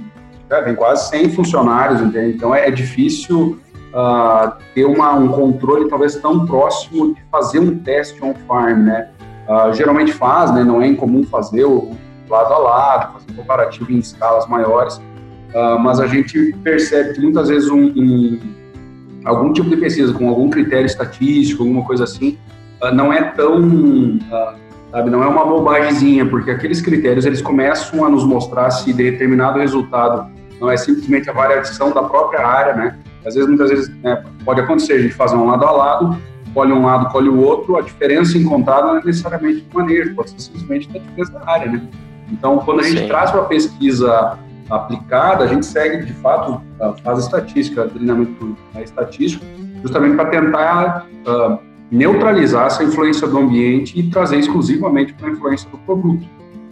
é, 0.51 0.61
tem 0.61 0.75
quase 0.75 1.09
100 1.09 1.29
funcionários, 1.31 1.99
entende? 1.99 2.35
Então 2.35 2.53
é, 2.53 2.67
é 2.67 2.71
difícil 2.71 3.59
uh, 3.91 4.51
ter 4.75 4.85
uma, 4.85 5.15
um 5.15 5.29
controle 5.29 5.89
talvez 5.89 6.15
tão 6.17 6.45
próximo 6.45 7.15
de 7.15 7.21
fazer 7.31 7.57
um 7.57 7.79
teste 7.79 8.23
on-farm, 8.23 8.83
né? 8.83 9.09
Uh, 9.47 9.73
geralmente 9.73 10.13
faz, 10.13 10.53
né? 10.53 10.63
Não 10.63 10.79
é 10.79 10.85
incomum 10.85 11.23
fazer 11.23 11.65
o, 11.65 11.89
lado 12.29 12.53
a 12.53 12.57
lado, 12.59 13.13
fazer 13.13 13.33
comparativo 13.35 13.91
em 13.91 13.97
escalas 13.97 14.47
maiores, 14.47 14.97
uh, 14.97 15.79
mas 15.79 15.99
a 15.99 16.05
gente 16.05 16.55
percebe 16.63 17.15
que 17.15 17.19
muitas 17.19 17.49
vezes 17.49 17.67
um, 17.67 17.81
um, 17.81 18.39
algum 19.25 19.51
tipo 19.51 19.67
de 19.71 19.77
pesquisa 19.77 20.13
com 20.13 20.29
algum 20.29 20.51
critério 20.51 20.85
estatístico, 20.85 21.63
alguma 21.63 21.83
coisa 21.83 22.03
assim, 22.03 22.37
não 22.93 23.11
é 23.11 23.23
tão, 23.23 24.19
sabe, 24.91 25.09
não 25.09 25.23
é 25.23 25.27
uma 25.27 25.45
bobagemzinha, 25.45 26.25
porque 26.25 26.51
aqueles 26.51 26.81
critérios 26.81 27.25
eles 27.25 27.41
começam 27.41 28.05
a 28.05 28.09
nos 28.09 28.23
mostrar 28.23 28.69
se 28.71 28.93
determinado 28.93 29.59
resultado 29.59 30.29
não 30.59 30.69
é 30.69 30.77
simplesmente 30.77 31.29
a 31.29 31.33
variação 31.33 31.91
da 31.91 32.03
própria 32.03 32.45
área, 32.45 32.73
né? 32.75 32.99
Às 33.25 33.35
vezes, 33.35 33.47
muitas 33.47 33.69
vezes, 33.69 33.89
né, 34.01 34.23
pode 34.43 34.61
acontecer 34.61 34.93
a 34.93 35.01
gente 35.01 35.13
fazer 35.13 35.35
um 35.35 35.45
lado 35.45 35.65
a 35.65 35.71
lado, 35.71 36.17
colhe 36.53 36.73
um 36.73 36.85
lado, 36.85 37.09
colhe 37.11 37.29
o 37.29 37.39
outro, 37.39 37.77
a 37.77 37.81
diferença 37.81 38.37
encontrada 38.37 38.87
não 38.87 38.97
é 38.97 39.03
necessariamente 39.03 39.61
do 39.61 39.75
manejo, 39.75 40.15
pode 40.15 40.31
ser 40.31 40.39
simplesmente 40.39 40.89
da 40.89 40.99
diferença 40.99 41.31
da 41.33 41.49
área, 41.49 41.71
né? 41.71 41.81
Então, 42.31 42.59
quando 42.59 42.81
a 42.81 42.83
gente 42.83 42.99
Sim. 42.99 43.07
traz 43.07 43.31
para 43.31 43.41
a 43.41 43.45
pesquisa 43.45 44.37
aplicada, 44.69 45.43
a 45.45 45.47
gente 45.47 45.65
segue, 45.65 46.05
de 46.05 46.13
fato, 46.13 46.61
faz 47.03 47.19
estatística, 47.19 47.87
treinamento 47.87 48.55
estatístico, 48.83 49.43
justamente 49.81 50.15
para 50.15 50.25
tentar 50.25 51.07
uh, 51.27 51.68
neutralizar 51.91 52.67
essa 52.67 52.83
influência 52.83 53.27
do 53.27 53.37
ambiente 53.37 53.99
e 53.99 54.03
trazer 54.09 54.37
exclusivamente 54.37 55.13
para 55.13 55.27
a 55.27 55.31
influência 55.31 55.69
do 55.69 55.77
produto. 55.79 56.23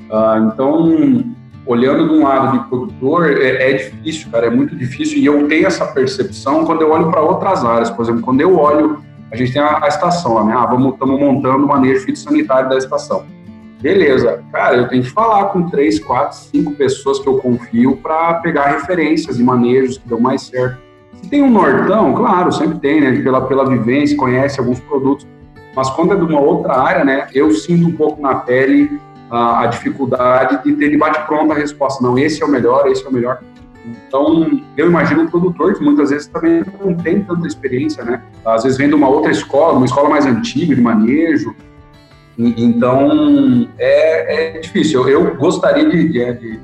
Uh, 0.09 0.51
então, 0.53 1.25
olhando 1.65 2.07
de 2.07 2.15
um 2.15 2.23
lado 2.23 2.57
de 2.57 2.69
produtor, 2.69 3.31
é, 3.31 3.71
é, 3.71 3.73
difícil, 3.73 4.31
cara, 4.31 4.47
é 4.47 4.49
muito 4.49 4.75
difícil, 4.75 5.17
e 5.17 5.25
eu 5.25 5.47
tenho 5.47 5.67
essa 5.67 5.85
percepção 5.85 6.65
quando 6.65 6.81
eu 6.81 6.91
olho 6.91 7.09
para 7.09 7.21
outras 7.21 7.63
áreas, 7.63 7.89
por 7.89 8.03
exemplo, 8.03 8.21
quando 8.21 8.41
eu 8.41 8.57
olho, 8.57 8.99
a 9.31 9.35
gente 9.35 9.51
tem 9.51 9.61
a, 9.61 9.83
a 9.83 9.87
estação, 9.87 10.45
né? 10.45 10.53
Ah, 10.55 10.65
vamos, 10.65 10.93
estamos 10.93 11.19
montando 11.19 11.65
o 11.65 11.67
manejo 11.67 12.05
fitossanitário 12.05 12.69
da 12.69 12.77
estação. 12.77 13.25
Beleza, 13.81 14.43
cara, 14.51 14.77
eu 14.77 14.87
tenho 14.87 15.03
que 15.03 15.09
falar 15.09 15.45
com 15.45 15.69
três, 15.69 15.99
quatro, 15.99 16.37
cinco 16.37 16.71
pessoas 16.73 17.19
que 17.19 17.27
eu 17.27 17.37
confio 17.37 17.97
para 17.97 18.35
pegar 18.35 18.67
referências 18.67 19.39
e 19.39 19.43
manejos 19.43 19.97
que 19.97 20.07
dão 20.07 20.19
mais 20.19 20.43
certo. 20.43 20.86
Se 21.21 21.29
tem 21.29 21.41
um 21.41 21.49
nortão, 21.49 22.13
claro, 22.13 22.51
sempre 22.51 22.79
tem, 22.79 23.01
né? 23.01 23.21
Pela, 23.21 23.41
pela 23.41 23.67
vivência, 23.67 24.15
conhece 24.15 24.59
alguns 24.59 24.79
produtos, 24.79 25.27
mas 25.75 25.89
quando 25.91 26.13
é 26.13 26.15
de 26.15 26.23
uma 26.23 26.39
outra 26.39 26.73
área, 26.79 27.03
né? 27.03 27.27
Eu 27.33 27.51
sinto 27.51 27.87
um 27.87 27.91
pouco 27.91 28.21
na 28.21 28.35
pele 28.35 28.99
a, 29.29 29.63
a 29.63 29.65
dificuldade 29.67 30.63
de 30.63 30.73
ter 30.73 30.89
de 30.89 30.97
bate-pronto 30.97 31.51
a 31.51 31.55
resposta. 31.55 32.03
Não, 32.03 32.17
esse 32.17 32.41
é 32.41 32.45
o 32.45 32.49
melhor, 32.49 32.87
esse 32.87 33.05
é 33.05 33.09
o 33.09 33.13
melhor. 33.13 33.39
Então, 33.85 34.61
eu 34.75 34.87
imagino 34.87 35.23
um 35.23 35.27
produtor 35.27 35.75
que 35.75 35.83
muitas 35.83 36.09
vezes 36.09 36.27
também 36.27 36.63
não 36.83 36.93
tem 36.93 37.21
tanta 37.21 37.47
experiência, 37.47 38.03
né? 38.03 38.21
Às 38.45 38.63
vezes 38.63 38.77
vem 38.77 38.89
de 38.89 38.95
uma 38.95 39.07
outra 39.07 39.31
escola, 39.31 39.73
uma 39.73 39.85
escola 39.85 40.09
mais 40.09 40.25
antiga 40.25 40.75
de 40.75 40.81
manejo. 40.81 41.55
Então, 42.37 43.67
é, 43.77 44.57
é 44.57 44.59
difícil. 44.59 45.07
Eu, 45.07 45.25
eu 45.25 45.35
gostaria 45.35 45.89
de, 45.89 46.09
de, 46.09 46.59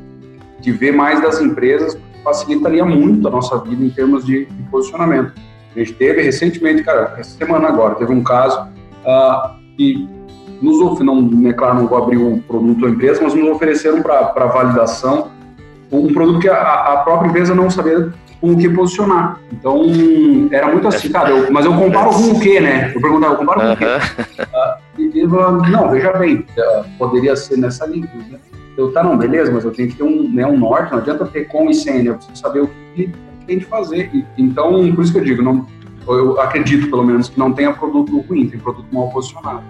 de, 0.60 0.72
ver 0.72 0.92
mais 0.92 1.22
das 1.22 1.42
empresas, 1.42 1.98
facilitaria 2.24 2.86
muito 2.86 3.27
a 3.27 3.32
nossa 3.32 3.58
vida 3.60 3.84
em 3.84 3.89
termos 3.89 4.25
de, 4.25 4.46
de 4.46 4.63
posicionamento. 4.63 5.34
A 5.75 5.80
gente 5.80 5.94
teve 5.94 6.22
recentemente, 6.22 6.84
cara, 6.84 7.15
essa 7.18 7.38
semana 7.38 7.68
agora, 7.68 7.96
teve 7.96 8.12
um 8.12 8.24
caso 8.24 8.62
uh, 8.62 9.60
que 9.75 10.08
nos 10.62 11.00
não, 11.01 11.50
é 11.50 11.53
claro, 11.53 11.75
não 11.75 11.88
vou 11.88 11.98
abrir 11.98 12.18
o 12.18 12.42
produto 12.48 12.84
ou 12.84 12.89
empresa, 12.89 13.22
mas 13.22 13.34
nos 13.34 13.50
ofereceram 13.50 14.01
para 14.01 14.46
validação 14.46 15.32
um 15.92 16.13
produto 16.13 16.39
que 16.39 16.50
a, 16.50 16.62
a, 16.62 16.98
própria 16.98 17.30
empresa 17.30 17.53
não 17.53 17.70
sabia 17.70 18.12
com 18.42 18.51
o 18.51 18.58
que 18.58 18.68
posicionar. 18.70 19.39
Então, 19.51 19.84
era 20.51 20.68
muito 20.68 20.88
assim, 20.88 21.10
cara, 21.12 21.30
eu, 21.30 21.51
mas 21.51 21.65
eu 21.65 21.74
comparo 21.74 22.10
com 22.10 22.32
o 22.32 22.39
quê, 22.39 22.60
né? 22.60 22.92
Eu 22.96 23.01
perguntava, 23.01 23.34
eu 23.34 23.38
comparo 23.38 23.62
com 23.62 23.74
o 23.74 23.77
quê? 23.77 23.86
Uh, 23.86 25.01
e 25.01 25.20
ele 25.20 25.30
falou, 25.30 25.51
não, 25.70 25.89
veja 25.89 26.13
bem, 26.13 26.46
uh, 26.58 26.86
poderia 26.98 27.36
ser 27.36 27.58
nessa 27.58 27.86
linha. 27.86 28.10
Né? 28.32 28.39
Eu, 28.77 28.92
tá, 28.92 29.03
não, 29.03 29.18
beleza, 29.18 29.51
mas 29.51 29.63
eu 29.63 29.72
tenho 29.72 29.89
que 29.89 29.96
ter 29.96 30.03
um, 30.03 30.30
né, 30.32 30.46
um 30.46 30.58
norte, 30.58 30.91
não 30.91 31.00
adianta 31.00 31.26
ter 31.26 31.45
com 31.45 31.69
e 31.69 31.74
sem, 31.74 32.04
né? 32.04 32.10
Eu 32.10 32.15
preciso 32.15 32.38
saber 32.38 32.62
o 32.62 32.69
que 32.95 33.12
tem 33.45 33.60
de 33.60 33.65
fazer. 33.65 34.10
E, 34.13 34.26
então, 34.38 34.91
por 34.93 35.04
isso 35.04 35.13
que 35.13 35.19
eu 35.19 35.24
digo, 35.24 35.43
não, 35.43 35.67
eu 36.08 36.39
acredito, 36.39 36.89
pelo 36.89 37.04
menos, 37.04 37.30
que 37.30 37.38
não 37.38 37.54
tenha 37.54 37.71
produto 37.71 38.19
ruim, 38.21 38.48
tem 38.48 38.60
produto 38.60 38.88
mal 38.91 39.10
posicionado. 39.10 39.63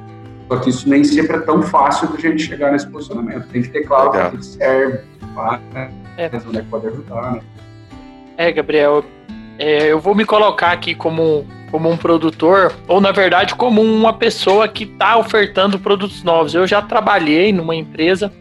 Só 0.47 0.57
que 0.57 0.69
isso 0.69 0.87
nem 0.87 1.03
sempre 1.03 1.37
é 1.37 1.39
tão 1.39 1.61
fácil 1.61 2.07
de 2.09 2.17
a 2.17 2.31
gente 2.31 2.43
chegar 2.43 2.71
nesse 2.71 2.87
posicionamento. 2.87 3.47
Tem 3.47 3.61
que 3.61 3.69
ter 3.69 3.83
claro 3.83 4.11
que 4.31 4.45
serve, 4.45 4.99
né? 5.73 5.91
é. 6.17 6.29
onde 6.47 6.57
é 6.57 6.61
que 6.61 6.67
pode 6.67 6.87
ajudar, 6.87 7.33
né? 7.33 7.41
É, 8.37 8.51
Gabriel, 8.51 9.03
é, 9.57 9.91
eu 9.91 9.99
vou 9.99 10.15
me 10.15 10.25
colocar 10.25 10.71
aqui 10.71 10.95
como, 10.95 11.45
como 11.69 11.89
um 11.89 11.97
produtor, 11.97 12.73
ou 12.87 12.99
na 12.99 13.11
verdade 13.11 13.55
como 13.55 13.81
uma 13.81 14.13
pessoa 14.13 14.67
que 14.67 14.83
está 14.83 15.17
ofertando 15.17 15.77
produtos 15.77 16.23
novos. 16.23 16.55
Eu 16.55 16.65
já 16.65 16.81
trabalhei 16.81 17.53
numa 17.53 17.75
empresa 17.75 18.31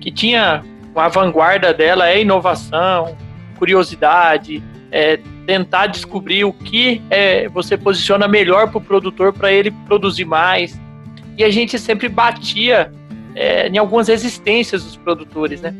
que 0.00 0.10
tinha 0.10 0.64
a 0.94 1.08
vanguarda 1.08 1.72
dela 1.72 2.08
é 2.08 2.20
inovação, 2.20 3.16
curiosidade, 3.58 4.62
é 4.90 5.20
tentar 5.46 5.86
descobrir 5.86 6.44
o 6.44 6.52
que 6.52 7.00
é, 7.10 7.48
você 7.48 7.76
posiciona 7.76 8.26
melhor 8.26 8.68
para 8.68 8.78
o 8.78 8.80
produtor 8.80 9.32
para 9.32 9.52
ele 9.52 9.70
produzir 9.86 10.24
mais. 10.24 10.80
E 11.36 11.44
a 11.44 11.50
gente 11.50 11.78
sempre 11.78 12.08
batia 12.08 12.92
é, 13.34 13.68
em 13.68 13.78
algumas 13.78 14.08
resistências 14.08 14.84
dos 14.84 14.96
produtores, 14.96 15.60
né? 15.60 15.74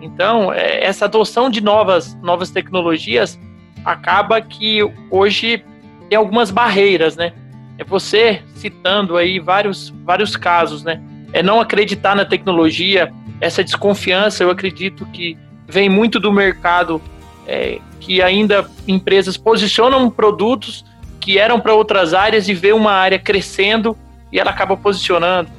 Então, 0.00 0.52
é, 0.52 0.84
essa 0.84 1.06
adoção 1.06 1.50
de 1.50 1.60
novas, 1.60 2.14
novas 2.22 2.50
tecnologias 2.50 3.38
acaba 3.84 4.40
que 4.40 4.80
hoje 5.10 5.64
tem 6.08 6.16
algumas 6.16 6.50
barreiras, 6.50 7.16
né? 7.16 7.32
É 7.78 7.84
você 7.84 8.42
citando 8.54 9.16
aí 9.16 9.38
vários, 9.38 9.90
vários 10.04 10.36
casos, 10.36 10.82
né? 10.82 11.00
É 11.32 11.42
não 11.42 11.60
acreditar 11.60 12.14
na 12.14 12.24
tecnologia, 12.24 13.12
essa 13.40 13.62
desconfiança, 13.62 14.42
eu 14.42 14.50
acredito 14.50 15.04
que 15.06 15.36
vem 15.66 15.88
muito 15.88 16.18
do 16.18 16.32
mercado, 16.32 17.00
é, 17.46 17.78
que 18.00 18.22
ainda 18.22 18.68
empresas 18.86 19.36
posicionam 19.36 20.08
produtos 20.10 20.84
que 21.20 21.38
eram 21.38 21.60
para 21.60 21.74
outras 21.74 22.14
áreas 22.14 22.48
e 22.48 22.54
vê 22.54 22.72
uma 22.72 22.92
área 22.92 23.18
crescendo 23.18 23.96
e 24.32 24.38
ela 24.38 24.50
acaba 24.50 24.76
posicionando. 24.76 25.50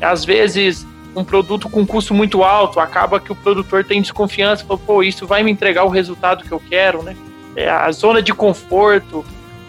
Às 0.00 0.24
vezes 0.24 0.86
um 1.14 1.24
produto 1.24 1.68
com 1.68 1.86
custo 1.86 2.14
muito 2.14 2.42
alto, 2.42 2.80
acaba 2.80 3.20
que 3.20 3.30
o 3.30 3.34
produtor 3.36 3.84
tem 3.84 4.00
desconfiança, 4.00 4.64
fala, 4.64 4.78
pô, 4.78 5.02
isso 5.02 5.26
vai 5.26 5.42
me 5.42 5.50
entregar 5.50 5.84
o 5.84 5.88
resultado 5.88 6.44
que 6.44 6.52
eu 6.52 6.60
quero, 6.60 7.02
né? 7.02 7.14
É, 7.54 7.68
a 7.68 7.90
zona 7.92 8.22
de 8.22 8.32
conforto, 8.32 9.24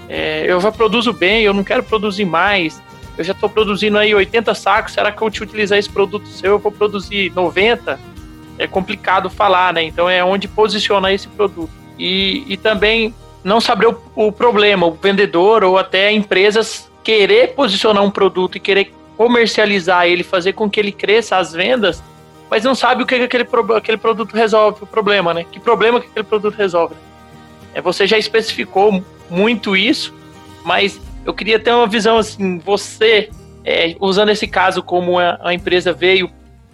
é, 0.07 0.45
eu 0.47 0.59
já 0.61 0.71
produzo 0.71 1.11
bem, 1.11 1.43
eu 1.43 1.53
não 1.53 1.63
quero 1.63 1.83
produzir 1.83 2.23
mais, 2.23 2.81
eu 3.17 3.23
já 3.23 3.33
estou 3.33 3.49
produzindo 3.49 3.97
aí 3.97 4.13
80 4.13 4.53
sacos, 4.55 4.93
será 4.93 5.11
que 5.11 5.21
eu 5.21 5.29
te 5.29 5.43
utilizar 5.43 5.77
esse 5.77 5.89
produto 5.89 6.27
seu, 6.27 6.51
eu 6.51 6.59
vou 6.59 6.71
produzir 6.71 7.31
90? 7.33 7.99
É 8.57 8.67
complicado 8.67 9.29
falar, 9.29 9.73
né? 9.73 9.83
Então 9.83 10.09
é 10.09 10.23
onde 10.23 10.47
posicionar 10.47 11.11
esse 11.11 11.27
produto. 11.27 11.71
E, 11.97 12.43
e 12.47 12.57
também 12.57 13.13
não 13.43 13.59
saber 13.59 13.87
o, 13.87 14.01
o 14.15 14.31
problema, 14.31 14.85
o 14.85 14.93
vendedor 14.93 15.63
ou 15.63 15.77
até 15.77 16.11
empresas 16.11 16.89
querer 17.03 17.53
posicionar 17.53 18.03
um 18.03 18.09
produto 18.09 18.57
e 18.57 18.59
querer 18.59 18.93
comercializar 19.17 20.07
ele, 20.07 20.23
fazer 20.23 20.53
com 20.53 20.69
que 20.69 20.79
ele 20.79 20.91
cresça 20.91 21.37
as 21.37 21.53
vendas, 21.53 22.01
mas 22.49 22.63
não 22.63 22.73
sabe 22.73 23.03
o 23.03 23.05
que 23.05 23.15
aquele, 23.15 23.47
aquele 23.75 23.97
produto 23.97 24.33
resolve, 24.33 24.83
o 24.83 24.87
problema, 24.87 25.33
né? 25.33 25.45
Que 25.51 25.59
problema 25.59 25.99
que 25.99 26.07
aquele 26.07 26.25
produto 26.25 26.55
resolve. 26.55 26.95
É, 27.73 27.81
você 27.81 28.07
já 28.07 28.17
especificou 28.17 29.03
muito 29.29 29.75
isso, 29.75 30.13
mas 30.63 30.99
eu 31.25 31.33
queria 31.33 31.59
ter 31.59 31.71
uma 31.71 31.87
visão 31.87 32.17
assim, 32.17 32.59
você, 32.59 33.29
é, 33.63 33.95
usando 33.99 34.29
esse 34.29 34.47
caso 34.47 34.83
como 34.83 35.19
a, 35.19 35.39
a 35.41 35.53
empresa 35.53 35.93
veio 35.93 36.29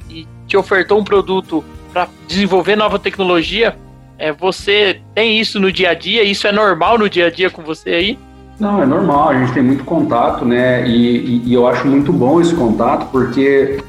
e 0.10 0.28
te 0.48 0.58
ofertou 0.58 1.00
um 1.00 1.04
produto 1.04 1.64
para 1.94 2.08
desenvolver 2.28 2.76
nova 2.76 2.98
tecnologia, 2.98 3.78
é, 4.18 4.32
você 4.32 5.02
tem 5.16 5.40
isso 5.40 5.60
no 5.60 5.72
dia 5.72 5.92
a 5.92 5.94
dia? 5.94 6.24
Isso 6.24 6.48
é 6.48 6.52
normal 6.52 6.98
no 6.98 7.10
dia 7.10 7.28
a 7.28 7.32
dia 7.32 7.50
com 7.50 7.62
você 7.62 7.90
aí? 7.92 8.20
Não, 8.60 8.84
é 8.84 8.86
normal, 8.86 9.30
a 9.30 9.40
gente 9.40 9.54
tem 9.54 9.64
muito 9.64 9.86
contato, 9.86 10.44
né? 10.44 10.86
E, 10.86 11.18
e, 11.18 11.42
e, 11.46 11.54
eu 11.54 11.66
acho 11.66 11.88
muito 11.88 12.12
bom 12.12 12.42
esse 12.42 12.54
contato, 12.54 13.10
porque 13.10 13.82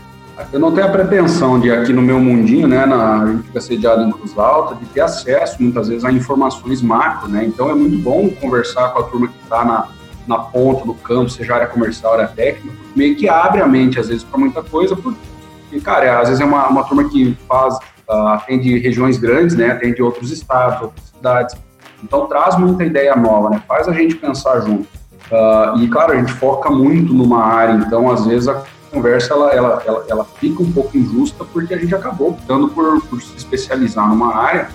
eu 0.52 0.60
não 0.60 0.70
tenho 0.70 0.86
a 0.86 0.90
pretensão 0.90 1.58
de 1.58 1.72
aqui 1.72 1.92
no 1.92 2.00
meu 2.00 2.20
mundinho, 2.20 2.68
né? 2.68 2.86
Na, 2.86 3.22
a 3.22 3.26
gente 3.26 3.42
fica 3.48 3.60
sediado 3.60 4.02
em 4.02 4.12
Cruz 4.12 4.38
Alta, 4.38 4.76
de 4.76 4.86
ter 4.86 5.00
acesso 5.00 5.60
muitas 5.60 5.88
vezes 5.88 6.04
a 6.04 6.12
informações 6.12 6.80
macro, 6.80 7.28
né? 7.28 7.44
Então 7.44 7.68
é 7.68 7.74
muito 7.74 7.98
bom 7.98 8.30
conversar 8.40 8.90
com 8.90 9.00
a 9.00 9.02
turma 9.02 9.26
que 9.26 9.42
está 9.42 9.64
na, 9.64 9.88
na 10.30 10.38
ponta 10.38 10.84
do 10.84 10.94
campo, 10.94 11.28
seja 11.28 11.54
área 11.54 11.66
comercial, 11.66 12.14
área 12.14 12.28
técnica, 12.28 12.76
meio 12.94 13.16
que 13.16 13.28
abre 13.28 13.60
a 13.60 13.66
mente 13.66 13.98
às 13.98 14.08
vezes 14.08 14.24
para 14.24 14.38
muita 14.38 14.62
coisa, 14.62 14.96
porque, 14.96 15.80
cara, 15.82 16.20
às 16.20 16.28
vezes 16.28 16.40
é 16.40 16.44
uma, 16.44 16.68
uma 16.68 16.84
turma 16.84 17.08
que 17.08 17.36
faz, 17.48 17.74
uh, 18.08 18.28
atende 18.28 18.78
regiões 18.78 19.18
grandes, 19.18 19.56
né? 19.56 19.72
Atende 19.72 20.00
outros 20.02 20.30
estados, 20.30 20.82
outras 20.82 21.06
cidades 21.08 21.56
então 22.02 22.26
traz 22.26 22.56
muita 22.56 22.84
ideia 22.84 23.14
nova, 23.14 23.50
né? 23.50 23.62
Faz 23.66 23.88
a 23.88 23.92
gente 23.92 24.14
pensar 24.14 24.60
junto. 24.60 24.88
Uh, 25.30 25.78
e 25.78 25.88
claro, 25.88 26.12
a 26.12 26.16
gente 26.16 26.32
foca 26.32 26.70
muito 26.70 27.12
numa 27.12 27.44
área, 27.44 27.74
então 27.74 28.10
às 28.10 28.26
vezes 28.26 28.48
a 28.48 28.62
conversa 28.90 29.34
ela, 29.34 29.52
ela, 29.52 29.82
ela, 29.86 30.04
ela 30.08 30.24
fica 30.24 30.62
um 30.62 30.72
pouco 30.72 30.96
injusta 30.96 31.44
porque 31.44 31.72
a 31.72 31.78
gente 31.78 31.94
acabou 31.94 32.30
optando 32.30 32.68
por, 32.68 33.00
por 33.02 33.22
se 33.22 33.36
especializar 33.36 34.08
numa 34.08 34.34
área 34.34 34.68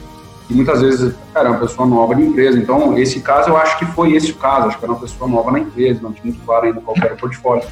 e 0.50 0.54
muitas 0.54 0.82
vezes, 0.82 1.16
cara, 1.34 1.48
é 1.48 1.52
uma 1.52 1.60
pessoa 1.60 1.88
nova 1.88 2.16
de 2.16 2.22
empresa. 2.22 2.58
Então, 2.58 2.98
esse 2.98 3.20
caso 3.20 3.50
eu 3.50 3.58
acho 3.58 3.80
que 3.80 3.86
foi 3.86 4.14
esse 4.14 4.32
o 4.32 4.36
caso, 4.36 4.68
acho 4.68 4.78
que 4.78 4.86
era 4.86 4.94
uma 4.94 5.00
pessoa 5.00 5.30
nova 5.30 5.52
na 5.52 5.60
empresa, 5.60 6.00
não 6.02 6.14
tinha 6.14 6.26
muito 6.26 6.46
claro 6.46 6.66
ainda 6.66 6.82
qual 6.82 6.96
era 7.02 7.14
o 7.14 7.18
portfólio. 7.18 7.68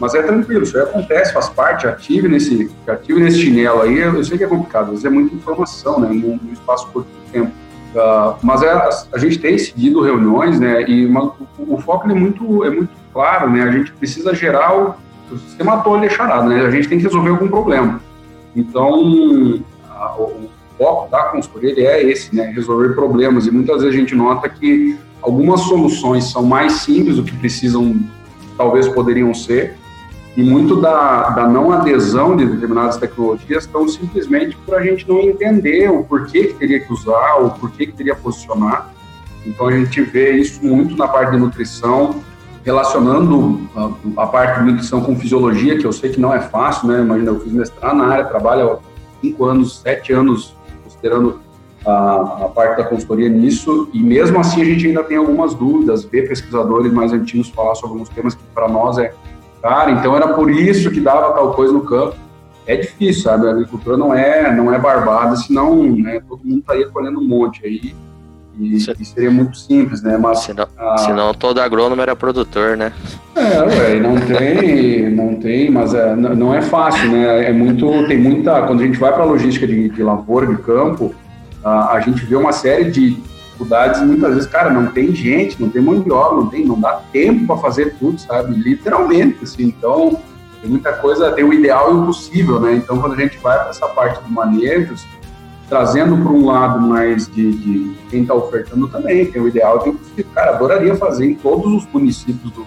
Mas 0.00 0.14
é 0.14 0.22
tranquilo, 0.22 0.62
isso 0.62 0.76
aí 0.76 0.84
acontece, 0.84 1.32
faz 1.32 1.48
parte, 1.48 1.86
ative 1.86 2.28
nesse, 2.28 2.70
ative 2.86 3.20
nesse 3.20 3.40
chinelo 3.40 3.82
aí, 3.82 3.98
eu 3.98 4.22
sei 4.24 4.38
que 4.38 4.44
é 4.44 4.46
complicado, 4.46 4.84
às 4.84 4.90
vezes 4.90 5.04
é 5.04 5.10
muita 5.10 5.34
informação, 5.34 5.98
né, 5.98 6.08
num, 6.08 6.38
num 6.40 6.52
espaço 6.52 6.86
curto 6.88 7.08
de 7.26 7.32
tempo. 7.32 7.52
Uh, 7.94 8.36
mas 8.42 8.62
é, 8.62 8.70
a, 8.70 9.18
gente 9.18 9.38
tem 9.38 9.58
seguido 9.58 10.02
reuniões, 10.02 10.60
né, 10.60 10.88
e 10.88 11.06
o, 11.06 11.34
o, 11.58 11.78
foco 11.78 12.08
é 12.08 12.14
muito, 12.14 12.64
é 12.64 12.70
muito 12.70 12.90
claro, 13.12 13.50
né, 13.50 13.62
a 13.62 13.72
gente 13.72 13.92
precisa 13.92 14.32
gerar 14.34 14.78
o, 14.78 14.94
você 15.30 15.64
matou 15.64 15.96
ali 15.96 16.06
a 16.06 16.10
charada, 16.10 16.46
né, 16.46 16.64
a 16.64 16.70
gente 16.70 16.88
tem 16.88 16.98
que 16.98 17.04
resolver 17.04 17.30
algum 17.30 17.48
problema. 17.48 18.00
Então, 18.54 19.64
a, 19.90 20.14
o 20.16 20.47
foco 20.78 21.10
da 21.10 21.24
consultoria 21.24 21.90
é 21.90 22.02
esse, 22.02 22.34
né, 22.34 22.52
resolver 22.54 22.94
problemas, 22.94 23.46
e 23.46 23.50
muitas 23.50 23.82
vezes 23.82 23.94
a 23.94 23.98
gente 23.98 24.14
nota 24.14 24.48
que 24.48 24.96
algumas 25.20 25.60
soluções 25.62 26.30
são 26.30 26.44
mais 26.44 26.74
simples 26.74 27.16
do 27.16 27.24
que 27.24 27.36
precisam, 27.36 28.00
talvez 28.56 28.88
poderiam 28.88 29.34
ser, 29.34 29.76
e 30.36 30.42
muito 30.42 30.80
da, 30.80 31.30
da 31.30 31.48
não 31.48 31.72
adesão 31.72 32.36
de 32.36 32.46
determinadas 32.46 32.96
tecnologias 32.96 33.64
estão 33.64 33.88
simplesmente 33.88 34.56
por 34.64 34.76
a 34.76 34.82
gente 34.82 35.08
não 35.08 35.20
entender 35.20 35.90
o 35.90 36.04
porquê 36.04 36.44
que 36.44 36.54
teria 36.54 36.78
que 36.78 36.92
usar, 36.92 37.42
o 37.42 37.50
porquê 37.50 37.86
que 37.86 37.92
teria 37.92 38.14
que 38.14 38.20
posicionar. 38.20 38.94
Então 39.44 39.66
a 39.66 39.72
gente 39.72 40.00
vê 40.00 40.32
isso 40.32 40.64
muito 40.64 40.96
na 40.96 41.08
parte 41.08 41.32
de 41.32 41.38
nutrição, 41.38 42.22
relacionando 42.64 43.68
a, 43.74 44.22
a, 44.22 44.26
parte 44.26 44.60
de 44.60 44.70
nutrição 44.70 45.00
com 45.00 45.16
fisiologia, 45.16 45.76
que 45.76 45.86
eu 45.86 45.92
sei 45.92 46.10
que 46.10 46.20
não 46.20 46.32
é 46.32 46.40
fácil, 46.40 46.86
né? 46.86 47.00
Imagina, 47.00 47.30
eu 47.30 47.40
fiz 47.40 47.52
mestrado 47.52 47.96
na 47.96 48.06
área, 48.06 48.24
trabalho 48.26 48.72
há 48.72 48.78
cinco 49.20 49.44
anos, 49.44 49.80
sete 49.80 50.12
anos, 50.12 50.54
considerando 51.00 51.40
a, 51.86 52.44
a, 52.44 52.48
parte 52.48 52.78
da 52.78 52.84
consultoria 52.84 53.28
nisso, 53.28 53.88
e 53.92 54.02
mesmo 54.02 54.38
assim 54.40 54.60
a 54.60 54.64
gente 54.64 54.86
ainda 54.86 55.04
tem 55.04 55.16
algumas 55.16 55.54
dúvidas, 55.54 56.04
ver 56.04 56.28
pesquisadores 56.28 56.92
mais 56.92 57.12
antigos 57.12 57.48
falar 57.48 57.74
sobre 57.76 57.94
alguns 57.94 58.08
temas 58.08 58.34
que 58.34 58.42
para 58.54 58.68
nós 58.68 58.98
é 58.98 59.14
Cara, 59.62 59.90
então 59.90 60.16
era 60.16 60.28
por 60.34 60.50
isso 60.50 60.90
que 60.90 61.00
dava 61.00 61.32
tal 61.32 61.52
coisa 61.52 61.72
no 61.72 61.80
campo. 61.80 62.16
É 62.66 62.76
difícil, 62.76 63.22
sabe? 63.22 63.46
A 63.46 63.50
agricultura 63.50 63.96
não 63.96 64.14
é, 64.14 64.54
não 64.54 64.72
é 64.72 64.78
barbada, 64.78 65.34
senão 65.36 65.82
né, 65.82 66.20
todo 66.28 66.44
mundo 66.44 66.60
estaria 66.60 66.88
colhendo 66.88 67.18
um 67.18 67.26
monte 67.26 67.64
aí. 67.64 67.94
E, 68.58 68.76
e, 68.76 69.04
seria 69.04 69.30
muito 69.30 69.56
simples, 69.56 70.02
né? 70.02 70.18
Mas, 70.18 70.40
senão, 70.40 70.66
a... 70.76 70.98
senão 70.98 71.32
todo 71.32 71.60
agrônomo 71.60 72.02
era 72.02 72.16
produtor, 72.16 72.76
né? 72.76 72.92
É, 73.36 73.62
ué, 73.62 74.00
não 74.00 74.16
tem, 74.16 75.10
não 75.10 75.34
tem, 75.36 75.70
mas 75.70 75.94
é, 75.94 76.16
não 76.16 76.52
é 76.52 76.60
fácil, 76.60 77.08
né? 77.10 77.48
É 77.48 77.52
muito, 77.52 77.86
tem 78.08 78.18
muita. 78.18 78.62
Quando 78.62 78.80
a 78.80 78.86
gente 78.86 78.98
vai 78.98 79.12
para 79.12 79.22
a 79.22 79.26
logística 79.26 79.66
de, 79.66 79.88
de 79.88 80.02
lavoura, 80.02 80.46
de 80.46 80.56
campo, 80.56 81.14
a, 81.64 81.92
a 81.94 82.00
gente 82.00 82.24
vê 82.24 82.34
uma 82.34 82.52
série 82.52 82.90
de 82.90 83.10
dificuldades, 83.10 84.00
muitas 84.02 84.34
vezes, 84.34 84.48
cara, 84.48 84.70
não 84.70 84.86
tem 84.86 85.14
gente, 85.14 85.60
não 85.60 85.68
tem 85.68 85.82
mão 85.82 86.00
de 86.00 86.10
obra, 86.10 86.36
não 86.36 86.48
tem, 86.48 86.64
não 86.64 86.80
dá 86.80 87.00
tempo 87.12 87.46
para 87.46 87.56
fazer 87.58 87.94
tudo, 87.98 88.18
sabe? 88.20 88.54
Literalmente, 88.54 89.38
assim. 89.42 89.64
Então, 89.64 90.18
tem 90.60 90.70
muita 90.70 90.92
coisa, 90.94 91.30
tem 91.32 91.44
o 91.44 91.52
ideal 91.52 91.92
e 91.92 91.94
o 91.94 92.06
possível, 92.06 92.60
né? 92.60 92.74
Então, 92.74 92.98
quando 93.00 93.12
a 93.12 93.16
gente 93.16 93.38
vai 93.38 93.58
para 93.58 93.70
essa 93.70 93.86
parte 93.88 94.22
de 94.24 94.32
manejos, 94.32 95.04
trazendo 95.68 96.16
para 96.16 96.32
um 96.32 96.46
lado 96.46 96.80
mais 96.80 97.28
de, 97.28 97.52
de 97.52 97.96
quem 98.10 98.22
está 98.22 98.34
ofertando 98.34 98.88
também, 98.88 99.30
tem 99.30 99.40
o 99.40 99.48
ideal 99.48 99.82
e 99.86 99.92
possível. 99.92 100.26
Cara, 100.34 100.52
adoraria 100.52 100.96
fazer 100.96 101.26
em 101.26 101.34
todos 101.34 101.72
os 101.72 101.86
municípios 101.92 102.50
do 102.52 102.66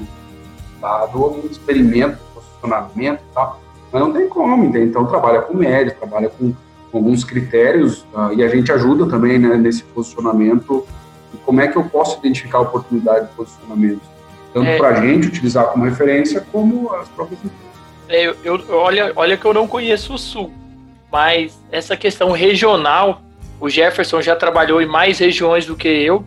estado 0.75 1.35
um 1.35 1.47
experimento, 1.49 2.17
posicionamento 2.33 3.19
e 3.19 3.33
tal, 3.33 3.59
mas 3.91 4.01
não 4.01 4.13
tem 4.13 4.27
como, 4.29 4.63
entende? 4.63 4.89
Então, 4.89 5.05
trabalha 5.05 5.41
com 5.41 5.55
médios, 5.55 5.97
trabalha 5.97 6.29
com 6.29 6.53
alguns 6.93 7.23
critérios 7.23 8.05
uh, 8.13 8.33
e 8.35 8.43
a 8.43 8.47
gente 8.47 8.71
ajuda 8.71 9.07
também 9.07 9.39
né, 9.39 9.55
nesse 9.55 9.83
posicionamento. 9.83 10.85
E 11.33 11.37
como 11.37 11.61
é 11.61 11.67
que 11.67 11.77
eu 11.77 11.83
posso 11.83 12.19
identificar 12.19 12.59
a 12.59 12.61
oportunidade 12.61 13.27
de 13.27 13.33
posicionamento? 13.33 14.01
Tanto 14.53 14.67
é, 14.67 14.77
para 14.77 14.89
a 14.89 15.01
gente 15.01 15.27
utilizar 15.27 15.67
como 15.67 15.85
referência, 15.85 16.45
como 16.51 16.93
as 16.93 17.07
próprias 17.09 17.39
é, 18.11 18.25
eu, 18.25 18.35
eu, 18.43 18.77
olha, 18.77 19.13
olha 19.15 19.37
que 19.37 19.45
eu 19.45 19.53
não 19.53 19.65
conheço 19.65 20.13
o 20.13 20.17
Sul, 20.17 20.51
mas 21.11 21.59
essa 21.71 21.97
questão 21.97 22.31
regional, 22.31 23.21
o 23.59 23.69
Jefferson 23.69 24.21
já 24.21 24.35
trabalhou 24.35 24.81
em 24.81 24.85
mais 24.85 25.19
regiões 25.19 25.65
do 25.65 25.75
que 25.75 25.87
eu, 25.87 26.23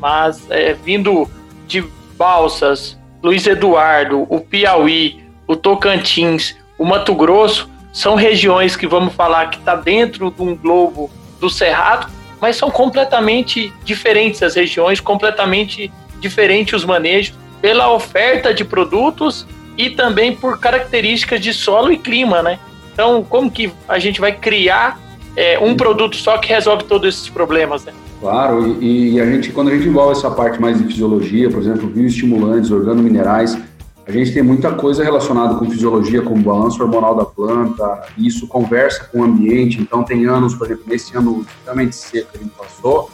mas 0.00 0.50
é, 0.50 0.72
vindo 0.72 1.30
de 1.66 1.84
Balsas, 2.16 2.98
Luiz 3.22 3.46
Eduardo, 3.46 4.26
o 4.28 4.40
Piauí, 4.40 5.24
o 5.46 5.56
Tocantins, 5.56 6.56
o 6.76 6.84
Mato 6.84 7.14
Grosso, 7.14 7.70
são 7.92 8.16
regiões 8.16 8.76
que 8.76 8.86
vamos 8.86 9.14
falar 9.14 9.50
que 9.50 9.58
está 9.58 9.76
dentro 9.76 10.30
de 10.30 10.42
um 10.42 10.56
globo 10.56 11.10
do 11.40 11.48
Cerrado, 11.48 12.10
mas 12.40 12.56
são 12.56 12.70
completamente 12.70 13.72
diferentes 13.84 14.42
as 14.42 14.54
regiões, 14.54 15.00
completamente 15.00 15.90
diferentes 16.18 16.74
os 16.74 16.84
manejos, 16.84 17.34
pela 17.62 17.90
oferta 17.92 18.52
de 18.52 18.64
produtos 18.64 19.46
e 19.78 19.90
também 19.90 20.34
por 20.34 20.58
características 20.58 21.40
de 21.40 21.52
solo 21.54 21.92
e 21.92 21.96
clima, 21.96 22.42
né? 22.42 22.58
Então, 22.94 23.24
como 23.28 23.50
que 23.50 23.72
a 23.88 23.98
gente 23.98 24.20
vai 24.20 24.32
criar 24.32 25.00
é, 25.36 25.58
um 25.58 25.76
produto 25.76 26.16
só 26.16 26.38
que 26.38 26.48
resolve 26.48 26.84
todos 26.84 27.08
esses 27.08 27.28
problemas, 27.28 27.84
né? 27.84 27.92
Claro, 28.20 28.80
e, 28.80 29.14
e, 29.14 29.20
a 29.20 29.26
gente, 29.26 29.50
quando 29.50 29.68
a 29.68 29.74
gente 29.74 29.88
envolve 29.88 30.12
essa 30.12 30.30
parte 30.30 30.60
mais 30.60 30.78
de 30.78 30.84
fisiologia, 30.84 31.50
por 31.50 31.60
exemplo, 31.60 31.88
bioestimulantes, 31.88 32.70
organominerais, 32.70 33.58
a 34.06 34.12
gente 34.12 34.32
tem 34.32 34.42
muita 34.42 34.70
coisa 34.72 35.02
relacionada 35.02 35.56
com 35.56 35.68
fisiologia, 35.68 36.22
como 36.22 36.42
balanço 36.42 36.82
hormonal 36.82 37.14
da 37.16 37.24
planta, 37.24 38.06
e 38.16 38.26
isso 38.26 38.46
conversa 38.46 39.04
com 39.04 39.20
o 39.20 39.24
ambiente. 39.24 39.80
Então, 39.80 40.04
tem 40.04 40.24
anos, 40.26 40.54
por 40.54 40.66
exemplo, 40.66 40.84
nesse 40.86 41.16
ano 41.16 41.44
extremamente 41.46 41.96
seco 41.96 42.30
que 42.30 42.38
a 42.38 42.40
gente 42.40 42.54
passou, 42.56 43.10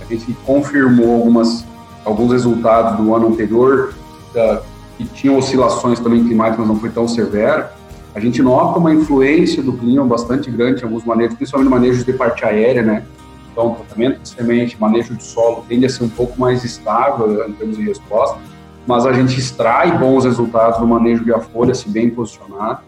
a 0.00 0.04
gente 0.04 0.36
confirmou 0.44 1.14
algumas, 1.14 1.64
alguns 2.04 2.32
resultados 2.32 2.98
do 2.98 3.14
ano 3.14 3.28
anterior, 3.28 3.94
da, 4.34 4.62
que 4.98 5.04
tinham 5.06 5.38
oscilações 5.38 5.98
também 6.00 6.24
climáticas, 6.24 6.58
mas 6.58 6.68
não 6.68 6.76
foi 6.76 6.90
tão 6.90 7.08
severo. 7.08 7.64
A 8.14 8.20
gente 8.20 8.42
nota 8.42 8.78
uma 8.78 8.92
influência 8.92 9.62
do 9.62 9.72
clima 9.72 10.04
bastante 10.04 10.50
grande 10.50 10.82
em 10.82 10.84
alguns 10.84 11.04
manejos, 11.04 11.34
principalmente 11.36 11.70
manejos 11.70 12.04
de 12.04 12.12
parte 12.12 12.44
aérea, 12.44 12.82
né? 12.82 13.04
Então, 13.50 13.74
tratamento 13.74 14.20
de 14.20 14.28
semente, 14.28 14.80
manejo 14.80 15.14
de 15.14 15.24
solo 15.24 15.64
tende 15.68 15.86
a 15.86 15.88
ser 15.88 16.04
um 16.04 16.08
pouco 16.08 16.38
mais 16.40 16.64
estável 16.64 17.46
em 17.48 17.52
termos 17.52 17.76
de 17.76 17.84
resposta 17.84 18.38
mas 18.86 19.06
a 19.06 19.12
gente 19.12 19.38
extrai 19.38 19.96
bons 19.96 20.24
resultados 20.24 20.80
no 20.80 20.86
manejo 20.86 21.24
de 21.24 21.32
a 21.32 21.40
folha, 21.40 21.74
se 21.74 21.88
bem 21.88 22.10
posicionado. 22.10 22.80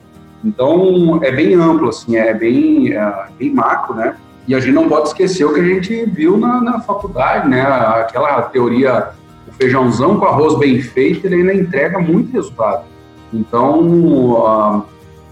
Então, 0.44 1.20
é 1.22 1.30
bem 1.30 1.54
amplo, 1.54 1.88
assim, 1.88 2.16
é 2.16 2.34
bem, 2.34 2.92
é 2.92 3.26
bem 3.38 3.54
macro, 3.54 3.94
né? 3.94 4.16
E 4.46 4.54
a 4.54 4.60
gente 4.60 4.74
não 4.74 4.88
pode 4.88 5.08
esquecer 5.08 5.44
o 5.44 5.54
que 5.54 5.60
a 5.60 5.64
gente 5.64 6.04
viu 6.06 6.37
na, 6.37 6.60
na 6.60 6.80
faculdade, 6.80 7.48
né? 7.48 7.62
Aquela 7.62 8.42
teoria, 8.42 9.10
o 9.48 9.52
feijãozão 9.52 10.18
com 10.18 10.26
arroz 10.26 10.58
bem 10.58 10.80
feito, 10.80 11.26
ele 11.26 11.37
ainda 11.37 11.54
entrega 11.54 11.98
muito 11.98 12.32
resultado. 12.32 12.84
Então, 13.32 13.80
uh, 13.80 14.82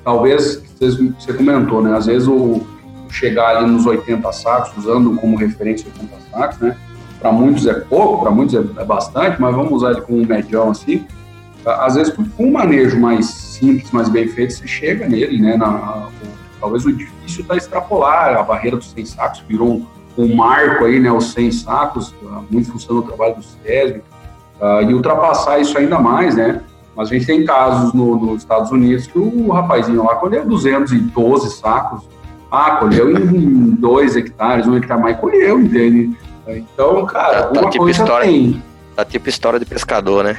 talvez, 0.04 0.62
você 0.78 1.32
comentou, 1.32 1.82
né? 1.82 1.96
Às 1.96 2.06
vezes, 2.06 2.28
o, 2.28 2.66
chegar 3.10 3.56
ali 3.56 3.70
nos 3.70 3.86
80 3.86 4.32
sacos, 4.32 4.76
usando 4.76 5.14
como 5.16 5.36
referência 5.36 5.86
80 5.94 6.16
sacos, 6.30 6.58
né? 6.58 6.76
para 7.22 7.30
muitos 7.30 7.66
é 7.66 7.74
pouco, 7.74 8.22
para 8.22 8.32
muitos 8.32 8.54
é, 8.54 8.58
é, 8.58 8.84
bastante, 8.84 9.40
mas 9.40 9.54
vamos 9.54 9.72
usar 9.72 9.92
ele 9.92 10.00
como 10.00 10.18
um 10.18 10.26
medião 10.26 10.70
assim. 10.70 11.06
Às 11.64 11.94
vezes, 11.94 12.12
com 12.12 12.24
um 12.40 12.50
manejo 12.50 12.98
mais 12.98 13.26
simples, 13.26 13.92
mais 13.92 14.08
bem 14.08 14.26
feito, 14.26 14.54
você 14.54 14.66
chega 14.66 15.08
nele, 15.08 15.40
né? 15.40 15.56
Na, 15.56 16.08
talvez 16.60 16.84
o 16.84 16.92
difícil 16.92 17.42
está 17.42 17.56
extrapolar 17.56 18.36
a 18.36 18.42
barreira 18.42 18.76
dos 18.76 18.90
100 18.90 19.06
sacos, 19.06 19.44
virou 19.46 19.68
um, 19.68 19.86
um, 20.18 20.34
marco 20.34 20.84
aí, 20.84 20.98
né? 20.98 21.12
Os 21.12 21.32
100 21.32 21.52
sacos, 21.52 22.12
ah, 22.28 22.42
muito 22.50 22.68
em 22.68 22.72
função 22.72 22.96
do 22.96 23.02
trabalho 23.02 23.36
do 23.36 23.42
SESB, 23.44 24.02
uh, 24.60 24.82
e 24.90 24.92
ultrapassar 24.92 25.60
isso 25.60 25.78
ainda 25.78 26.00
mais, 26.00 26.34
né? 26.34 26.60
Mas 26.96 27.08
a 27.08 27.14
gente 27.14 27.26
tem 27.26 27.44
casos 27.44 27.92
no, 27.92 28.16
nos 28.16 28.42
Estados 28.42 28.70
Unidos 28.70 29.06
que 29.06 29.18
o 29.18 29.50
rapazinho 29.50 30.04
lá 30.04 30.16
colheu 30.16 30.44
212 30.46 31.50
sacos, 31.50 32.02
ah, 32.50 32.76
colheu 32.76 33.10
em 33.10 33.70
2 33.70 34.16
hectares, 34.16 34.66
um 34.66 34.76
hectare 34.76 35.00
mais, 35.00 35.16
colheu, 35.16 35.58
entende? 35.58 36.14
Então, 36.46 37.06
cara, 37.06 37.34
tá, 37.34 37.44
alguma 37.44 37.62
tá 37.62 37.70
tipo 37.70 37.84
coisa 37.84 38.02
história, 38.02 38.26
tem. 38.26 38.62
Tá 38.94 39.04
tipo 39.04 39.28
história 39.28 39.58
de 39.58 39.64
pescador, 39.64 40.24
né? 40.24 40.36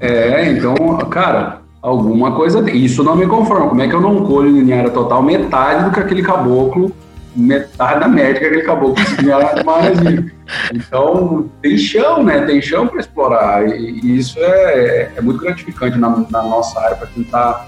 É, 0.00 0.50
então, 0.50 0.74
cara, 1.10 1.60
alguma 1.82 2.32
coisa 2.32 2.62
tem. 2.62 2.76
Isso 2.76 3.02
não 3.02 3.14
me 3.16 3.26
conforma. 3.26 3.68
Como 3.68 3.82
é 3.82 3.88
que 3.88 3.94
eu 3.94 4.00
não 4.00 4.24
colho 4.24 4.56
em 4.56 4.72
área 4.72 4.90
total 4.90 5.22
metade 5.22 5.84
do 5.84 5.90
que 5.90 6.00
aquele 6.00 6.22
caboclo, 6.22 6.90
metade 7.34 8.00
da 8.00 8.08
média 8.08 8.48
que 8.48 8.62
caboclo 8.62 9.04
tinha 9.16 9.38
no 9.54 9.64
Maranhão? 9.64 10.30
Então, 10.72 11.50
tem 11.62 11.76
chão, 11.76 12.22
né? 12.22 12.44
Tem 12.46 12.60
chão 12.60 12.86
para 12.86 13.00
explorar. 13.00 13.68
E, 13.68 14.00
e, 14.00 14.18
isso 14.18 14.38
é, 14.38 15.12
é 15.16 15.20
muito 15.20 15.40
gratificante 15.40 15.98
na, 15.98 16.08
na 16.30 16.42
nossa 16.42 16.80
área 16.80 16.96
para 16.96 17.06
quem 17.08 17.24
tá. 17.24 17.66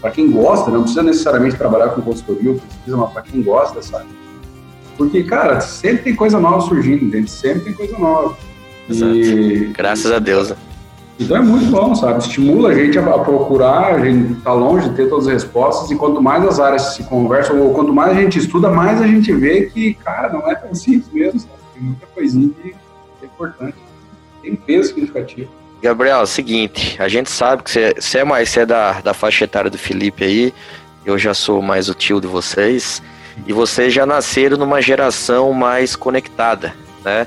Para 0.00 0.12
quem 0.12 0.30
gosta, 0.30 0.70
né? 0.70 0.76
não 0.76 0.82
precisa 0.82 1.02
necessariamente 1.02 1.56
trabalhar 1.56 1.88
com 1.88 2.00
consultoria 2.00 2.50
ou 2.50 2.58
pesquisa, 2.60 2.96
mas 2.96 3.12
para 3.12 3.22
quem 3.22 3.42
gosta 3.42 3.74
dessa 3.74 3.98
porque, 4.98 5.22
cara, 5.22 5.60
sempre 5.60 6.02
tem 6.02 6.16
coisa 6.16 6.40
nova 6.40 6.60
surgindo, 6.60 7.04
entende? 7.04 7.30
Sempre 7.30 7.60
tem 7.60 7.72
coisa 7.72 7.96
nova. 7.96 8.36
E... 8.90 9.70
Graças 9.72 10.10
a 10.10 10.18
Deus. 10.18 10.52
Então 11.18 11.36
é 11.36 11.40
muito 11.40 11.66
bom, 11.66 11.94
sabe? 11.94 12.20
Estimula 12.20 12.70
a 12.70 12.74
gente 12.74 12.96
a 12.98 13.02
procurar, 13.02 13.94
a 13.94 14.04
gente 14.04 14.40
tá 14.40 14.52
longe 14.52 14.88
de 14.88 14.94
ter 14.94 15.08
todas 15.08 15.26
as 15.26 15.32
respostas, 15.32 15.90
e 15.90 15.96
quanto 15.96 16.22
mais 16.22 16.44
as 16.46 16.60
áreas 16.60 16.94
se 16.94 17.02
conversam, 17.04 17.60
ou 17.60 17.74
quanto 17.74 17.92
mais 17.92 18.16
a 18.16 18.20
gente 18.20 18.38
estuda, 18.38 18.70
mais 18.70 19.02
a 19.02 19.06
gente 19.06 19.32
vê 19.32 19.66
que, 19.66 19.94
cara, 19.94 20.32
não 20.32 20.48
é 20.48 20.54
tão 20.54 20.74
simples 20.74 21.12
mesmo, 21.12 21.40
sabe? 21.40 21.54
Tem 21.74 21.82
muita 21.82 22.06
coisinha 22.06 22.50
que 22.62 22.74
é 23.22 23.26
importante. 23.26 23.76
Tem 24.42 24.54
peso 24.54 24.88
significativo. 24.88 25.50
Gabriel, 25.82 26.20
é 26.20 26.22
o 26.22 26.26
seguinte, 26.26 26.96
a 27.00 27.08
gente 27.08 27.30
sabe 27.30 27.62
que 27.62 27.70
você, 27.70 27.94
você 27.94 28.18
é 28.18 28.24
mais 28.24 28.48
você 28.48 28.60
é 28.60 28.66
da, 28.66 29.00
da 29.00 29.14
faixa 29.14 29.44
etária 29.44 29.70
do 29.70 29.78
Felipe 29.78 30.24
aí, 30.24 30.54
eu 31.04 31.16
já 31.18 31.32
sou 31.34 31.62
mais 31.62 31.88
o 31.88 31.94
tio 31.94 32.20
de 32.20 32.26
vocês, 32.26 33.02
e 33.46 33.52
vocês 33.52 33.92
já 33.92 34.04
nasceram 34.04 34.56
numa 34.56 34.82
geração 34.82 35.52
mais 35.52 35.94
conectada, 35.94 36.74
né? 37.04 37.26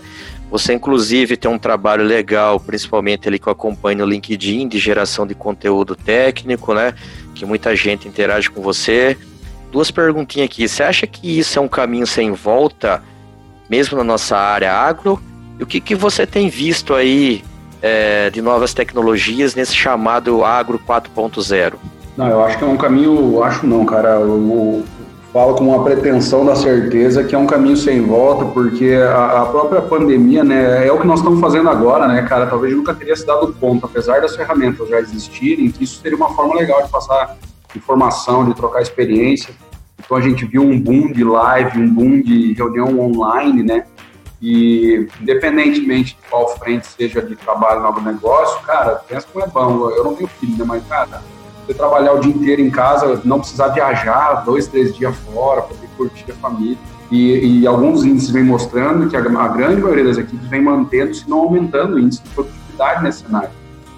Você, 0.51 0.73
inclusive, 0.73 1.37
tem 1.37 1.49
um 1.49 1.57
trabalho 1.57 2.03
legal, 2.03 2.59
principalmente 2.59 3.25
ali 3.25 3.39
que 3.39 3.47
eu 3.47 3.53
acompanho 3.53 3.99
no 3.99 4.05
LinkedIn, 4.05 4.67
de 4.67 4.77
geração 4.77 5.25
de 5.25 5.33
conteúdo 5.33 5.95
técnico, 5.95 6.73
né? 6.73 6.93
Que 7.33 7.45
muita 7.45 7.73
gente 7.73 8.05
interage 8.05 8.49
com 8.49 8.61
você. 8.61 9.17
Duas 9.71 9.89
perguntinhas 9.89 10.47
aqui. 10.47 10.67
Você 10.67 10.83
acha 10.83 11.07
que 11.07 11.39
isso 11.39 11.57
é 11.57 11.61
um 11.61 11.69
caminho 11.69 12.05
sem 12.05 12.33
volta, 12.33 13.01
mesmo 13.69 13.97
na 13.97 14.03
nossa 14.03 14.37
área 14.37 14.73
agro? 14.73 15.23
E 15.57 15.63
o 15.63 15.65
que, 15.65 15.79
que 15.79 15.95
você 15.95 16.27
tem 16.27 16.49
visto 16.49 16.93
aí 16.93 17.45
é, 17.81 18.29
de 18.29 18.41
novas 18.41 18.73
tecnologias 18.73 19.55
nesse 19.55 19.73
chamado 19.73 20.43
Agro 20.43 20.77
4.0? 20.85 21.75
Não, 22.17 22.27
eu 22.27 22.43
acho 22.43 22.57
que 22.57 22.63
é 22.65 22.67
um 22.67 22.75
caminho, 22.75 23.41
acho 23.41 23.65
não, 23.65 23.85
cara. 23.85 24.09
Eu, 24.19 24.83
falo 25.31 25.55
com 25.55 25.63
uma 25.63 25.83
pretensão 25.83 26.45
da 26.45 26.55
certeza 26.55 27.23
que 27.23 27.33
é 27.33 27.37
um 27.37 27.47
caminho 27.47 27.77
sem 27.77 28.01
volta, 28.01 28.45
porque 28.45 28.93
a, 28.93 29.41
a, 29.41 29.45
própria 29.45 29.81
pandemia, 29.81 30.43
né, 30.43 30.85
é 30.85 30.91
o 30.91 30.99
que 30.99 31.07
nós 31.07 31.19
estamos 31.19 31.39
fazendo 31.39 31.69
agora, 31.69 32.07
né, 32.07 32.21
cara? 32.23 32.47
Talvez 32.47 32.75
nunca 32.75 32.93
teria 32.93 33.15
se 33.15 33.25
dado 33.25 33.53
ponto, 33.53 33.85
apesar 33.85 34.21
das 34.21 34.35
ferramentas 34.35 34.89
já 34.89 34.99
existirem, 34.99 35.71
que 35.71 35.85
isso 35.85 36.01
seria 36.01 36.17
uma 36.17 36.33
forma 36.33 36.55
legal 36.55 36.83
de 36.83 36.89
passar 36.89 37.37
informação, 37.73 38.45
de 38.45 38.53
trocar 38.53 38.81
experiência. 38.81 39.53
Então 40.03 40.17
a 40.17 40.21
gente 40.21 40.45
viu 40.45 40.63
um 40.63 40.77
boom 40.77 41.11
de 41.13 41.23
live, 41.23 41.79
um 41.79 41.93
boom 41.93 42.21
de 42.21 42.53
reunião 42.53 42.99
online, 42.99 43.63
né? 43.63 43.85
E 44.41 45.07
independentemente 45.21 46.17
de 46.21 46.29
qual 46.29 46.57
frente 46.57 46.87
seja 46.87 47.21
de 47.21 47.35
trabalho 47.35 47.81
no 47.81 48.01
negócio, 48.01 48.59
cara, 48.63 48.95
pensa 49.07 49.27
como 49.31 49.45
é 49.45 49.47
bom. 49.47 49.89
Eu 49.91 50.03
não 50.03 50.15
tenho 50.15 50.27
filho, 50.27 50.57
né? 50.57 50.65
Mas, 50.67 50.85
cara, 50.87 51.21
você 51.65 51.73
trabalhar 51.73 52.13
o 52.13 52.19
dia 52.19 52.33
inteiro 52.33 52.61
em 52.61 52.69
casa, 52.69 53.21
não 53.23 53.39
precisar 53.39 53.69
viajar 53.69 54.43
dois, 54.45 54.67
três 54.67 54.95
dias 54.95 55.15
fora, 55.33 55.61
poder 55.61 55.87
curtir 55.97 56.31
a 56.31 56.35
família. 56.35 56.77
E, 57.11 57.61
e 57.61 57.67
alguns 57.67 58.05
índices 58.05 58.29
vêm 58.29 58.43
mostrando 58.43 59.09
que 59.09 59.17
a, 59.17 59.19
a, 59.19 59.47
grande 59.49 59.81
maioria 59.81 60.05
das 60.05 60.17
equipes 60.17 60.47
vem 60.47 60.61
mantendo, 60.61 61.13
se 61.13 61.29
não 61.29 61.39
aumentando 61.39 61.95
o 61.95 61.99
índice 61.99 62.23
de 62.23 62.29
produtividade 62.29 63.03
nesse 63.03 63.23
cenário. 63.23 63.49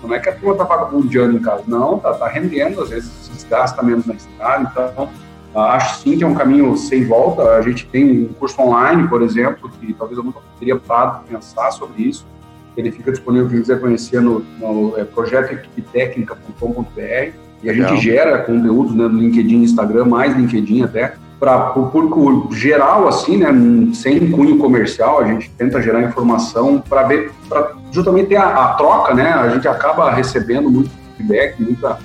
Não 0.03 0.13
é 0.13 0.19
que 0.19 0.29
a 0.29 0.35
turma 0.35 0.53
está 0.53 0.63
vagabundeando 0.63 1.37
em 1.37 1.39
casa, 1.39 1.63
não, 1.67 1.97
está 1.97 2.13
tá 2.13 2.27
rendendo, 2.27 2.81
às 2.81 2.89
vezes 2.89 3.09
se 3.09 3.31
desgasta 3.31 3.81
menos 3.81 4.05
na 4.05 4.15
estrada, 4.15 4.69
então 4.69 5.09
Acho 5.55 5.99
sim 5.99 6.17
que 6.17 6.23
é 6.23 6.27
um 6.27 6.33
caminho 6.33 6.75
sem 6.75 7.05
volta. 7.05 7.43
A 7.55 7.61
gente 7.61 7.85
tem 7.87 8.23
um 8.23 8.33
curso 8.33 8.59
online, 8.59 9.07
por 9.07 9.21
exemplo, 9.21 9.69
que 9.69 9.93
talvez 9.93 10.17
eu 10.17 10.23
nunca 10.23 10.39
teria 10.57 10.75
parado 10.75 11.19
para 11.19 11.37
pensar 11.37 11.69
sobre 11.71 12.01
isso. 12.01 12.25
Ele 12.75 12.91
fica 12.91 13.11
disponível 13.11 13.47
quem 13.49 13.59
quiser 13.59 13.79
conhecer 13.79 14.19
no, 14.19 14.39
no 14.59 14.97
é, 14.97 15.03
projetoequipetecnica.com.br. 15.03 17.42
E 17.63 17.69
a 17.69 17.73
gente 17.73 17.97
gera 18.01 18.39
conteúdos 18.39 18.93
né, 18.93 19.07
no 19.07 19.17
LinkedIn, 19.17 19.63
Instagram, 19.63 20.05
mais 20.05 20.35
LinkedIn 20.35 20.83
até, 20.83 21.15
para 21.39 21.77
o 21.79 21.89
público 21.89 22.49
geral, 22.53 23.07
assim, 23.07 23.37
né, 23.37 23.47
sem 23.93 24.31
cunho 24.31 24.57
comercial. 24.57 25.19
A 25.19 25.25
gente 25.25 25.49
tenta 25.51 25.81
gerar 25.81 26.03
informação 26.03 26.83
para 26.87 27.03
ver, 27.03 27.31
para 27.47 27.71
justamente 27.91 28.27
ter 28.27 28.35
a, 28.35 28.47
a 28.47 28.73
troca, 28.73 29.13
né? 29.13 29.31
A 29.31 29.49
gente 29.49 29.67
acaba 29.67 30.11
recebendo 30.11 30.69
muito 30.69 30.89
feedback, 31.17 31.61
muita 31.61 31.97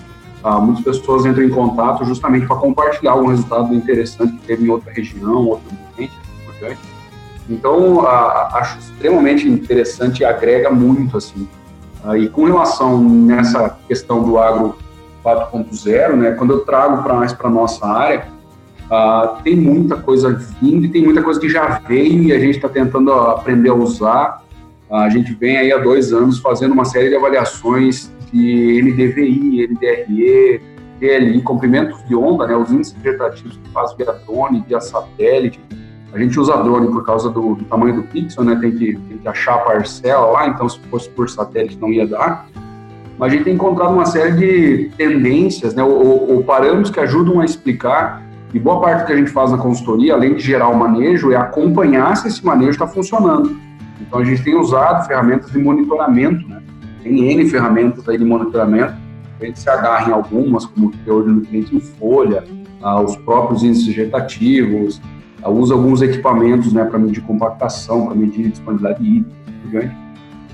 ah, 0.42 0.60
muitas 0.60 0.84
pessoas 0.84 1.26
entram 1.26 1.42
em 1.42 1.50
contato 1.50 2.04
justamente 2.04 2.46
para 2.46 2.56
compartilhar 2.56 3.12
algum 3.12 3.28
resultado 3.28 3.74
interessante 3.74 4.32
que 4.34 4.46
teve 4.46 4.64
em 4.64 4.70
outra 4.70 4.92
região, 4.92 5.46
outro 5.46 5.66
ambiente, 5.92 6.12
importante. 6.42 6.80
Então, 7.50 8.06
ah, 8.06 8.50
acho 8.54 8.78
extremamente 8.78 9.48
interessante 9.48 10.20
e 10.20 10.24
agrega 10.24 10.70
muito, 10.70 11.16
assim. 11.16 11.48
Ah, 12.04 12.16
e 12.16 12.28
com 12.28 12.44
relação 12.44 13.02
nessa 13.02 13.76
questão 13.88 14.22
do 14.22 14.38
agro 14.38 14.76
4.0, 15.36 16.16
né, 16.16 16.30
quando 16.32 16.52
eu 16.52 16.60
trago 16.60 17.02
para 17.02 17.14
mais 17.14 17.32
para 17.32 17.50
nossa 17.50 17.86
área, 17.86 18.26
ah, 18.90 19.38
tem 19.44 19.54
muita 19.54 19.96
coisa 19.96 20.32
vindo 20.60 20.86
e 20.86 20.88
tem 20.88 21.04
muita 21.04 21.22
coisa 21.22 21.38
que 21.38 21.48
já 21.48 21.78
veio 21.86 22.22
e 22.22 22.32
a 22.32 22.38
gente 22.38 22.56
está 22.56 22.68
tentando 22.68 23.12
aprender 23.12 23.68
a 23.68 23.74
usar. 23.74 24.42
a 24.90 25.08
gente 25.10 25.34
vem 25.34 25.58
aí 25.58 25.70
há 25.70 25.76
dois 25.76 26.12
anos 26.12 26.38
fazendo 26.38 26.72
uma 26.72 26.86
série 26.86 27.10
de 27.10 27.16
avaliações 27.16 28.10
de 28.32 28.80
NDVI, 28.82 29.68
NDRE, 29.68 30.62
DLI, 30.98 31.42
comprimentos 31.42 32.02
de 32.06 32.14
onda, 32.14 32.46
né, 32.46 32.56
os 32.56 32.70
índices 32.70 32.94
vegetativos 32.94 33.58
que 33.62 33.70
faz 33.70 33.94
via 33.94 34.12
drone, 34.26 34.64
via 34.66 34.80
satélite. 34.80 35.60
A 36.12 36.18
gente 36.18 36.40
usa 36.40 36.56
drone 36.56 36.88
por 36.88 37.04
causa 37.04 37.28
do, 37.28 37.54
do 37.54 37.64
tamanho 37.64 37.96
do 37.96 38.02
pixel, 38.04 38.44
né, 38.44 38.56
tem 38.60 38.72
que, 38.72 38.96
tem 38.96 39.18
que 39.18 39.28
achar 39.28 39.56
a 39.56 39.58
parcela 39.58 40.26
lá, 40.26 40.48
então 40.48 40.68
se 40.68 40.80
fosse 40.90 41.08
por 41.10 41.28
satélite 41.28 41.78
não 41.78 41.92
ia 41.92 42.06
dar. 42.06 42.48
Mas 43.18 43.32
a 43.32 43.34
gente 43.34 43.44
tem 43.44 43.54
encontrado 43.54 43.92
uma 43.92 44.06
série 44.06 44.32
de 44.32 44.90
tendências, 44.96 45.74
né, 45.74 45.82
ou, 45.82 46.30
ou 46.30 46.44
parâmetros 46.44 46.90
que 46.90 47.00
ajudam 47.00 47.40
a 47.40 47.44
explicar 47.44 48.22
e 48.54 48.58
boa 48.58 48.80
parte 48.80 49.00
do 49.00 49.06
que 49.06 49.12
a 49.12 49.16
gente 49.16 49.30
faz 49.30 49.50
na 49.50 49.58
consultoria, 49.58 50.14
além 50.14 50.34
de 50.34 50.40
gerar 50.40 50.68
o 50.68 50.78
manejo, 50.78 51.32
é 51.32 51.36
acompanhar 51.36 52.16
se 52.16 52.28
esse 52.28 52.44
manejo 52.44 52.70
está 52.70 52.86
funcionando. 52.86 53.54
Então 54.00 54.20
a 54.20 54.24
gente 54.24 54.42
tem 54.42 54.54
usado 54.54 55.06
ferramentas 55.06 55.50
de 55.50 55.58
monitoramento, 55.58 56.48
né? 56.48 56.62
Tem 57.02 57.30
N 57.30 57.48
ferramentas 57.50 58.08
aí 58.08 58.16
de 58.16 58.24
monitoramento, 58.24 58.94
a 59.40 59.44
gente 59.44 59.60
se 59.60 59.68
agarra 59.68 60.10
em 60.10 60.12
algumas, 60.12 60.64
como 60.64 60.88
o 60.88 60.90
teor 61.04 61.24
de 61.24 61.30
nutrientes 61.30 61.72
em 61.72 61.80
folha, 61.80 62.44
ah, 62.82 63.00
os 63.00 63.16
próprios 63.16 63.62
índices 63.62 63.86
vegetativos, 63.86 65.00
ah, 65.42 65.50
usa 65.50 65.74
alguns 65.74 66.00
equipamentos 66.00 66.72
né, 66.72 66.84
para 66.84 66.98
medir 66.98 67.22
compactação, 67.22 68.06
para 68.06 68.14
medir 68.14 68.48
disponibilidade 68.48 69.04
hídrica, 69.04 69.94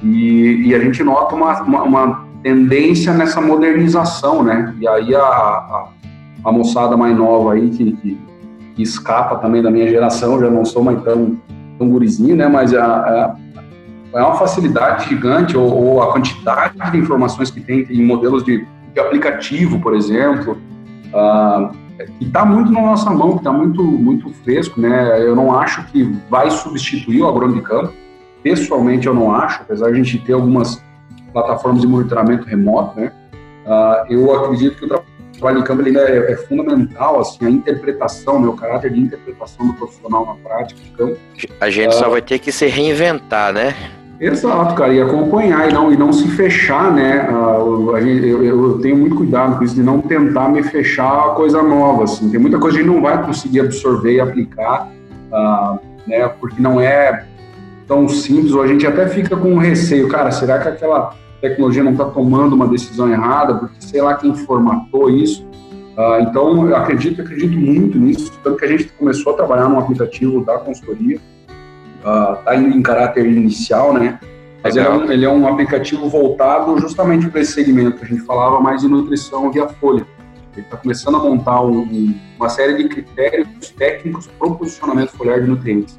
e, 0.03 0.67
e 0.67 0.75
a 0.75 0.79
gente 0.81 1.03
nota 1.03 1.35
uma, 1.35 1.63
uma, 1.63 1.83
uma, 1.83 2.24
tendência 2.45 3.15
nessa 3.15 3.41
modernização, 3.41 4.43
né? 4.43 4.75
E 4.79 4.87
aí 4.87 5.15
a, 5.15 5.23
a, 5.23 5.89
a 6.45 6.53
moçada 6.53 6.95
mais 6.95 7.17
nova 7.17 7.55
aí, 7.55 7.71
que, 7.71 7.93
que, 7.93 8.21
que, 8.77 8.83
escapa 8.83 9.37
também 9.37 9.63
da 9.63 9.71
minha 9.71 9.89
geração, 9.89 10.39
já 10.39 10.51
não 10.51 10.63
sou 10.63 10.85
mais 10.85 11.03
tão, 11.03 11.39
tão 11.79 11.89
gurizinho, 11.89 12.37
né? 12.37 12.47
Mas 12.47 12.75
a, 12.75 12.85
a 12.85 13.37
é 14.15 14.23
uma 14.23 14.35
facilidade 14.35 15.09
gigante, 15.09 15.57
ou, 15.57 15.67
ou 15.75 16.03
a 16.03 16.13
quantidade 16.13 16.75
de 16.93 16.99
informações 16.99 17.51
que 17.51 17.61
tem 17.61 17.87
em 17.91 18.05
modelos 18.05 18.45
de, 18.45 18.65
de 18.93 19.01
aplicativo, 19.01 19.81
por 19.81 19.95
exemplo, 19.95 20.57
uh, 21.09 21.75
que 22.19 22.27
está 22.27 22.45
muito 22.45 22.71
na 22.71 22.83
nossa 22.83 23.11
mão, 23.11 23.33
que 23.33 23.39
está 23.39 23.51
muito, 23.51 23.83
muito 23.83 24.31
fresco, 24.45 24.81
né? 24.81 25.21
Eu 25.21 25.35
não 25.35 25.59
acho 25.59 25.83
que 25.87 26.05
vai 26.29 26.51
substituir 26.51 27.23
o 27.23 27.29
agrônomo 27.29 27.57
de 27.57 27.63
campo, 27.63 27.93
pessoalmente 28.43 29.07
eu 29.07 29.15
não 29.15 29.35
acho, 29.35 29.63
apesar 29.63 29.87
de 29.87 29.93
a 29.93 30.03
gente 30.03 30.19
ter 30.19 30.35
algumas 30.35 30.84
plataformas 31.35 31.83
de 31.83 31.89
monitoramento 31.89 32.47
remoto, 32.47 32.99
né? 32.99 33.13
Uh, 33.67 34.13
eu 34.13 34.35
acredito 34.35 34.79
que 34.79 34.85
o 34.85 34.89
trabalho 35.33 35.59
de 35.59 35.65
campo 35.65 35.83
ele 35.83 35.99
é, 35.99 36.33
é, 36.33 36.37
fundamental, 36.37 37.21
assim, 37.21 37.45
a 37.45 37.51
interpretação, 37.51 38.41
né, 38.41 38.47
o 38.47 38.53
caráter 38.53 38.93
de 38.93 39.01
interpretação 39.01 39.67
do 39.67 39.75
profissional 39.75 40.25
na 40.27 40.35
prática 40.49 40.81
de 40.81 40.91
campo. 40.91 41.19
A 41.61 41.69
gente 41.69 41.89
uh, 41.89 41.99
só 41.99 42.09
vai 42.09 42.23
ter 42.23 42.39
que 42.39 42.53
se 42.53 42.67
reinventar, 42.67 43.53
né? 43.53 43.75
Exato, 44.21 44.77
cara, 44.77 44.95
e 44.95 45.03
acompanhar 45.03 45.69
e 45.69 45.73
não, 45.73 45.93
e 45.93 45.97
não 45.97 46.13
se 46.13 46.29
fechar, 46.29 46.93
né? 46.93 47.29
Uh, 47.29 47.97
eu, 47.99 48.45
eu, 48.45 48.79
tenho 48.79 48.97
muito 48.97 49.17
cuidado 49.17 49.59
com 49.59 49.65
isso, 49.65 49.75
de 49.75 49.83
não 49.83 50.01
tentar 50.01 50.49
me 50.51 50.63
fechar 50.63 51.31
a 51.31 51.31
coisa 51.31 51.63
nova, 51.63 52.05
assim. 52.05 52.31
Tem 52.31 52.39
muita 52.39 52.59
coisa 52.59 52.77
que 52.77 52.83
a 52.83 52.87
gente 52.87 52.95
não 52.95 53.03
vai 53.03 53.21
conseguir 53.25 53.61
absorver 53.61 54.15
e 54.15 54.21
aplicar, 54.21 54.89
né? 56.07 56.29
Porque 56.39 56.63
não 56.63 56.81
é 56.81 57.25
tão 57.89 58.09
simples, 58.09 58.53
ou 58.53 58.63
a 58.63 58.67
gente 58.67 58.87
até 58.87 59.09
fica 59.09 59.37
com 59.37 59.59
receio, 59.59 60.09
cara, 60.09 60.31
será 60.31 60.59
que 60.59 60.69
aquela 60.69 61.15
tecnologia 61.49 61.83
não 61.83 61.93
está 61.93 62.07
tomando 62.07 62.55
uma 62.55 62.67
decisão 62.67 63.11
errada? 63.11 63.55
Porque 63.55 63.75
sei 63.81 64.01
lá 64.01 64.15
quem 64.15 64.35
formatou 64.35 65.11
isso. 65.11 65.47
Uh, 65.97 66.23
então, 66.23 66.69
eu 66.69 66.77
acredito, 66.77 67.21
acredito 67.21 67.57
muito 67.57 67.99
nisso, 67.99 68.33
tanto 68.43 68.57
que 68.57 68.65
a 68.65 68.69
gente 68.69 68.85
começou 68.99 69.33
a 69.33 69.37
trabalhar 69.37 69.69
num 69.69 69.79
aplicativo 69.79 70.45
da 70.45 70.59
consultoria, 70.59 71.21
está 71.99 72.53
uh, 72.53 72.61
em 72.61 72.83
caráter 72.83 73.27
inicial, 73.27 73.93
né? 73.93 74.19
Mas 74.63 74.75
ele 74.75 74.87
é, 74.87 74.91
um, 74.91 75.13
ele 75.13 75.25
é, 75.25 75.29
um, 75.29 75.47
aplicativo 75.47 76.09
voltado 76.09 76.79
justamente 76.79 77.29
para 77.29 77.43
esse 77.43 77.53
segmento. 77.53 78.03
A 78.03 78.07
gente 78.07 78.23
falava 78.23 78.59
mais 78.61 78.81
de 78.81 78.89
nutrição 78.89 79.53
via 79.53 79.69
folha. 79.69 80.07
Ele 80.57 80.63
está 80.63 80.79
começando 80.79 81.17
a 81.17 81.21
montar 81.21 81.61
um, 81.61 82.15
uma 82.39 82.49
série 82.49 82.83
de 82.83 82.89
critérios 82.89 83.71
técnicos 83.77 84.27
para 84.27 84.49
o 84.49 84.57
posicionamento 84.57 85.11
foliar 85.11 85.43
de 85.43 85.49
nutrientes. 85.49 85.99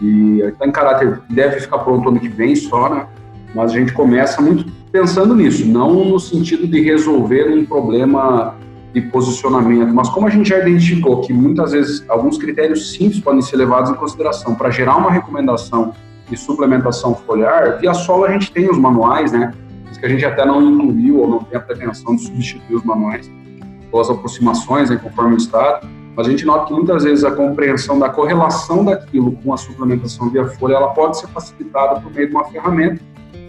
E 0.00 0.40
está 0.40 0.66
em 0.66 0.70
caráter, 0.70 1.20
deve 1.28 1.60
ficar 1.60 1.78
pronto 1.80 2.08
ano 2.08 2.20
que 2.20 2.28
vem 2.28 2.54
só, 2.54 2.88
né? 2.88 3.06
Mas 3.54 3.72
a 3.72 3.74
gente 3.74 3.92
começa 3.92 4.40
muito 4.40 4.70
pensando 4.96 5.34
nisso, 5.34 5.66
não 5.66 6.06
no 6.06 6.18
sentido 6.18 6.66
de 6.66 6.80
resolver 6.80 7.52
um 7.52 7.66
problema 7.66 8.54
de 8.94 9.02
posicionamento, 9.02 9.92
mas 9.92 10.08
como 10.08 10.26
a 10.26 10.30
gente 10.30 10.48
já 10.48 10.58
identificou 10.58 11.20
que 11.20 11.34
muitas 11.34 11.72
vezes 11.72 12.02
alguns 12.08 12.38
critérios 12.38 12.92
simples 12.92 13.20
podem 13.20 13.42
ser 13.42 13.56
levados 13.56 13.90
em 13.90 13.94
consideração 13.94 14.54
para 14.54 14.70
gerar 14.70 14.96
uma 14.96 15.10
recomendação 15.10 15.92
de 16.30 16.36
suplementação 16.38 17.14
foliar, 17.14 17.78
via 17.78 17.92
solo 17.92 18.24
a 18.24 18.32
gente 18.32 18.50
tem 18.50 18.70
os 18.70 18.78
manuais, 18.78 19.32
né? 19.32 19.52
Isso 19.90 20.00
que 20.00 20.06
a 20.06 20.08
gente 20.08 20.24
até 20.24 20.46
não 20.46 20.62
incluiu 20.62 21.20
ou 21.20 21.28
não 21.28 21.38
tem 21.40 21.58
a 21.58 21.60
pretensão 21.60 22.16
de 22.16 22.22
substituir 22.22 22.76
os 22.76 22.82
manuais, 22.82 23.30
ou 23.92 24.00
as 24.00 24.08
aproximações, 24.08 24.88
né, 24.88 24.96
conforme 24.96 25.34
o 25.34 25.36
estado, 25.36 25.86
mas 26.16 26.26
a 26.26 26.30
gente 26.30 26.46
nota 26.46 26.68
que 26.68 26.72
muitas 26.72 27.04
vezes 27.04 27.22
a 27.22 27.32
compreensão 27.32 27.98
da 27.98 28.08
correlação 28.08 28.82
daquilo 28.82 29.32
com 29.44 29.52
a 29.52 29.58
suplementação 29.58 30.30
via 30.30 30.46
folha, 30.46 30.76
ela 30.76 30.88
pode 30.88 31.18
ser 31.18 31.26
facilitada 31.28 32.00
por 32.00 32.10
meio 32.14 32.28
de 32.28 32.34
uma 32.34 32.46
ferramenta 32.46 32.98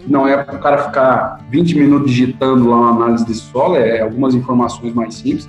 não 0.08 0.26
é 0.26 0.42
para 0.42 0.56
o 0.56 0.58
cara 0.58 0.78
ficar 0.78 1.40
20 1.50 1.78
minutos 1.78 2.10
digitando 2.10 2.68
lá 2.68 2.76
uma 2.76 2.90
análise 2.90 3.24
de 3.26 3.34
solo, 3.34 3.76
é 3.76 4.00
algumas 4.00 4.34
informações 4.34 4.94
mais 4.94 5.14
simples, 5.14 5.48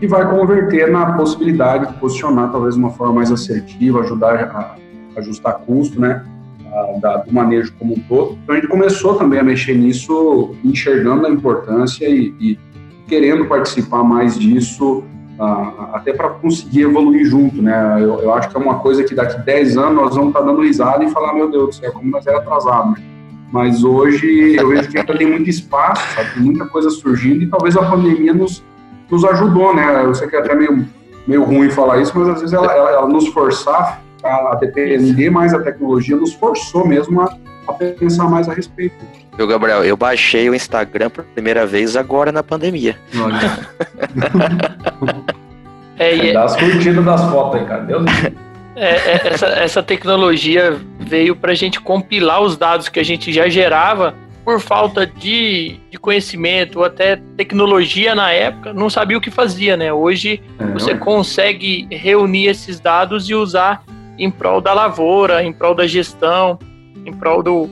e 0.00 0.06
vai 0.06 0.28
converter 0.28 0.90
na 0.90 1.12
possibilidade 1.12 1.92
de 1.92 1.98
posicionar 2.00 2.50
talvez 2.50 2.74
de 2.74 2.80
uma 2.80 2.90
forma 2.90 3.14
mais 3.14 3.30
assertiva, 3.30 4.00
ajudar 4.00 4.34
a 4.34 4.74
ajustar 5.18 5.58
custo, 5.60 6.00
né, 6.00 6.24
da, 7.00 7.18
do 7.18 7.32
manejo 7.32 7.72
como 7.78 7.94
um 7.94 8.00
todo. 8.08 8.38
Então 8.42 8.54
a 8.54 8.58
gente 8.58 8.68
começou 8.68 9.14
também 9.14 9.38
a 9.38 9.44
mexer 9.44 9.76
nisso, 9.76 10.54
enxergando 10.64 11.26
a 11.26 11.30
importância 11.30 12.08
e, 12.08 12.34
e 12.40 12.58
querendo 13.06 13.44
participar 13.46 14.02
mais 14.02 14.38
disso, 14.38 15.04
uh, 15.38 15.92
até 15.92 16.12
para 16.12 16.30
conseguir 16.30 16.82
evoluir 16.82 17.26
junto, 17.26 17.60
né? 17.60 17.98
Eu, 18.00 18.20
eu, 18.20 18.32
acho 18.32 18.48
que 18.48 18.56
é 18.56 18.60
uma 18.60 18.78
coisa 18.78 19.04
que 19.04 19.14
daqui 19.14 19.38
10 19.44 19.76
anos 19.76 19.94
nós 19.94 20.14
vamos 20.14 20.28
estar 20.28 20.40
tá 20.40 20.46
dando 20.46 20.62
risada 20.62 21.04
e 21.04 21.10
falar, 21.10 21.34
meu 21.34 21.50
Deus 21.50 21.68
do 21.68 21.74
céu, 21.74 21.92
como 21.92 22.10
nós 22.10 22.26
era 22.26 22.38
atrasado. 22.38 22.96
Mas 23.52 23.84
hoje 23.84 24.56
eu 24.56 24.68
vejo 24.68 24.88
que 24.88 24.98
ainda 24.98 25.14
tem 25.14 25.26
muito 25.26 25.48
espaço, 25.50 26.02
sabe? 26.14 26.30
tem 26.32 26.42
muita 26.42 26.64
coisa 26.64 26.88
surgindo 26.88 27.42
e 27.42 27.46
talvez 27.46 27.76
a 27.76 27.82
pandemia 27.82 28.32
nos, 28.32 28.64
nos 29.10 29.24
ajudou, 29.26 29.76
né? 29.76 30.02
Eu 30.02 30.14
sei 30.14 30.26
que 30.26 30.34
é 30.34 30.38
até 30.38 30.54
meio, 30.54 30.86
meio 31.26 31.44
ruim 31.44 31.70
falar 31.70 32.00
isso, 32.00 32.18
mas 32.18 32.28
às 32.28 32.40
vezes 32.40 32.54
ela, 32.54 32.72
ela, 32.72 32.90
ela 32.90 33.06
nos 33.06 33.28
forçar 33.28 34.00
a, 34.24 34.52
a 34.52 34.54
depender 34.54 35.28
mais 35.28 35.52
da 35.52 35.60
tecnologia, 35.60 36.16
nos 36.16 36.32
forçou 36.32 36.88
mesmo 36.88 37.20
a, 37.20 37.36
a 37.68 37.72
pensar 37.74 38.24
mais 38.24 38.48
a 38.48 38.54
respeito. 38.54 38.96
Viu, 39.36 39.46
Gabriel? 39.46 39.84
Eu 39.84 39.98
baixei 39.98 40.48
o 40.48 40.54
Instagram 40.54 41.10
pela 41.10 41.26
primeira 41.34 41.66
vez 41.66 41.94
agora 41.94 42.32
na 42.32 42.42
pandemia. 42.42 42.96
Olha. 43.18 43.68
é, 45.98 46.16
e... 46.16 46.32
Dá 46.32 46.44
as 46.44 46.56
curtidas 46.56 47.04
das 47.04 47.22
fotos 47.30 47.60
aí, 47.60 47.66
cara. 47.66 47.82
Deus 47.82 48.04
é, 48.74 48.84
é, 48.84 49.28
essa, 49.28 49.46
essa 49.46 49.82
tecnologia 49.82 50.80
veio 50.98 51.36
para 51.36 51.52
a 51.52 51.54
gente 51.54 51.80
compilar 51.80 52.40
os 52.40 52.56
dados 52.56 52.88
que 52.88 52.98
a 52.98 53.04
gente 53.04 53.32
já 53.32 53.48
gerava 53.48 54.14
por 54.44 54.60
falta 54.60 55.06
de, 55.06 55.78
de 55.90 55.98
conhecimento 55.98 56.80
ou 56.80 56.84
até 56.84 57.16
tecnologia 57.36 58.14
na 58.14 58.32
época, 58.32 58.72
não 58.72 58.90
sabia 58.90 59.16
o 59.16 59.20
que 59.20 59.30
fazia, 59.30 59.76
né? 59.76 59.92
Hoje 59.92 60.42
é, 60.58 60.64
você 60.66 60.96
consegue 60.96 61.86
reunir 61.90 62.46
esses 62.46 62.80
dados 62.80 63.28
e 63.28 63.34
usar 63.34 63.84
em 64.18 64.30
prol 64.30 64.60
da 64.60 64.72
lavoura, 64.72 65.42
em 65.44 65.52
prol 65.52 65.74
da 65.74 65.86
gestão, 65.86 66.58
em 67.06 67.12
prol 67.12 67.42
do, 67.42 67.66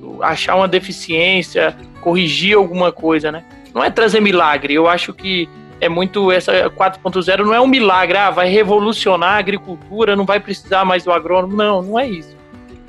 do 0.00 0.22
achar 0.22 0.56
uma 0.56 0.68
deficiência, 0.68 1.74
corrigir 2.00 2.56
alguma 2.56 2.92
coisa, 2.92 3.32
né? 3.32 3.44
Não 3.74 3.82
é 3.82 3.90
trazer 3.90 4.20
milagre. 4.20 4.74
Eu 4.74 4.88
acho 4.88 5.12
que 5.12 5.48
é 5.80 5.88
muito 5.88 6.30
essa 6.30 6.52
4.0 6.70 7.44
não 7.44 7.54
é 7.54 7.60
um 7.60 7.66
milagre, 7.66 8.16
ah, 8.16 8.30
vai 8.30 8.48
revolucionar 8.48 9.34
a 9.34 9.38
agricultura, 9.38 10.14
não 10.14 10.24
vai 10.24 10.38
precisar 10.38 10.84
mais 10.84 11.04
do 11.04 11.10
agrônomo. 11.10 11.56
Não, 11.56 11.82
não 11.82 11.98
é 11.98 12.08
isso. 12.08 12.36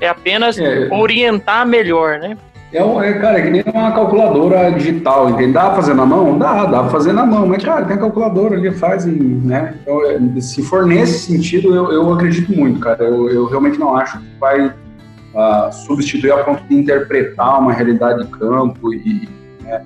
É 0.00 0.08
apenas 0.08 0.58
é. 0.58 0.88
orientar 0.90 1.66
melhor, 1.66 2.18
né? 2.18 2.36
É, 2.72 2.82
um, 2.82 3.02
é, 3.02 3.12
cara, 3.18 3.38
é 3.38 3.42
que 3.42 3.50
nem 3.50 3.62
uma 3.66 3.92
calculadora 3.92 4.72
digital, 4.72 5.28
entende? 5.28 5.52
Dá 5.52 5.66
pra 5.66 5.74
fazer 5.76 5.94
na 5.94 6.06
mão? 6.06 6.38
Dá, 6.38 6.64
dá 6.64 6.80
pra 6.80 6.90
fazer 6.90 7.12
na 7.12 7.26
mão, 7.26 7.46
mas, 7.46 7.62
cara, 7.62 7.84
tem 7.84 7.96
a 7.96 8.00
calculadora 8.00 8.56
ali, 8.56 8.70
faz, 8.70 9.04
né? 9.04 9.74
Então, 9.82 10.00
é, 10.06 10.40
se 10.40 10.62
for 10.62 10.86
nesse 10.86 11.18
sentido, 11.30 11.74
eu, 11.74 11.92
eu 11.92 12.12
acredito 12.12 12.50
muito, 12.56 12.80
cara. 12.80 13.04
Eu, 13.04 13.28
eu 13.28 13.44
realmente 13.44 13.78
não 13.78 13.94
acho 13.94 14.18
que 14.18 14.26
vai 14.40 14.68
uh, 14.68 15.72
substituir 15.86 16.32
a 16.32 16.38
ponto 16.38 16.62
de 16.64 16.74
interpretar 16.74 17.60
uma 17.60 17.74
realidade 17.74 18.24
de 18.24 18.30
campo 18.30 18.94
e 18.94 19.28
né, 19.62 19.84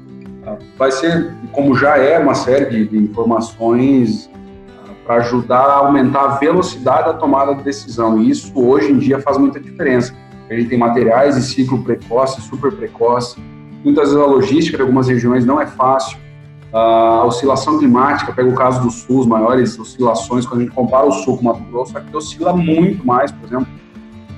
vai 0.78 0.92
ser, 0.92 1.34
como 1.52 1.74
já 1.74 1.96
é, 1.96 2.18
uma 2.18 2.34
série 2.34 2.66
de, 2.66 2.88
de 2.88 2.98
informações 2.98 4.26
uh, 4.26 4.94
para 5.04 5.16
ajudar 5.16 5.64
a 5.64 5.76
aumentar 5.78 6.24
a 6.24 6.28
velocidade 6.38 7.06
da 7.06 7.14
tomada 7.14 7.54
de 7.54 7.62
decisão. 7.62 8.22
E 8.22 8.30
isso, 8.30 8.52
hoje 8.54 8.92
em 8.92 8.98
dia, 8.98 9.18
faz 9.20 9.38
muita 9.38 9.58
diferença 9.58 10.14
a 10.48 10.54
gente 10.54 10.68
tem 10.68 10.78
materiais 10.78 11.34
de 11.34 11.42
ciclo 11.42 11.82
precoce, 11.82 12.40
super 12.40 12.72
precoce. 12.72 13.36
Muitas 13.84 14.10
vezes 14.10 14.22
a 14.22 14.26
logística 14.26 14.76
de 14.76 14.82
algumas 14.82 15.08
regiões 15.08 15.44
não 15.44 15.60
é 15.60 15.66
fácil. 15.66 16.18
A 16.72 17.24
oscilação 17.24 17.78
climática, 17.78 18.32
pega 18.32 18.48
o 18.48 18.54
caso 18.54 18.82
do 18.82 18.90
sul, 18.90 19.20
as 19.20 19.26
maiores 19.26 19.78
oscilações, 19.78 20.46
quando 20.46 20.60
a 20.60 20.64
gente 20.64 20.74
compara 20.74 21.06
o 21.06 21.12
sul 21.12 21.36
com 21.36 21.42
o 21.42 21.44
Mato 21.44 21.62
Grosso, 21.70 21.96
aqui 21.96 22.14
oscila 22.14 22.54
muito 22.54 23.04
mais, 23.06 23.32
por 23.32 23.46
exemplo, 23.46 23.66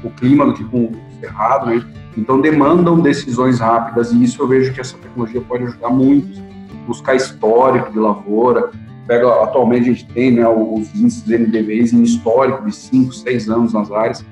o 0.05 0.11
clima 0.11 0.47
do 0.47 0.55
que 0.55 0.65
com 0.65 0.85
o 0.85 0.93
cerrado, 1.21 1.67
né? 1.67 1.85
Então 2.19 2.41
demandam 2.41 3.01
decisões 3.01 3.61
rápidas 3.61 4.13
e 4.13 4.23
isso 4.23 4.43
eu 4.43 4.49
vejo 4.49 4.73
que 4.73 4.81
essa 4.81 4.97
tecnologia 4.99 5.41
pode 5.41 5.65
ajudar 5.65 5.91
muito. 5.91 6.43
Buscar 6.87 7.15
histórico 7.15 7.93
de 7.93 7.99
lavoura, 7.99 8.71
pega 9.07 9.43
atualmente 9.43 9.91
a 9.91 9.93
gente 9.93 10.07
tem 10.09 10.33
né, 10.33 10.49
os 10.49 10.95
índices 10.95 11.25
NDVs 11.27 11.93
em 11.93 12.03
histórico 12.03 12.65
de 12.65 12.75
5, 12.75 13.13
6 13.13 13.49
anos 13.49 13.73
nas 13.73 13.91
áreas 13.91 14.25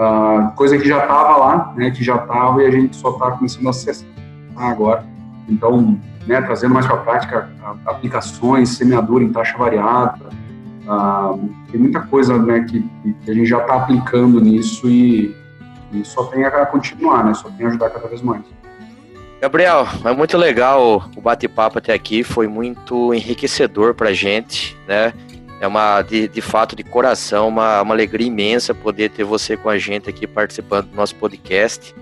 Uh, 0.00 0.50
coisa 0.56 0.78
que 0.78 0.88
já 0.88 0.98
estava 1.02 1.36
lá, 1.36 1.74
né, 1.76 1.90
que 1.90 2.02
já 2.02 2.16
estava 2.16 2.62
e 2.62 2.66
a 2.66 2.70
gente 2.70 2.96
só 2.96 3.10
está 3.10 3.32
começando 3.32 3.66
a 3.66 3.70
acessar 3.70 4.08
agora. 4.56 5.04
Então, 5.46 6.00
né, 6.26 6.40
trazendo 6.40 6.72
mais 6.72 6.86
para 6.86 6.94
a 6.94 7.00
prática 7.00 7.50
aplicações, 7.84 8.70
semeadura 8.70 9.22
em 9.22 9.30
taxa 9.30 9.58
variada, 9.58 10.30
uh, 10.86 11.50
tem 11.70 11.78
muita 11.78 12.00
coisa 12.00 12.38
né, 12.38 12.60
que, 12.60 12.82
que 13.22 13.30
a 13.30 13.34
gente 13.34 13.46
já 13.46 13.58
está 13.58 13.74
aplicando 13.74 14.40
nisso 14.40 14.88
e, 14.88 15.36
e, 15.92 16.04
só 16.04 16.24
tem 16.24 16.44
a 16.44 16.66
continuar, 16.66 17.24
né, 17.24 17.34
só 17.34 17.48
tem 17.50 17.66
a 17.66 17.68
ajudar 17.68 17.90
cada 17.90 18.08
vez 18.08 18.22
mais. 18.22 18.42
Gabriel, 19.40 19.86
é 20.04 20.12
muito 20.12 20.36
legal 20.36 21.08
o 21.16 21.20
bate-papo 21.20 21.78
até 21.78 21.94
aqui, 21.94 22.22
foi 22.22 22.46
muito 22.46 23.14
enriquecedor 23.14 23.94
para 23.94 24.10
a 24.10 24.12
gente, 24.12 24.76
né? 24.86 25.14
é 25.60 25.66
uma, 25.66 26.00
de, 26.00 26.26
de 26.26 26.40
fato, 26.40 26.74
de 26.74 26.82
coração, 26.82 27.48
uma, 27.48 27.82
uma 27.82 27.94
alegria 27.94 28.26
imensa 28.26 28.74
poder 28.74 29.10
ter 29.10 29.24
você 29.24 29.58
com 29.58 29.68
a 29.68 29.76
gente 29.76 30.08
aqui 30.08 30.26
participando 30.26 30.86
do 30.86 30.96
nosso 30.96 31.14
podcast. 31.16 31.94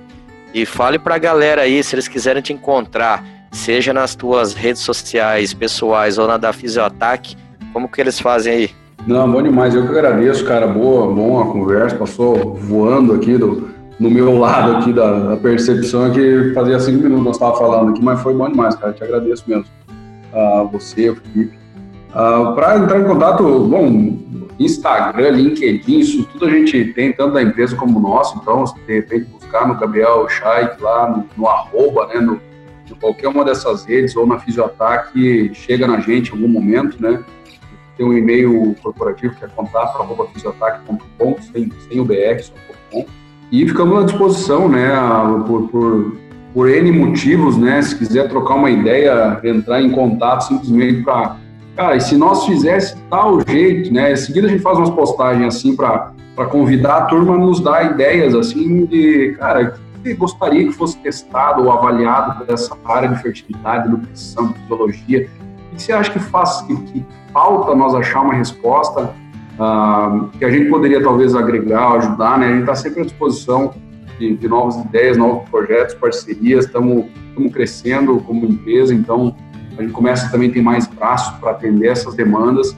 E 0.55 0.64
fale 0.64 0.98
para 0.98 1.16
a 1.16 1.18
galera 1.18 1.62
aí, 1.62 1.83
se 1.83 1.94
eles 1.96 2.07
quiserem 2.07 2.40
te 2.40 2.53
encontrar, 2.53 3.24
seja 3.51 3.92
nas 3.92 4.14
tuas 4.14 4.55
redes 4.55 4.81
sociais 4.83 5.53
pessoais 5.53 6.18
ou 6.18 6.29
na 6.29 6.37
da 6.37 6.53
Fisioataque, 6.53 7.37
como 7.72 7.88
que 7.88 8.01
eles 8.01 8.20
fazem 8.20 8.53
aí? 8.53 8.70
Não, 9.05 9.31
bom 9.31 9.42
demais. 9.42 9.74
Eu 9.74 9.83
que 9.83 9.90
agradeço, 9.90 10.44
cara. 10.44 10.66
Boa, 10.66 11.12
bom 11.12 11.40
a 11.40 11.46
conversa. 11.46 11.96
Passou 11.96 12.55
voando 12.55 13.12
aqui 13.12 13.37
do, 13.37 13.68
no 13.98 14.11
meu 14.11 14.38
lado 14.38 14.76
aqui 14.76 14.92
da, 14.92 15.18
da 15.30 15.37
percepção 15.37 16.12
que 16.12 16.52
fazia 16.54 16.78
cinco 16.78 17.02
minutos 17.02 17.24
nós 17.24 17.37
estávamos 17.37 17.58
falando 17.58 17.90
aqui, 17.90 18.02
mas 18.02 18.20
foi 18.20 18.34
bom 18.34 18.48
demais, 18.48 18.74
cara. 18.76 18.92
Te 18.92 19.02
agradeço 19.02 19.44
mesmo. 19.46 19.64
Uh, 20.32 20.68
você, 20.68 21.11
o 21.11 21.16
Felipe, 21.16 21.58
Uh, 22.08 22.14
ah, 22.14 22.52
Para 22.54 22.78
entrar 22.78 23.00
em 23.00 23.04
contato, 23.04 23.42
bom, 23.42 24.16
Instagram, 24.58 25.28
LinkedIn, 25.28 25.98
isso 25.98 26.24
tudo 26.32 26.46
a 26.46 26.50
gente 26.50 26.92
tem, 26.94 27.12
tanto 27.12 27.34
da 27.34 27.42
empresa 27.42 27.76
como 27.76 28.00
nosso, 28.00 28.38
então, 28.38 28.64
de 28.64 28.94
repente, 28.94 29.26
buscar 29.26 29.68
no 29.68 29.74
Gabriel 29.74 30.26
Scheik 30.26 30.82
lá, 30.82 31.11
no, 31.11 31.26
no 31.37 31.46
arroba, 31.46 32.06
né, 32.06 32.20
no, 32.20 32.40
no, 32.88 32.96
qualquer 32.96 33.28
uma 33.28 33.44
dessas 33.44 33.84
redes, 33.84 34.16
ou 34.16 34.26
na 34.26 34.38
Fisioataque, 34.38 35.50
chega 35.52 35.87
na 35.87 36.00
gente 36.00 36.30
em 36.30 36.32
algum 36.32 36.48
momento, 36.48 37.00
né, 37.00 37.22
tem 37.96 38.06
um 38.06 38.14
e-mail 38.14 38.74
corporativo 38.82 39.34
que 39.34 39.44
é 39.44 39.48
contato 39.48 40.00
arroba 40.00 40.26
fisioataque.com, 40.32 41.37
sem, 41.42 41.70
sem 41.88 42.00
o 42.00 42.06
BR, 42.06 42.40
só 42.40 42.54
e 43.50 43.66
ficamos 43.66 44.02
à 44.02 44.04
disposição, 44.04 44.68
né, 44.68 44.88
por, 45.46 45.68
por, 45.68 46.16
por 46.52 46.68
N 46.68 46.92
motivos, 46.92 47.56
né, 47.56 47.80
se 47.82 47.96
quiser 47.96 48.28
trocar 48.28 48.54
uma 48.54 48.70
ideia, 48.70 49.40
entrar 49.44 49.80
em 49.80 49.90
contato 49.90 50.44
simplesmente 50.44 51.02
para 51.02 51.37
cara, 51.78 51.96
e 51.96 52.00
se 52.00 52.16
nós 52.16 52.44
fizesse 52.44 52.96
tal 53.08 53.40
jeito, 53.48 53.94
né? 53.94 54.12
Em 54.12 54.16
seguida 54.16 54.48
a 54.48 54.50
gente 54.50 54.62
faz 54.62 54.76
umas 54.78 54.90
postagens 54.90 55.46
assim 55.54 55.76
para 55.76 56.12
convidar 56.50 56.96
a 56.96 57.00
turma 57.02 57.37
a 57.37 57.38
nos 57.38 57.61
dar 57.61 57.92
ideias 57.92 58.34
assim 58.34 58.84
de, 58.87 59.37
cara, 59.38 59.78
que 60.02 60.12
gostaria 60.14 60.64
que 60.64 60.72
fosse 60.72 60.98
testado 60.98 61.62
ou 61.62 61.70
avaliado 61.70 62.44
dessa 62.44 62.76
área 62.84 63.08
de 63.08 63.22
fertilidade, 63.22 63.88
nutrição, 63.88 64.52
fisiologia? 64.54 65.28
O 65.72 65.76
que 65.76 65.82
você 65.82 65.92
acha 65.92 66.11
que 66.11 66.18
faz, 66.18 66.62
que, 66.62 66.76
que 66.76 67.06
falta 67.32 67.72
nós 67.76 67.94
achar 67.94 68.22
uma 68.22 68.34
resposta 68.34 69.14
uh, 69.58 70.28
que 70.38 70.44
a 70.44 70.50
gente 70.50 70.70
poderia 70.70 71.02
talvez 71.02 71.34
agregar, 71.34 71.92
ajudar, 71.94 72.38
né? 72.38 72.46
A 72.46 72.50
gente 72.50 72.60
está 72.60 72.74
sempre 72.74 73.02
à 73.02 73.04
disposição 73.04 73.74
de, 74.18 74.36
de 74.36 74.48
novas 74.48 74.76
ideias, 74.76 75.16
novos 75.16 75.48
projetos, 75.48 75.94
parcerias, 75.94 76.64
estamos 76.64 77.06
crescendo 77.52 78.18
como 78.20 78.44
empresa, 78.46 78.92
então 78.92 79.34
a 79.76 79.82
gente 79.82 79.92
começa 79.92 80.28
também 80.30 80.50
a 80.50 80.52
ter 80.52 80.62
mais 80.62 80.86
braços 80.88 81.38
para 81.38 81.52
atender 81.52 81.88
essas 81.88 82.14
demandas 82.14 82.76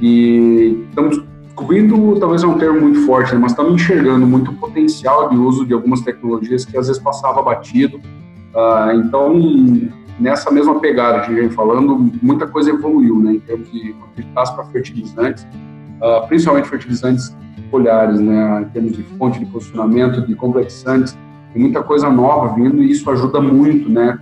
e 0.00 0.86
estamos 0.88 1.20
descobrindo, 1.42 2.18
talvez 2.20 2.44
é 2.44 2.46
um 2.46 2.56
termo 2.56 2.80
muito 2.80 3.04
forte, 3.04 3.34
né, 3.34 3.40
mas 3.40 3.50
estamos 3.50 3.74
enxergando 3.74 4.24
muito 4.24 4.52
potencial 4.52 5.28
de 5.28 5.36
uso 5.36 5.66
de 5.66 5.74
algumas 5.74 6.00
tecnologias 6.02 6.64
que 6.64 6.78
às 6.78 6.86
vezes 6.86 7.02
passava 7.02 7.42
batido. 7.42 7.96
Uh, 7.96 8.92
então, 9.04 9.34
nessa 10.20 10.52
mesma 10.52 10.78
pegada 10.78 11.20
que 11.20 11.26
a 11.26 11.28
gente 11.30 11.40
vem 11.40 11.50
falando, 11.50 12.12
muita 12.22 12.46
coisa 12.46 12.70
evoluiu, 12.70 13.18
né, 13.18 13.32
em 13.32 13.40
termos 13.40 13.70
de 13.72 13.92
fertilizantes, 14.72 15.44
uh, 16.00 16.26
principalmente 16.26 16.68
fertilizantes 16.68 17.36
foliares, 17.70 18.18
né, 18.20 18.62
em 18.62 18.64
termos 18.66 18.96
de 18.96 19.02
fonte 19.02 19.38
de 19.38 19.46
posicionamento, 19.46 20.26
de 20.26 20.34
complexantes, 20.34 21.16
tem 21.52 21.62
muita 21.62 21.82
coisa 21.82 22.10
nova 22.10 22.54
vindo 22.54 22.82
e 22.82 22.90
isso 22.90 23.10
ajuda 23.10 23.40
muito, 23.40 23.90
né, 23.90 24.18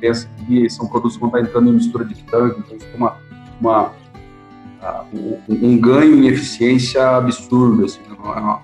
pensa 0.00 0.28
que 0.46 0.68
são 0.70 0.86
produtos 0.86 1.16
que 1.16 1.20
vão 1.20 1.28
estar 1.28 1.40
entrando 1.40 1.70
em 1.70 1.74
mistura 1.74 2.04
de 2.04 2.14
tanque, 2.24 2.60
então 2.60 2.76
isso 2.76 2.86
tem 2.86 2.96
uma, 2.96 3.16
uma 3.60 3.86
uh, 3.86 5.38
um, 5.48 5.78
ganho 5.78 6.16
em 6.16 6.26
eficiência 6.26 7.16
absurdo, 7.16 7.84
assim, 7.84 8.00
é, 8.08 8.12
uma, 8.12 8.60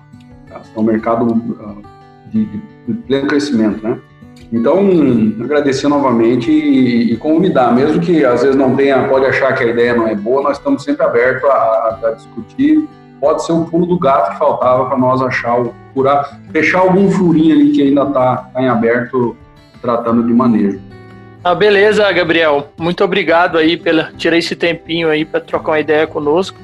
é 0.51 0.79
um 0.79 0.83
mercado 0.83 1.25
uh, 1.25 1.81
de, 2.31 2.45
de, 2.87 2.93
pleno 3.07 3.27
crescimento, 3.27 3.83
né? 3.83 3.99
Então, 4.53 4.77
agradecer 5.43 5.87
novamente 5.87 6.51
e, 6.51 7.11
e, 7.11 7.17
convidar, 7.17 7.73
mesmo 7.73 7.99
que 7.99 8.23
às 8.23 8.43
vezes 8.43 8.55
não 8.55 8.75
tenha, 8.75 9.07
pode 9.07 9.25
achar 9.25 9.55
que 9.55 9.63
a 9.63 9.67
ideia 9.67 9.95
não 9.95 10.07
é 10.07 10.13
boa, 10.13 10.43
nós 10.43 10.57
estamos 10.57 10.83
sempre 10.83 11.03
abertos 11.03 11.49
a, 11.49 11.99
a 12.03 12.11
discutir. 12.11 12.87
Pode 13.19 13.43
ser 13.43 13.51
o 13.51 13.65
pulo 13.65 13.87
do 13.87 13.97
gato 13.97 14.33
que 14.33 14.37
faltava 14.37 14.85
para 14.85 14.95
nós 14.95 15.23
achar, 15.23 15.59
o, 15.59 15.73
curar, 15.95 16.39
fechar 16.51 16.81
algum 16.81 17.09
furinho 17.09 17.55
ali 17.55 17.71
que 17.71 17.81
ainda 17.81 18.03
está 18.03 18.37
tá 18.53 18.61
em 18.61 18.67
aberto, 18.69 19.35
tratando 19.81 20.21
de 20.23 20.31
manejo. 20.31 20.79
Ah, 21.43 21.55
beleza, 21.55 22.11
Gabriel. 22.11 22.69
Muito 22.77 23.03
obrigado 23.03 23.57
aí 23.57 23.75
pela 23.75 24.11
tirar 24.15 24.37
esse 24.37 24.55
tempinho 24.55 25.09
aí 25.09 25.25
para 25.25 25.41
trocar 25.41 25.71
uma 25.71 25.79
ideia 25.79 26.05
conosco. 26.05 26.59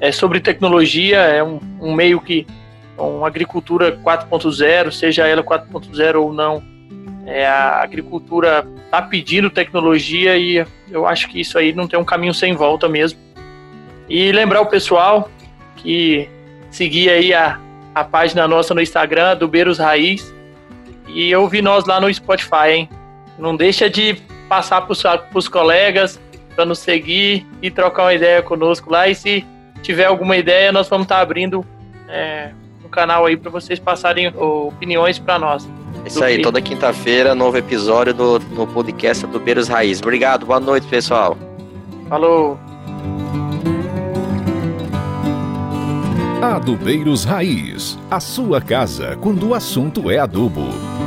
É 0.00 0.10
sobre 0.10 0.40
tecnologia, 0.40 1.18
é 1.18 1.44
um, 1.44 1.60
um 1.80 1.94
meio 1.94 2.20
que 2.20 2.44
uma 2.98 3.28
agricultura 3.28 3.96
4.0, 3.96 4.90
seja 4.90 5.24
ela 5.24 5.44
4.0 5.44 6.20
ou 6.20 6.32
não, 6.32 6.60
é, 7.28 7.46
a 7.46 7.82
agricultura 7.82 8.66
está 8.86 9.02
pedindo 9.02 9.50
tecnologia 9.50 10.38
e 10.38 10.66
eu 10.90 11.06
acho 11.06 11.28
que 11.28 11.38
isso 11.38 11.58
aí 11.58 11.74
não 11.74 11.86
tem 11.86 12.00
um 12.00 12.04
caminho 12.04 12.32
sem 12.32 12.54
volta 12.54 12.88
mesmo. 12.88 13.18
E 14.08 14.32
lembrar 14.32 14.62
o 14.62 14.66
pessoal 14.66 15.30
que 15.76 16.26
seguir 16.70 17.10
aí 17.10 17.34
a, 17.34 17.60
a 17.94 18.02
página 18.02 18.48
nossa 18.48 18.72
no 18.72 18.80
Instagram, 18.80 19.36
do 19.36 19.46
Beiros 19.46 19.78
Raiz, 19.78 20.34
e 21.06 21.34
ouvir 21.36 21.60
nós 21.60 21.84
lá 21.84 22.00
no 22.00 22.12
Spotify, 22.12 22.70
hein? 22.70 22.88
Não 23.38 23.54
deixa 23.54 23.90
de 23.90 24.14
passar 24.48 24.80
para 24.80 25.38
os 25.38 25.48
colegas 25.48 26.18
para 26.56 26.64
nos 26.64 26.78
seguir 26.78 27.46
e 27.60 27.70
trocar 27.70 28.04
uma 28.04 28.14
ideia 28.14 28.42
conosco 28.42 28.90
lá. 28.90 29.06
E 29.06 29.14
se 29.14 29.46
tiver 29.82 30.06
alguma 30.06 30.38
ideia, 30.38 30.72
nós 30.72 30.88
vamos 30.88 31.04
estar 31.04 31.16
tá 31.16 31.20
abrindo 31.20 31.62
é, 32.08 32.52
canal 32.88 33.26
aí 33.26 33.36
para 33.36 33.50
vocês 33.50 33.78
passarem 33.78 34.28
opiniões 34.36 35.18
para 35.18 35.38
nós. 35.38 35.68
Isso 36.04 36.22
aí, 36.22 36.40
toda 36.40 36.60
quinta-feira, 36.60 37.34
novo 37.34 37.56
episódio 37.56 38.14
do, 38.14 38.38
do 38.38 38.66
podcast 38.66 39.26
do 39.26 39.38
Beiros 39.38 39.68
Raiz. 39.68 40.00
Obrigado, 40.00 40.46
boa 40.46 40.60
noite, 40.60 40.86
pessoal. 40.86 41.36
Falou. 42.08 42.58
Adubeiros 46.40 47.24
Raiz, 47.24 47.98
a 48.10 48.20
sua 48.20 48.60
casa 48.60 49.18
quando 49.20 49.48
o 49.48 49.54
assunto 49.54 50.10
é 50.10 50.18
adubo. 50.18 50.97